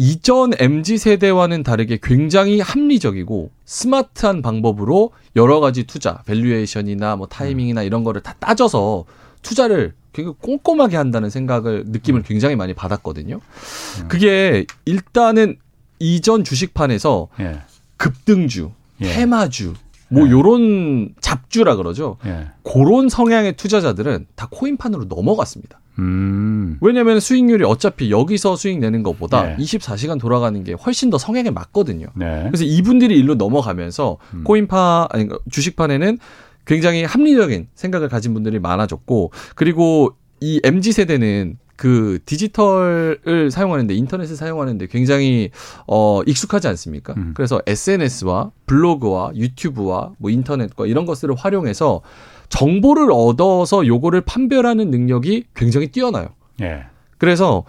이전 0.00 0.52
MZ 0.56 0.96
세대와는 0.96 1.64
다르게 1.64 1.98
굉장히 2.00 2.60
합리적이고 2.60 3.50
스마트한 3.64 4.42
방법으로 4.42 5.10
여러 5.34 5.58
가지 5.58 5.82
투자, 5.88 6.22
valuation이나 6.24 7.16
뭐 7.16 7.26
타이밍이나 7.26 7.82
이런 7.82 8.04
거를 8.04 8.22
다 8.22 8.36
따져서 8.38 9.06
투자를 9.42 9.94
굉장히 10.12 10.36
꼼꼼하게 10.40 10.96
한다는 10.96 11.30
생각을 11.30 11.82
느낌을 11.88 12.20
음. 12.20 12.24
굉장히 12.24 12.54
많이 12.54 12.74
받았거든요. 12.74 13.40
음. 13.40 14.08
그게 14.08 14.66
일단은 14.84 15.56
이전 15.98 16.44
주식판에서 16.44 17.26
예. 17.40 17.62
급등주, 17.96 18.70
예. 19.00 19.08
테마주, 19.14 19.74
뭐 20.08 20.26
예. 20.26 20.30
요런 20.30 21.14
잡주라 21.20 21.76
그러죠. 21.76 22.16
예. 22.26 22.48
그런 22.64 23.08
성향의 23.08 23.56
투자자들은 23.56 24.26
다 24.34 24.48
코인판으로 24.50 25.04
넘어갔습니다. 25.04 25.80
음. 25.98 26.78
왜냐하면 26.80 27.18
수익률이 27.20 27.64
어차피 27.64 28.10
여기서 28.10 28.56
수익 28.56 28.78
내는 28.78 29.02
것보다 29.02 29.42
네. 29.42 29.56
24시간 29.56 30.20
돌아가는 30.20 30.62
게 30.62 30.72
훨씬 30.72 31.10
더 31.10 31.18
성향에 31.18 31.50
맞거든요. 31.50 32.06
네. 32.14 32.44
그래서 32.46 32.64
이분들이 32.64 33.18
일로 33.18 33.34
넘어가면서 33.34 34.18
음. 34.34 34.44
코인파 34.44 35.08
아니 35.10 35.26
그러니까 35.26 35.44
주식판에는 35.50 36.18
굉장히 36.66 37.04
합리적인 37.04 37.68
생각을 37.74 38.08
가진 38.08 38.34
분들이 38.34 38.58
많아졌고 38.58 39.32
그리고 39.54 40.14
이 40.40 40.60
MZ 40.62 40.92
세대는 40.92 41.58
그 41.78 42.18
디지털을 42.26 43.50
사용하는데 43.52 43.94
인터넷을 43.94 44.34
사용하는데 44.34 44.88
굉장히 44.88 45.50
어 45.86 46.22
익숙하지 46.26 46.66
않습니까? 46.66 47.14
음. 47.16 47.32
그래서 47.34 47.62
SNS와 47.66 48.50
블로그와 48.66 49.30
유튜브와 49.36 50.10
뭐 50.18 50.28
인터넷과 50.28 50.86
이런 50.86 51.06
것들을 51.06 51.36
활용해서 51.36 52.02
정보를 52.48 53.10
얻어서 53.12 53.86
요거를 53.86 54.22
판별하는 54.22 54.90
능력이 54.90 55.44
굉장히 55.54 55.86
뛰어나요. 55.86 56.30
예. 56.60 56.86
그래서 57.16 57.64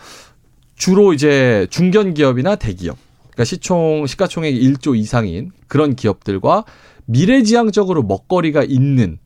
주로 0.75 1.13
이제 1.13 1.67
중견 1.69 2.15
기업이나 2.15 2.55
대기업, 2.55 2.97
그러니까 3.21 3.43
시총 3.43 4.07
시가총액 4.07 4.55
1조 4.55 4.97
이상인 4.97 5.51
그런 5.67 5.95
기업들과 5.95 6.65
미래지향적으로 7.05 8.01
먹거리가 8.01 8.63
있는 8.63 9.19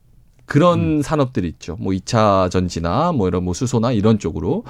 그런 0.46 0.98
음. 0.98 1.02
산업들이 1.02 1.48
있죠. 1.48 1.78
뭐 1.80 1.94
2차 1.94 2.52
전지나 2.52 3.12
뭐 3.12 3.28
이런 3.28 3.44
뭐 3.44 3.54
수소나 3.54 3.92
이런 3.92 4.20
쪽으로 4.20 4.64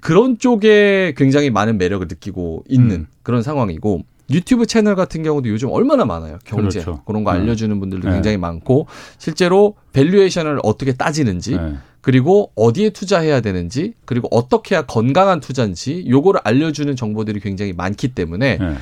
그런 0.00 0.38
쪽에 0.38 1.14
굉장히 1.16 1.50
많은 1.50 1.78
매력을 1.78 2.06
느끼고 2.08 2.64
있는 2.68 2.96
음. 2.96 3.06
그런 3.22 3.42
상황이고 3.42 4.02
유튜브 4.30 4.64
채널 4.64 4.94
같은 4.94 5.22
경우도 5.22 5.48
요즘 5.48 5.70
얼마나 5.70 6.04
많아요. 6.04 6.38
경제 6.44 6.80
그렇죠. 6.80 7.02
그런 7.04 7.24
거 7.24 7.32
네. 7.32 7.40
알려주는 7.40 7.78
분들도 7.80 8.08
네. 8.08 8.14
굉장히 8.14 8.36
많고 8.36 8.86
실제로 9.18 9.74
valuation을 9.92 10.60
어떻게 10.62 10.92
따지는지 10.92 11.56
네. 11.56 11.74
그리고 12.00 12.50
어디에 12.54 12.90
투자해야 12.90 13.40
되는지 13.40 13.94
그리고 14.04 14.28
어떻게 14.30 14.74
해야 14.74 14.82
건강한 14.82 15.40
투자인지 15.40 16.06
요거를 16.08 16.40
알려주는 16.44 16.94
정보들이 16.96 17.40
굉장히 17.40 17.72
많기 17.72 18.08
때문에 18.08 18.58
네. 18.58 18.74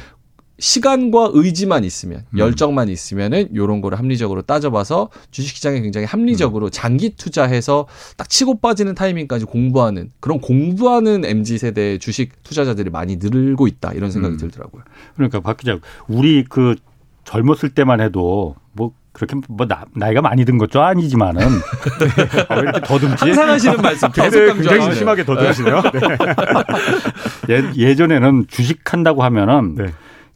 시간과 0.59 1.31
의지만 1.35 1.85
있으면 1.85 2.25
음. 2.31 2.39
열정만 2.39 2.89
있으면은 2.89 3.55
요런 3.55 3.81
거를 3.81 3.99
합리적으로 3.99 4.43
따져봐서 4.43 5.11
주식시장에 5.31 5.81
굉장히 5.81 6.07
합리적으로 6.07 6.67
음. 6.67 6.71
장기 6.73 7.11
투자해서 7.11 7.87
딱 8.17 8.29
치고 8.29 8.61
빠지는 8.61 8.95
타이밍까지 8.95 9.45
공부하는 9.45 10.11
그런 10.21 10.41
공부하는 10.41 11.25
mz 11.25 11.59
세대 11.59 11.99
주식 11.99 12.43
투자자들이 12.43 12.91
많이 12.91 13.17
늘고 13.17 13.67
있다 13.67 13.93
이런 13.93 14.11
생각이 14.11 14.35
음. 14.35 14.39
들더라고요. 14.39 14.83
그러니까 15.15 15.41
박 15.41 15.57
기자, 15.57 15.79
우리 16.09 16.45
그 16.45 16.75
젊었을 17.25 17.71
때만 17.71 18.01
해도 18.01 18.57
뭐 18.73 18.93
그렇게 19.13 19.37
뭐 19.49 19.67
나, 19.67 19.85
나이가 19.95 20.23
많이 20.23 20.45
든 20.45 20.59
것도 20.59 20.83
아니지만은 20.83 21.43
어, 21.47 21.49
왜 22.55 22.61
이렇게 22.61 22.81
더듬지? 22.81 23.25
항상 23.25 23.49
하시는 23.51 23.77
말씀 23.77 24.11
계속 24.13 24.55
굉장히 24.55 24.95
심하게 24.95 25.25
더듬으시네요. 25.25 25.83
네. 25.83 26.01
예, 27.51 27.73
예전에는 27.77 28.47
주식한다고 28.49 29.23
하면은 29.25 29.75
네. 29.75 29.87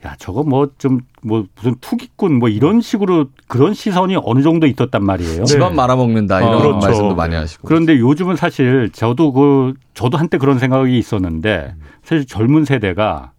야, 0.04 0.16
저거 0.18 0.42
뭐 0.42 0.68
좀뭐 0.78 1.00
뭐 1.22 1.44
무슨 1.54 1.76
투기꾼 1.80 2.38
뭐 2.38 2.48
이런 2.48 2.80
식으로 2.80 3.26
그런 3.46 3.72
시선이 3.72 4.16
어느 4.24 4.42
정도 4.42 4.66
있었단 4.66 5.04
말이에요. 5.04 5.44
집안 5.44 5.70
네. 5.70 5.76
말아먹는다 5.76 6.40
이런 6.40 6.54
어, 6.54 6.58
그렇죠. 6.58 6.86
말씀도 6.86 7.14
많이 7.14 7.34
하시고. 7.36 7.68
그런데 7.68 7.98
요즘은 7.98 8.36
사실 8.36 8.90
저도 8.92 9.32
그 9.32 9.74
저도 9.94 10.18
한때 10.18 10.38
그런 10.38 10.58
생각이 10.58 10.98
있었는데 10.98 11.74
사실 12.02 12.26
젊은 12.26 12.64
세대가 12.64 13.30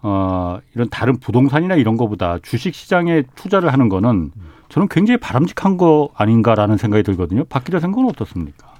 어 0.00 0.58
이런 0.74 0.88
다른 0.88 1.18
부동산이나 1.18 1.74
이런 1.74 1.96
거보다 1.98 2.38
주식 2.42 2.74
시장에 2.74 3.24
투자를 3.34 3.72
하는 3.72 3.88
거는 3.90 4.30
저는 4.70 4.88
굉장히 4.88 5.18
바람직한 5.18 5.76
거 5.76 6.10
아닌가라는 6.14 6.78
생각이 6.78 7.02
들거든요. 7.02 7.44
박 7.44 7.64
기자 7.64 7.78
생각은 7.78 8.08
어떻습니까? 8.08 8.75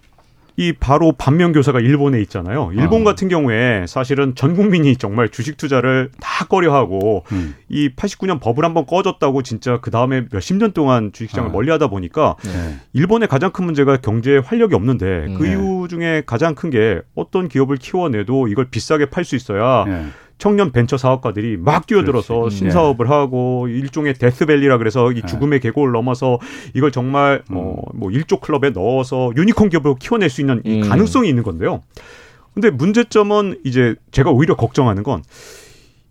이 0.59 0.73
바로 0.73 1.13
반면 1.13 1.53
교사가 1.53 1.81
일본에 1.81 2.21
있잖아요. 2.23 2.71
일본 2.75 3.03
어. 3.03 3.05
같은 3.05 3.29
경우에 3.29 3.87
사실은 3.89 4.35
전 4.35 4.55
국민이 4.55 4.97
정말 4.97 5.29
주식 5.29 5.57
투자를 5.57 6.11
다 6.21 6.45
꺼려하고 6.47 7.25
음. 7.33 7.55
이 7.69 7.91
89년 7.95 8.41
버블 8.41 8.65
한번 8.65 8.87
꺼졌다고 8.87 9.43
진짜 9.43 9.79
그 9.81 9.91
다음에 9.91 10.25
몇십 10.31 10.57
년 10.57 10.73
동안 10.73 11.13
주식시장을 11.13 11.51
어. 11.51 11.53
멀리하다 11.53 11.89
보니까 11.89 12.37
네. 12.45 12.77
일본의 12.93 13.29
가장 13.29 13.51
큰 13.51 13.65
문제가 13.65 13.97
경제에 13.99 14.39
활력이 14.39 14.75
없는데 14.75 15.35
그 15.37 15.43
네. 15.43 15.51
이유 15.51 15.87
중에 15.89 16.23
가장 16.27 16.55
큰 16.55 16.67
게 16.67 17.01
어떤 17.15 17.47
기업을 17.47 17.77
키워내도 17.77 18.49
이걸 18.49 18.69
비싸게 18.71 19.07
팔 19.07 19.25
수 19.25 19.37
있어야. 19.37 19.85
네. 19.87 20.07
청년 20.39 20.71
벤처 20.73 20.97
사업가들이 20.97 21.57
막 21.57 21.87
뛰어들어서 21.87 22.35
그렇지. 22.41 22.57
신사업을 22.59 23.07
네. 23.07 23.13
하고 23.13 23.69
일종의 23.69 24.15
데스밸리라 24.15 24.77
그래서 24.79 25.11
이 25.13 25.21
네. 25.23 25.27
죽음의 25.27 25.61
계곡을 25.61 25.93
넘어서 25.93 26.39
이걸 26.75 26.93
정말 26.93 27.43
음. 27.51 27.57
어 27.57 27.77
뭐 27.95 28.11
일조 28.11 28.41
클럽에 28.41 28.71
넣어서 28.71 29.33
유니콘 29.37 29.71
기업을 29.71 29.95
키워낼 29.99 30.29
수 30.29 30.41
있는 30.43 30.61
이 30.65 30.83
음. 30.83 30.89
가능성이 30.89 31.29
있는 31.31 31.43
건데요. 31.43 31.81
근데 32.55 32.71
문제점은 32.71 33.61
이제 33.65 33.95
제가 34.11 34.31
오히려 34.31 34.57
걱정하는 34.57 35.03
건 35.03 35.23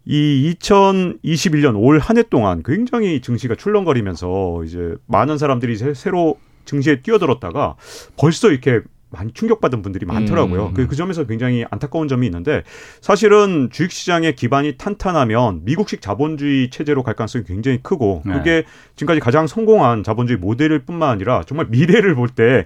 이 0.08 0.54
2021년 0.60 1.76
올 1.82 2.00
한 2.00 2.18
해 2.18 2.24
동안 2.24 2.62
굉장히 2.64 3.22
증시가 3.22 3.56
출렁거리면서 3.56 4.64
이제 4.64 4.94
많은 5.08 5.38
사람들이 5.40 5.76
새로 5.96 6.38
증시에 6.66 7.02
뛰어들었다가 7.02 7.76
벌써 8.16 8.50
이렇게 8.52 8.82
많이 9.16 9.32
충격받은 9.34 9.82
분들이 9.82 10.06
많더라고요. 10.06 10.68
음. 10.68 10.74
그, 10.74 10.88
그 10.88 10.96
점에서 10.96 11.26
굉장히 11.26 11.66
안타까운 11.72 12.08
점이 12.08 12.28
있는데 12.28 12.64
사실은 13.02 13.70
주식시장의 13.72 14.36
기반이 14.36 14.78
탄탄하면 14.78 15.62
미국식 15.64 16.02
자본주의 16.02 16.70
체제로 16.70 17.04
갈 17.04 17.16
가능성이 17.16 17.46
굉장히 17.46 17.80
크고 17.82 18.24
네. 18.26 18.34
그게 18.34 18.64
지금까지 18.96 19.20
가장 19.20 19.48
성공한 19.48 20.04
자본주의 20.04 20.38
모델일 20.38 20.80
뿐만 20.80 21.10
아니라 21.10 21.44
정말 21.48 21.68
미래를 21.70 22.14
볼 22.16 22.26
때 22.36 22.66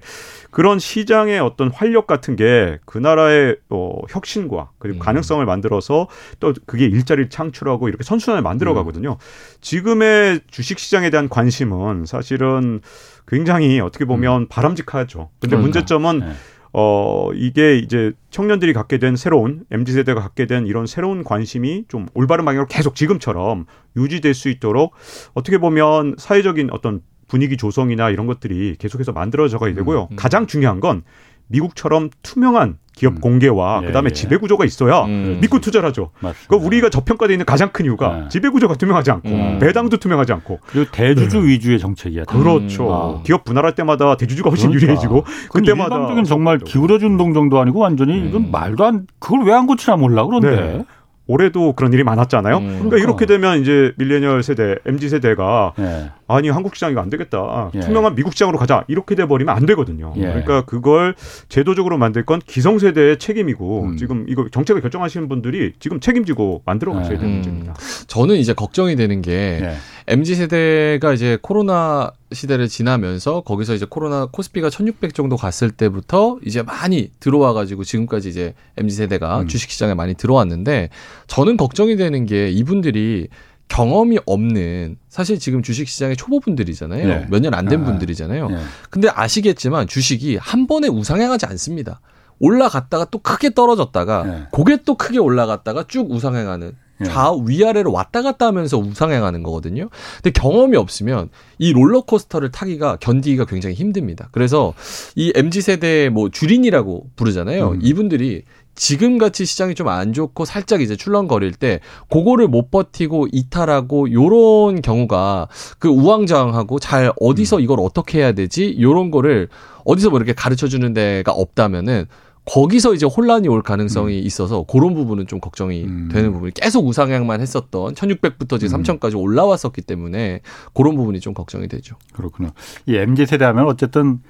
그런 0.51 0.79
시장의 0.79 1.39
어떤 1.39 1.69
활력 1.69 2.07
같은 2.07 2.35
게 2.35 2.79
그 2.85 2.97
나라의 2.97 3.57
어, 3.69 3.99
혁신과 4.09 4.71
그리고 4.79 4.97
음. 4.97 4.99
가능성을 4.99 5.45
만들어서 5.45 6.07
또 6.39 6.53
그게 6.65 6.85
일자리를 6.85 7.29
창출하고 7.29 7.87
이렇게 7.87 8.03
선순환을 8.03 8.41
만들어 8.41 8.73
가거든요. 8.73 9.11
음. 9.11 9.57
지금의 9.61 10.41
주식시장에 10.49 11.09
대한 11.09 11.29
관심은 11.29 12.05
사실은 12.05 12.81
굉장히 13.29 13.79
어떻게 13.79 14.05
보면 14.05 14.43
음. 14.43 14.47
바람직하죠. 14.49 15.29
근데 15.39 15.55
그러니까. 15.55 15.61
문제점은 15.61 16.19
네. 16.19 16.33
어 16.71 17.31
이게 17.33 17.77
이제 17.77 18.11
청년들이 18.29 18.73
갖게 18.73 18.99
된 18.99 19.15
새로운 19.15 19.63
mz 19.71 19.91
세대가 19.93 20.21
갖게 20.21 20.45
된 20.45 20.67
이런 20.67 20.85
새로운 20.85 21.23
관심이 21.23 21.85
좀 21.87 22.05
올바른 22.13 22.45
방향으로 22.45 22.67
계속 22.67 22.95
지금처럼 22.95 23.65
유지될 23.95 24.35
수 24.35 24.49
있도록 24.49 24.93
어떻게 25.33 25.57
보면 25.57 26.15
사회적인 26.17 26.69
어떤 26.71 27.01
분위기 27.27 27.57
조성이나 27.57 28.09
이런 28.09 28.27
것들이 28.27 28.75
계속해서 28.77 29.13
만들어져 29.13 29.57
가야 29.57 29.73
되고요. 29.73 30.03
음, 30.03 30.07
음. 30.11 30.15
가장 30.15 30.45
중요한 30.45 30.79
건 30.79 31.03
미국처럼 31.47 32.09
투명한 32.21 32.77
기업 32.99 33.13
음. 33.13 33.19
공개와 33.21 33.79
예, 33.83 33.87
그다음에 33.87 34.09
예. 34.09 34.13
지배 34.13 34.35
구조가 34.35 34.65
있어야 34.65 35.05
음. 35.05 35.37
믿고 35.39 35.61
투자를 35.61 35.87
하죠. 35.87 36.11
그 36.49 36.57
우리가 36.57 36.89
저평가되어 36.89 37.33
있는 37.33 37.45
가장 37.45 37.69
큰 37.71 37.85
이유가 37.85 38.17
네. 38.23 38.25
지배 38.27 38.49
구조가 38.49 38.75
투명하지 38.75 39.09
않고 39.11 39.29
음. 39.29 39.59
배당도 39.59 39.97
투명하지 39.97 40.33
않고 40.33 40.59
그리고 40.65 40.91
대주주 40.91 41.39
네. 41.39 41.47
위주의 41.47 41.79
정책이야. 41.79 42.25
그렇죠. 42.25 42.93
아. 42.93 43.23
기업 43.23 43.45
분할할 43.45 43.73
때마다 43.73 44.17
대주주가 44.17 44.49
훨씬 44.49 44.67
그러니까. 44.71 44.85
유리해지고 44.87 45.23
그때마다 45.49 45.95
일반적인 45.95 46.23
정말 46.25 46.57
기울어준 46.59 47.15
동 47.15 47.33
정도 47.33 47.61
아니고 47.61 47.79
완전히 47.79 48.19
이건 48.27 48.41
음. 48.47 48.51
말도 48.51 48.85
안 48.85 49.07
그걸 49.19 49.43
왜 49.45 49.53
안 49.53 49.65
고치나 49.65 49.95
몰라 49.95 50.25
그런데. 50.25 50.49
네. 50.51 50.85
올해도 51.31 51.73
그런 51.73 51.93
일이 51.93 52.03
많았잖아요. 52.03 52.57
음, 52.57 52.61
그러니까, 52.63 52.89
그러니까 52.89 52.97
이렇게 53.07 53.25
되면 53.27 53.61
이제 53.61 53.93
밀레니얼 53.97 54.41
세대, 54.41 54.77
MZ 54.87 55.09
세대가 55.09 55.73
예. 55.77 56.09
아니 56.29 56.47
한국 56.49 56.75
시장 56.75 56.91
이거 56.91 57.01
안 57.01 57.09
되겠다. 57.09 57.71
예. 57.73 57.79
투명한 57.79 58.13
미국 58.15 58.33
시장으로 58.33 58.57
가자. 58.57 58.85
이렇게 58.87 59.15
돼 59.15 59.25
버리면 59.25 59.53
안 59.53 59.65
되거든요. 59.65 60.13
예. 60.17 60.21
그러니까 60.21 60.61
그걸 60.61 61.15
제도적으로 61.49 61.97
만들 61.97 62.23
건 62.23 62.39
기성 62.45 62.77
세대의 62.77 63.17
책임이고 63.17 63.83
음. 63.83 63.97
지금 63.97 64.25
이거 64.29 64.47
정책을 64.49 64.81
결정하시는 64.81 65.27
분들이 65.27 65.73
지금 65.79 65.99
책임지고 65.99 66.61
만들어 66.65 66.93
가셔야 66.93 67.17
되는 67.17 67.25
음. 67.25 67.33
문제입니다. 67.35 67.73
저는 68.07 68.35
이제 68.35 68.53
걱정이 68.53 68.95
되는 68.95 69.21
게 69.23 69.31
예. 69.31 69.75
MZ 70.07 70.35
세대가 70.35 71.13
이제 71.13 71.37
코로나 71.41 72.11
시대를 72.31 72.67
지나면서 72.67 73.41
거기서 73.41 73.73
이제 73.73 73.85
코로나 73.89 74.27
코스피가 74.27 74.69
1600 74.69 75.13
정도 75.13 75.35
갔을 75.35 75.71
때부터 75.71 76.37
이제 76.45 76.61
많이 76.61 77.11
들어와 77.19 77.53
가지고 77.53 77.83
지금까지 77.83 78.29
이제 78.29 78.53
MZ 78.77 78.95
세대가 78.95 79.41
음. 79.41 79.47
주식 79.47 79.71
시장에 79.71 79.93
많이 79.93 80.13
들어왔는데 80.13 80.89
저는 81.27 81.57
걱정이 81.57 81.95
되는 81.95 82.25
게 82.25 82.49
이분들이 82.49 83.29
경험이 83.69 84.19
없는 84.25 84.97
사실 85.07 85.39
지금 85.39 85.63
주식 85.63 85.87
시장의 85.87 86.17
초보분들이잖아요. 86.17 87.07
네. 87.07 87.27
몇년 87.29 87.53
안된 87.53 87.81
아, 87.81 87.85
분들이잖아요. 87.85 88.49
네. 88.49 88.57
근데 88.89 89.07
아시겠지만 89.09 89.87
주식이 89.87 90.37
한 90.37 90.67
번에 90.67 90.87
우상향하지 90.87 91.45
않습니다. 91.45 92.01
올라갔다가 92.39 93.05
또 93.05 93.19
크게 93.19 93.53
떨어졌다가 93.53 94.23
네. 94.23 94.43
고개 94.51 94.77
또 94.83 94.95
크게 94.95 95.19
올라갔다가 95.19 95.85
쭉 95.87 96.11
우상향하는 96.11 96.73
예. 97.01 97.05
좌우 97.05 97.45
위아래로 97.47 97.91
왔다 97.91 98.21
갔다 98.21 98.47
하면서 98.47 98.77
우상향하는 98.77 99.43
거거든요. 99.43 99.89
근데 100.21 100.31
경험이 100.31 100.75
없으면 100.77 101.29
이 101.57 101.71
롤러코스터를 101.71 102.51
타기가 102.51 102.97
견디기가 102.97 103.45
굉장히 103.45 103.75
힘듭니다. 103.75 104.29
그래서 104.31 104.73
이 105.15 105.31
MZ 105.35 105.61
세대 105.61 106.09
뭐 106.09 106.29
주린이라고 106.29 107.11
부르잖아요. 107.15 107.69
음. 107.71 107.79
이분들이 107.81 108.43
지금 108.79 109.17
같이 109.17 109.45
시장이 109.45 109.75
좀 109.75 109.89
안 109.89 110.13
좋고 110.13 110.45
살짝 110.45 110.81
이제 110.81 110.95
출렁거릴 110.95 111.53
때 111.53 111.79
그거를 112.09 112.47
못 112.47 112.71
버티고 112.71 113.27
이탈하고 113.31 114.11
요런 114.13 114.81
경우가 114.81 115.47
그 115.79 115.89
우왕좌왕하고 115.89 116.79
잘 116.79 117.11
어디서 117.19 117.57
음. 117.57 117.61
이걸 117.61 117.79
어떻게 117.81 118.19
해야 118.19 118.31
되지? 118.31 118.77
요런 118.79 119.11
거를 119.11 119.49
어디서 119.83 120.11
뭐 120.11 120.19
이렇게 120.19 120.33
가르쳐 120.33 120.67
주는 120.67 120.93
데가 120.93 121.33
없다면은 121.33 122.05
거기서 122.45 122.93
이제 122.93 123.05
혼란이 123.05 123.47
올 123.47 123.61
가능성이 123.61 124.19
음. 124.21 124.25
있어서 124.25 124.63
그런 124.63 124.93
부분은 124.95 125.27
좀 125.27 125.39
걱정이 125.39 125.83
음. 125.83 126.09
되는 126.11 126.31
부분이 126.31 126.53
계속 126.53 126.87
우상향만 126.87 127.41
했었던 127.41 127.93
1600부터 127.93 128.59
지금 128.59 128.79
음. 128.79 128.83
3000까지 128.83 129.19
올라왔었기 129.19 129.81
때문에 129.81 130.39
그런 130.73 130.95
부분이 130.95 131.19
좀 131.19 131.33
걱정이 131.33 131.67
되죠. 131.67 131.95
그렇군요. 132.13 132.51
이 132.85 132.95
MZ 132.95 133.25
세대 133.25 133.43
하면 133.45 133.65
어쨌든 133.65 134.21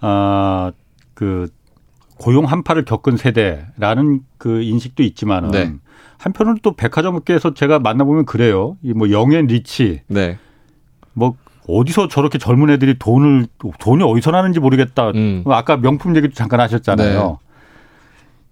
아그 0.00 1.48
고용 2.16 2.44
한파를 2.44 2.84
겪은 2.84 3.16
세대라는 3.16 4.20
그 4.38 4.62
인식도 4.62 5.02
있지만은 5.02 5.50
네. 5.50 5.72
한편으로 6.18 6.56
또 6.62 6.72
백화점 6.72 7.14
업계에서 7.16 7.54
제가 7.54 7.78
만나보면 7.80 8.24
그래요. 8.24 8.76
이 8.82 8.92
뭐 8.92 9.10
영앤 9.10 9.46
리치. 9.46 10.02
네. 10.06 10.38
뭐 11.12 11.34
어디서 11.68 12.08
저렇게 12.08 12.38
젊은 12.38 12.70
애들이 12.70 12.98
돈을 12.98 13.46
돈이 13.78 14.02
어디서 14.04 14.30
나는지 14.30 14.60
모르겠다. 14.60 15.10
음. 15.10 15.42
아까 15.46 15.76
명품 15.76 16.14
얘기도 16.16 16.34
잠깐 16.34 16.60
하셨잖아요. 16.60 17.28
네. 17.30 17.36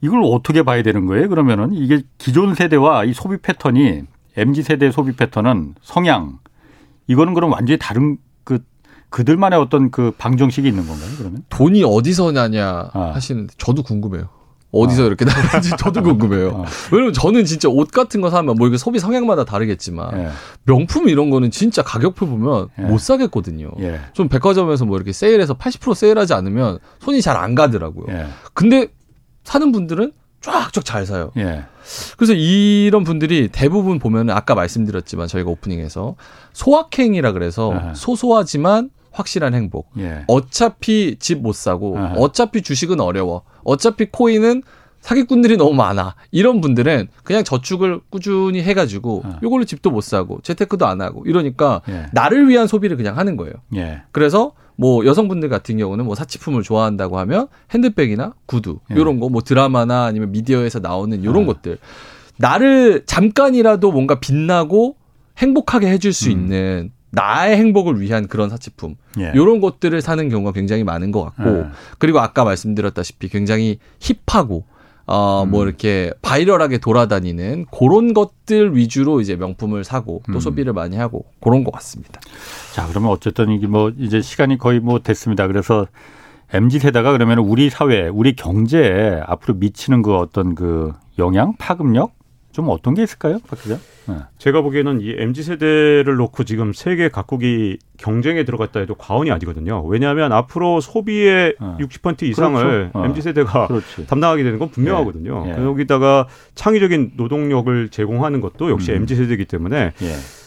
이걸 0.01 0.21
어떻게 0.25 0.63
봐야 0.63 0.83
되는 0.83 1.07
거예요? 1.07 1.29
그러면은 1.29 1.73
이게 1.73 2.03
기존 2.19 2.55
세대와 2.55 3.05
이 3.05 3.13
소비 3.13 3.37
패턴이 3.37 4.03
MZ 4.37 4.63
세대의 4.63 4.93
소비 4.93 5.13
패턴은 5.13 5.75
성향 5.83 6.39
이거는 7.07 7.35
그럼 7.35 7.53
완전히 7.53 7.79
다른 7.79 8.17
그 9.13 9.19
그들만의 9.19 9.59
어떤 9.59 9.91
그 9.91 10.11
방정식이 10.19 10.67
있는 10.67 10.87
건가요? 10.87 11.11
그러면 11.19 11.45
돈이 11.51 11.85
어디서 11.85 12.33
나냐 12.33 12.91
아. 12.93 13.13
하시는데 13.15 13.55
저도 13.59 13.83
궁금해요. 13.83 14.29
어디서 14.73 15.03
어. 15.03 15.07
이렇게 15.07 15.27
나는지 15.27 15.71
저도 15.79 16.03
궁금해요. 16.03 16.49
어. 16.49 16.65
왜냐면 16.91 17.13
저는 17.13 17.45
진짜 17.45 17.69
옷 17.69 17.91
같은 17.91 18.23
거 18.23 18.31
사면 18.31 18.57
뭐 18.57 18.67
이게 18.67 18.79
소비 18.79 18.99
성향마다 18.99 19.45
다르겠지만 19.45 20.19
예. 20.19 20.29
명품 20.65 21.11
이런 21.11 21.29
거는 21.29 21.51
진짜 21.51 21.83
가격표 21.83 22.27
보면 22.27 22.69
예. 22.79 22.83
못 22.85 22.99
사겠거든요. 22.99 23.71
예. 23.81 24.01
좀 24.15 24.29
백화점에서 24.29 24.87
뭐 24.87 24.97
이렇게 24.97 25.13
세일해서 25.13 25.55
80% 25.55 25.95
세일하지 25.95 26.33
않으면 26.33 26.79
손이 27.01 27.21
잘 27.21 27.37
안 27.37 27.55
가더라고요. 27.55 28.07
예. 28.09 28.27
근데 28.55 28.89
사는 29.45 29.71
분들은 29.73 30.13
쫙쫙 30.41 30.85
잘 30.87 31.05
사요. 31.05 31.33
예. 31.37 31.65
그래서 32.17 32.33
이런 32.33 33.05
분들이 33.05 33.49
대부분 33.53 33.99
보면 33.99 34.31
아까 34.31 34.55
말씀드렸지만 34.55 35.29
저희가 35.29 35.51
오프닝에서 35.51 36.17
소확행이라 36.55 37.33
그래서 37.33 37.73
아. 37.75 37.95
소소하지만 37.95 38.91
확실한 39.13 39.55
행복. 39.55 39.91
예. 39.99 40.25
어차피 40.27 41.17
집 41.19 41.39
못 41.41 41.55
사고 41.55 41.99
아. 41.99 42.15
어차피 42.17 42.63
주식은 42.63 43.01
어려워. 43.01 43.43
어차피 43.65 44.07
코인은 44.11 44.63
사기꾼들이 45.01 45.57
너무 45.57 45.75
많아. 45.75 46.15
이런 46.31 46.61
분들은 46.61 47.09
그냥 47.25 47.43
저축을 47.43 48.01
꾸준히 48.09 48.63
해가지고 48.63 49.23
아. 49.25 49.39
요걸로 49.43 49.65
집도 49.65 49.91
못 49.91 50.03
사고 50.03 50.41
재테크도 50.43 50.87
안 50.87 51.01
하고 51.01 51.25
이러니까 51.27 51.83
예. 51.89 52.07
나를 52.13 52.49
위한 52.49 52.67
소비를 52.69 52.97
그냥 52.97 53.19
하는 53.19 53.37
거예요. 53.37 53.55
예. 53.75 54.03
그래서 54.13 54.53
뭐 54.77 55.05
여성분들 55.05 55.49
같은 55.49 55.77
경우는 55.77 56.05
뭐 56.05 56.15
사치품을 56.15 56.63
좋아한다고 56.63 57.19
하면 57.19 57.49
핸드백이나 57.73 58.35
구두 58.47 58.79
예. 58.93 58.97
요런 58.97 59.19
거 59.21 59.29
뭐 59.29 59.43
드라마나 59.43 60.05
아니면 60.05 60.31
미디어에서 60.33 60.79
나오는 60.79 61.25
요런 61.25 61.43
아. 61.45 61.47
것들 61.47 61.79
나를 62.39 63.03
잠깐이라도 63.07 63.93
뭔가 63.93 64.21
빛나고 64.21 64.97
행복하게 65.39 65.89
해줄 65.89 66.13
수 66.13 66.29
음. 66.29 66.31
있는 66.33 66.93
나의 67.13 67.57
행복을 67.57 68.01
위한 68.01 68.27
그런 68.27 68.51
사치품 68.51 68.97
예. 69.19 69.33
이런 69.35 69.61
것들을 69.61 70.01
사는 70.01 70.29
경우가 70.29 70.53
굉장히 70.53 70.83
많은 70.83 71.13
것 71.13 71.23
같고 71.25 71.59
예. 71.59 71.67
그리고 71.99 72.21
아까 72.21 72.45
말씀드렸다시피 72.45 73.29
굉장히 73.29 73.79
힙하고 74.01 74.65
어뭐 75.07 75.43
음. 75.45 75.51
뭐 75.51 75.65
이렇게 75.65 76.13
바이럴하게 76.23 76.79
돌아다니는 76.79 77.67
그런 77.77 78.15
것들 78.15 78.77
위주로 78.77 79.21
이제 79.21 79.37
명품을 79.37 79.85
사고 79.85 80.23
또 80.27 80.35
음. 80.35 80.41
소비를 80.41 80.73
많이 80.73 80.97
하고 80.97 81.27
그런 81.41 81.65
것 81.65 81.71
같습니다. 81.73 82.21
자 82.73 82.87
그러면 82.89 83.11
어쨌든 83.11 83.51
이게 83.51 83.67
뭐 83.67 83.93
이제 83.99 84.21
시간이 84.21 84.59
거의 84.59 84.81
뭐 84.81 85.01
됐습니다. 85.01 85.47
그래서 85.49 85.87
mz 86.53 86.79
세대가 86.79 87.13
그러면 87.13 87.39
우리 87.39 87.71
사회, 87.71 88.09
우리 88.09 88.37
경제에 88.37 89.21
앞으로 89.27 89.55
미치는 89.55 90.03
그 90.03 90.17
어떤 90.17 90.55
그 90.55 90.93
영향, 91.19 91.55
파급력 91.59 92.13
좀 92.53 92.69
어떤 92.69 92.95
게 92.95 93.03
있을까요, 93.03 93.39
박 93.49 93.61
기자? 93.61 93.79
네. 94.07 94.17
제가 94.39 94.61
보기에는 94.63 95.01
이 95.01 95.15
mz 95.17 95.43
세대를 95.43 96.17
놓고 96.17 96.45
지금 96.45 96.73
세계 96.73 97.09
각국이 97.09 97.79
경쟁에 97.97 98.45
들어갔다 98.45 98.81
해도 98.81 98.95
과언이 98.95 99.31
아니거든요. 99.31 99.83
왜냐하면 99.87 100.33
앞으로 100.33 100.81
소비의 100.81 101.55
네. 101.61 101.85
60% 101.85 102.23
이상을 102.23 102.63
그렇죠. 102.63 102.99
어. 102.99 103.05
mz 103.07 103.23
세대가 103.23 103.67
그렇지. 103.69 104.07
담당하게 104.07 104.43
되는 104.43 104.59
건 104.59 104.71
분명하거든요. 104.71 105.45
예. 105.47 105.51
예. 105.59 105.65
여기다가 105.65 106.29
창의적인 106.55 107.13
노동력을 107.17 107.89
제공하는 107.89 108.41
것도 108.41 108.71
역시 108.71 108.93
음. 108.93 108.97
mz 108.99 109.17
세대이기 109.17 109.47
때문에. 109.47 109.93
예. 110.03 110.42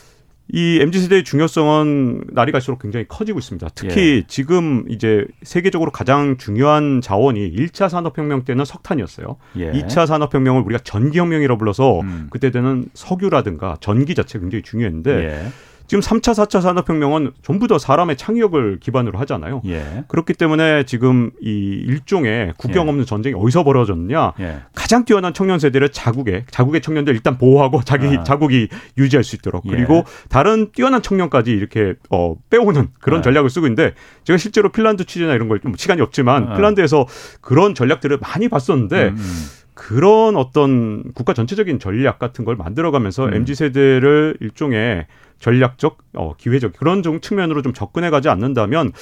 이 0.51 0.79
MZ 0.79 1.01
세대의 1.01 1.23
중요성은 1.23 2.25
날이 2.31 2.51
갈수록 2.51 2.79
굉장히 2.79 3.07
커지고 3.07 3.39
있습니다. 3.39 3.67
특히 3.73 4.17
예. 4.23 4.27
지금 4.27 4.85
이제 4.87 5.25
세계적으로 5.41 5.91
가장 5.91 6.37
중요한 6.37 7.01
자원이 7.01 7.51
1차 7.51 7.89
산업혁명 7.89 8.45
때는 8.45 8.63
석탄이었어요. 8.63 9.37
예. 9.57 9.71
2차 9.71 10.05
산업혁명을 10.05 10.61
우리가 10.63 10.83
전기혁명이라고 10.83 11.57
불러서 11.57 12.01
음. 12.01 12.27
그때 12.29 12.51
되는 12.51 12.85
석유라든가 12.93 13.77
전기 13.79 14.13
자체가 14.13 14.41
굉장히 14.41 14.61
중요했는데 14.61 15.11
예. 15.11 15.47
지금 15.87 16.01
3차, 16.01 16.33
4차 16.33 16.61
산업혁명은 16.61 17.31
전부 17.41 17.67
다 17.67 17.77
사람의 17.77 18.15
창의력을 18.17 18.79
기반으로 18.79 19.19
하잖아요. 19.19 19.61
예. 19.65 20.03
그렇기 20.07 20.33
때문에 20.33 20.83
지금 20.85 21.31
이 21.41 21.49
일종의 21.49 22.53
국경 22.57 22.85
예. 22.85 22.89
없는 22.89 23.01
예. 23.01 23.05
전쟁이 23.05 23.35
어디서 23.35 23.63
벌어졌느냐. 23.63 24.33
예. 24.39 24.59
가장 24.73 25.03
뛰어난 25.03 25.33
청년 25.33 25.59
세대를 25.59 25.89
자국에, 25.89 26.45
자국의 26.49 26.81
청년들 26.81 27.13
일단 27.13 27.37
보호하고 27.37 27.81
자기 27.83 28.07
아. 28.17 28.23
자국이 28.23 28.69
유지할 28.97 29.23
수 29.23 29.35
있도록. 29.35 29.65
예. 29.65 29.71
그리고 29.71 30.05
다른 30.29 30.71
뛰어난 30.71 31.01
청년까지 31.01 31.51
이렇게 31.51 31.95
어, 32.09 32.35
빼오는 32.49 32.89
그런 32.99 33.19
아. 33.19 33.21
전략을 33.21 33.49
쓰고 33.49 33.67
있는데 33.67 33.93
제가 34.23 34.37
실제로 34.37 34.71
핀란드 34.71 35.05
취재나 35.05 35.33
이런 35.33 35.47
걸 35.49 35.55
좀 35.65 35.73
시간이 35.75 36.01
없지만 36.01 36.49
아. 36.49 36.55
핀란드에서 36.55 37.07
그런 37.41 37.73
전략들을 37.73 38.19
많이 38.19 38.49
봤었는데 38.49 39.07
음. 39.09 39.15
음. 39.17 39.45
그런 39.75 40.35
어떤 40.37 41.03
국가 41.13 41.33
전체적인 41.33 41.79
전략 41.79 42.17
같은 42.17 42.45
걸 42.45 42.55
만들어가면서 42.55 43.25
음. 43.25 43.33
mz 43.33 43.55
세대를 43.55 44.37
일종의 44.39 45.05
전략적, 45.39 45.97
어, 46.13 46.33
기회적 46.37 46.73
그런 46.73 47.03
좀 47.03 47.19
측면으로 47.19 47.61
좀 47.61 47.73
접근해가지 47.73 48.29
않는다면 48.29 48.93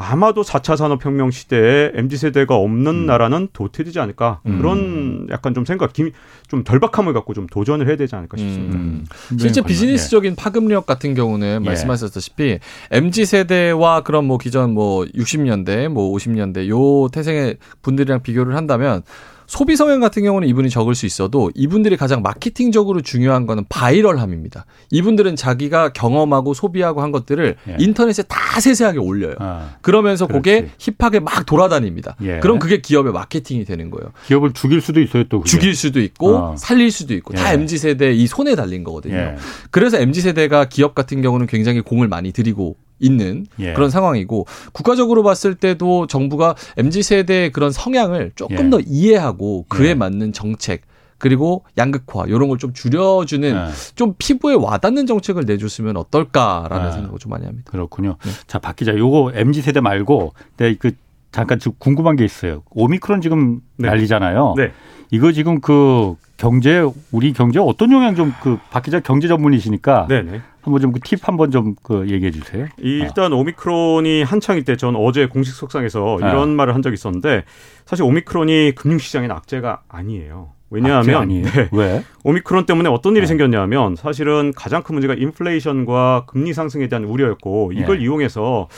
아마도 0.00 0.42
4차 0.42 0.76
산업혁명 0.76 1.32
시대에 1.32 1.90
MZ세대가 1.92 2.54
없는 2.54 2.86
음. 2.86 3.06
나라는 3.06 3.48
도태되지 3.52 3.98
않을까. 3.98 4.40
음. 4.46 4.58
그런 4.58 5.26
약간 5.28 5.54
좀 5.54 5.64
생각, 5.64 5.92
좀 5.92 6.62
덜박함을 6.62 7.12
갖고 7.12 7.34
좀 7.34 7.48
도전을 7.48 7.88
해야 7.88 7.96
되지 7.96 8.14
않을까 8.14 8.36
싶습니다. 8.36 8.76
음. 8.76 9.04
실제 9.36 9.60
비즈니스적인 9.60 10.32
예. 10.32 10.36
파급력 10.36 10.86
같은 10.86 11.14
경우는 11.14 11.62
예. 11.62 11.66
말씀하셨다시피 11.66 12.60
MZ세대와 12.92 14.02
그런 14.02 14.24
뭐 14.24 14.38
기존 14.38 14.72
뭐 14.72 15.04
60년대, 15.04 15.88
뭐 15.88 16.14
50년대 16.14 16.68
요 16.68 17.08
태생의 17.08 17.56
분들이랑 17.82 18.22
비교를 18.22 18.54
한다면 18.54 19.02
소비 19.48 19.76
성향 19.76 19.98
같은 19.98 20.22
경우는 20.22 20.46
이분이 20.46 20.68
적을 20.68 20.94
수 20.94 21.06
있어도 21.06 21.50
이분들이 21.54 21.96
가장 21.96 22.20
마케팅적으로 22.20 23.00
중요한 23.00 23.46
거는 23.46 23.64
바이럴함입니다. 23.70 24.66
이분들은 24.90 25.36
자기가 25.36 25.94
경험하고 25.94 26.52
소비하고 26.52 27.00
한 27.00 27.12
것들을 27.12 27.56
예. 27.66 27.76
인터넷에 27.80 28.22
다 28.24 28.60
세세하게 28.60 28.98
올려요. 28.98 29.36
아, 29.38 29.76
그러면서 29.80 30.26
그렇지. 30.26 30.42
그게 30.42 30.70
힙하게 30.78 31.20
막 31.20 31.46
돌아다닙니다. 31.46 32.14
예. 32.22 32.40
그럼 32.40 32.58
그게 32.58 32.82
기업의 32.82 33.12
마케팅이 33.14 33.64
되는 33.64 33.90
거예요. 33.90 34.12
기업을 34.26 34.52
죽일 34.52 34.82
수도 34.82 35.00
있어요, 35.00 35.24
또. 35.30 35.38
그게. 35.40 35.50
죽일 35.50 35.74
수도 35.74 36.00
있고 36.00 36.36
어. 36.36 36.56
살릴 36.58 36.90
수도 36.90 37.14
있고 37.14 37.32
다 37.32 37.50
예. 37.50 37.54
MZ 37.54 37.78
세대 37.78 38.12
이 38.12 38.26
손에 38.26 38.54
달린 38.54 38.84
거거든요. 38.84 39.16
예. 39.16 39.36
그래서 39.70 39.98
MZ 39.98 40.20
세대가 40.20 40.66
기업 40.66 40.94
같은 40.94 41.22
경우는 41.22 41.46
굉장히 41.46 41.80
공을 41.80 42.06
많이 42.06 42.32
들이고 42.32 42.76
있는 42.98 43.46
예. 43.58 43.72
그런 43.74 43.90
상황이고 43.90 44.46
국가적으로 44.72 45.22
봤을 45.22 45.54
때도 45.54 46.06
정부가 46.06 46.54
mz 46.76 47.02
세대의 47.02 47.52
그런 47.52 47.70
성향을 47.72 48.32
조금 48.34 48.66
예. 48.66 48.70
더 48.70 48.80
이해하고 48.80 49.66
그에 49.68 49.90
예. 49.90 49.94
맞는 49.94 50.32
정책 50.32 50.82
그리고 51.18 51.64
양극화 51.76 52.26
이런 52.28 52.48
걸 52.48 52.58
좀 52.58 52.72
줄여주는 52.72 53.52
네. 53.52 53.70
좀 53.96 54.14
피부에 54.18 54.54
와닿는 54.54 55.06
정책을 55.06 55.44
내줬으면 55.46 55.96
어떨까라는 55.96 56.86
네. 56.86 56.92
생각을 56.92 57.18
좀 57.18 57.30
많이 57.30 57.44
합니다. 57.44 57.70
그렇군요. 57.70 58.16
네. 58.24 58.30
자, 58.46 58.58
박 58.60 58.76
기자, 58.76 58.96
요거 58.96 59.32
mz 59.34 59.62
세대 59.62 59.80
말고 59.80 60.34
네, 60.58 60.76
그 60.78 60.92
잠깐 61.32 61.58
지금 61.58 61.74
궁금한 61.78 62.16
게 62.16 62.24
있어요. 62.24 62.62
오미크론 62.70 63.20
지금 63.20 63.60
네. 63.76 63.88
난리잖아요. 63.88 64.54
네. 64.56 64.72
이거 65.10 65.32
지금 65.32 65.60
그 65.60 66.14
경제 66.36 66.84
우리 67.10 67.32
경제 67.32 67.58
어떤 67.58 67.90
영향 67.92 68.14
좀 68.14 68.32
그 68.42 68.58
박 68.70 68.82
기자 68.82 69.00
경제 69.00 69.26
전문이시니까 69.28 70.06
네네. 70.08 70.40
한번 70.62 70.80
좀 70.82 70.92
그 70.92 71.00
팁 71.00 71.26
한번 71.26 71.50
좀 71.50 71.74
그 71.82 72.08
얘기해 72.08 72.30
주세요. 72.30 72.66
일단 72.78 73.32
어. 73.32 73.36
오미크론이 73.36 74.22
한창일 74.22 74.64
때 74.64 74.76
전 74.76 74.94
어제 74.96 75.26
공식 75.26 75.54
속상에서 75.54 76.18
네. 76.20 76.28
이런 76.28 76.54
말을 76.56 76.74
한 76.74 76.82
적이 76.82 76.94
있었는데 76.94 77.44
사실 77.86 78.04
오미크론이 78.04 78.72
금융시장의 78.76 79.30
악재가 79.30 79.82
아니에요. 79.88 80.50
왜냐하면 80.70 81.28
네. 81.28 81.68
왜? 81.72 82.04
오미크론 82.24 82.66
때문에 82.66 82.90
어떤 82.90 83.12
일이 83.12 83.22
네. 83.22 83.26
생겼냐면 83.26 83.96
사실은 83.96 84.52
가장 84.54 84.82
큰 84.82 84.94
문제가 84.96 85.14
인플레이션과 85.14 86.26
금리 86.26 86.52
상승에 86.52 86.88
대한 86.88 87.04
우려였고 87.06 87.72
이걸 87.74 87.96
네. 87.96 88.04
이용해서 88.04 88.68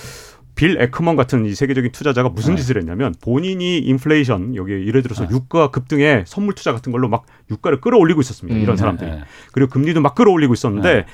빌 0.60 0.76
에크먼 0.78 1.16
같은 1.16 1.46
이 1.46 1.54
세계적인 1.54 1.90
투자자가 1.90 2.28
무슨 2.28 2.54
네. 2.54 2.60
짓을 2.60 2.76
했냐면 2.76 3.14
본인이 3.22 3.78
인플레이션 3.78 4.56
여기 4.56 4.72
예를 4.86 5.02
들어서 5.02 5.26
네. 5.26 5.34
유가 5.34 5.70
급등에 5.70 6.24
선물 6.26 6.54
투자 6.54 6.74
같은 6.74 6.92
걸로 6.92 7.08
막 7.08 7.24
유가를 7.50 7.80
끌어올리고 7.80 8.20
있었습니다. 8.20 8.58
음, 8.58 8.62
이런 8.62 8.76
사람들이. 8.76 9.10
네. 9.10 9.20
그리고 9.52 9.70
금리도 9.70 10.02
막 10.02 10.14
끌어올리고 10.14 10.52
있었는데 10.52 10.94
네. 10.94 11.06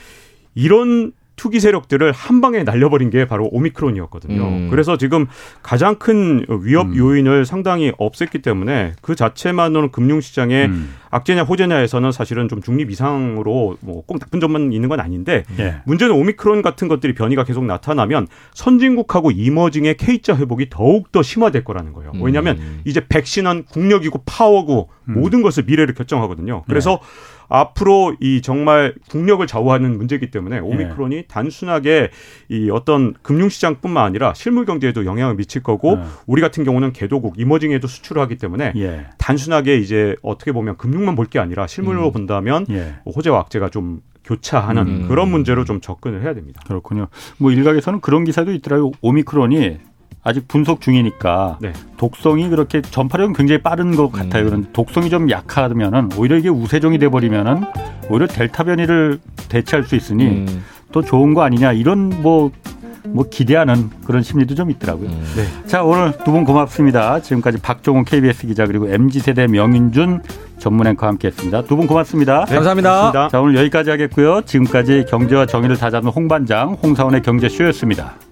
이런 0.56 1.12
투기 1.36 1.60
세력들을 1.60 2.12
한 2.12 2.40
방에 2.40 2.62
날려버린 2.62 3.10
게 3.10 3.26
바로 3.26 3.46
오미크론이었거든요. 3.52 4.42
음. 4.42 4.68
그래서 4.70 4.96
지금 4.96 5.26
가장 5.62 5.96
큰 5.96 6.46
위협 6.48 6.86
음. 6.86 6.96
요인을 6.96 7.44
상당히 7.44 7.92
없앴기 7.92 8.42
때문에 8.42 8.94
그 9.02 9.14
자체만으로는 9.14 9.90
금융시장의 9.90 10.66
음. 10.66 10.94
악재냐 11.10 11.42
호재냐에서는 11.42 12.12
사실은 12.12 12.48
좀 12.48 12.62
중립 12.62 12.90
이상으로 12.90 13.76
뭐 13.80 14.06
꼭 14.06 14.18
나쁜 14.20 14.40
점만 14.40 14.72
있는 14.72 14.88
건 14.88 15.00
아닌데 15.00 15.44
예. 15.58 15.76
문제는 15.84 16.14
오미크론 16.14 16.62
같은 16.62 16.88
것들이 16.88 17.14
변이가 17.14 17.44
계속 17.44 17.64
나타나면 17.64 18.28
선진국하고 18.54 19.30
이머징의 19.32 19.96
K자 19.96 20.36
회복이 20.36 20.68
더욱 20.70 21.12
더 21.12 21.22
심화될 21.22 21.64
거라는 21.64 21.92
거예요. 21.92 22.12
음. 22.14 22.22
왜냐하면 22.22 22.58
이제 22.84 23.04
백신은 23.06 23.64
국력이고 23.64 24.22
파워고 24.24 24.90
음. 25.08 25.14
모든 25.14 25.42
것을 25.42 25.64
미래를 25.64 25.94
결정하거든요. 25.94 26.64
그래서 26.68 27.00
예. 27.02 27.35
앞으로 27.48 28.16
이 28.20 28.40
정말 28.42 28.94
국력을 29.10 29.46
좌우하는 29.46 29.96
문제이기 29.98 30.30
때문에 30.30 30.58
오미크론이 30.58 31.16
네. 31.16 31.24
단순하게 31.28 32.10
이 32.48 32.70
어떤 32.70 33.14
금융시장뿐만 33.22 34.04
아니라 34.04 34.32
실물 34.34 34.64
경제에도 34.64 35.04
영향을 35.04 35.36
미칠 35.36 35.62
거고 35.62 35.96
네. 35.96 36.02
우리 36.26 36.40
같은 36.40 36.64
경우는 36.64 36.92
개도국 36.92 37.38
이머징에도 37.38 37.86
수출을 37.86 38.22
하기 38.22 38.36
때문에 38.36 38.72
예. 38.76 39.06
단순하게 39.18 39.76
이제 39.78 40.16
어떻게 40.22 40.52
보면 40.52 40.76
금융만 40.76 41.14
볼 41.14 41.26
게 41.26 41.40
아니라 41.40 41.66
실물로 41.66 42.06
음. 42.06 42.12
본다면 42.12 42.66
예. 42.70 42.94
호재와 43.04 43.40
악재가 43.40 43.68
좀 43.70 44.00
교차하는 44.24 44.86
음. 44.86 45.08
그런 45.08 45.28
문제로 45.28 45.64
좀 45.64 45.80
접근을 45.80 46.22
해야 46.22 46.34
됩니다. 46.34 46.60
그렇군요. 46.66 47.08
뭐 47.38 47.50
일각에서는 47.50 48.00
그런 48.00 48.24
기사도 48.24 48.52
있더라고요. 48.52 48.92
오미크론이 49.00 49.78
아직 50.26 50.48
분석 50.48 50.80
중이니까 50.80 51.58
네. 51.60 51.72
독성이 51.98 52.48
그렇게 52.48 52.82
전파력은 52.82 53.32
굉장히 53.34 53.62
빠른 53.62 53.94
것 53.94 54.10
같아요. 54.10 54.42
음. 54.42 54.48
그런데 54.48 54.68
독성이 54.72 55.08
좀 55.08 55.30
약하면은 55.30 56.10
오히려 56.18 56.36
이게 56.36 56.48
우세종이 56.48 56.98
돼 56.98 57.08
버리면은 57.08 57.62
오히려 58.10 58.26
델타 58.26 58.64
변이를 58.64 59.20
대체할 59.48 59.84
수 59.84 59.94
있으니 59.94 60.26
음. 60.26 60.64
또 60.90 61.00
좋은 61.02 61.32
거 61.32 61.42
아니냐 61.42 61.72
이런 61.72 62.08
뭐뭐 62.22 62.50
뭐 63.04 63.24
기대하는 63.30 63.88
그런 64.04 64.24
심리도 64.24 64.56
좀 64.56 64.68
있더라고요. 64.72 65.08
음. 65.10 65.24
네. 65.36 65.68
자 65.68 65.84
오늘 65.84 66.10
두 66.24 66.32
분 66.32 66.44
고맙습니다. 66.44 67.20
지금까지 67.22 67.58
박종훈 67.62 68.04
KBS 68.04 68.48
기자 68.48 68.66
그리고 68.66 68.88
mz 68.88 69.20
세대 69.20 69.46
명인준 69.46 70.22
전문 70.58 70.88
앵커와 70.88 71.10
함께했습니다. 71.12 71.62
두 71.66 71.76
분 71.76 71.86
고맙습니다. 71.86 72.46
네, 72.46 72.54
감사합니다. 72.56 72.90
고맙습니다. 72.90 73.28
자 73.28 73.40
오늘 73.40 73.56
여기까지 73.58 73.90
하겠고요. 73.90 74.42
지금까지 74.44 75.04
경제와 75.08 75.46
정의를 75.46 75.76
다잡는 75.76 76.10
홍반장 76.10 76.72
홍사원의 76.82 77.22
경제쇼였습니다. 77.22 78.25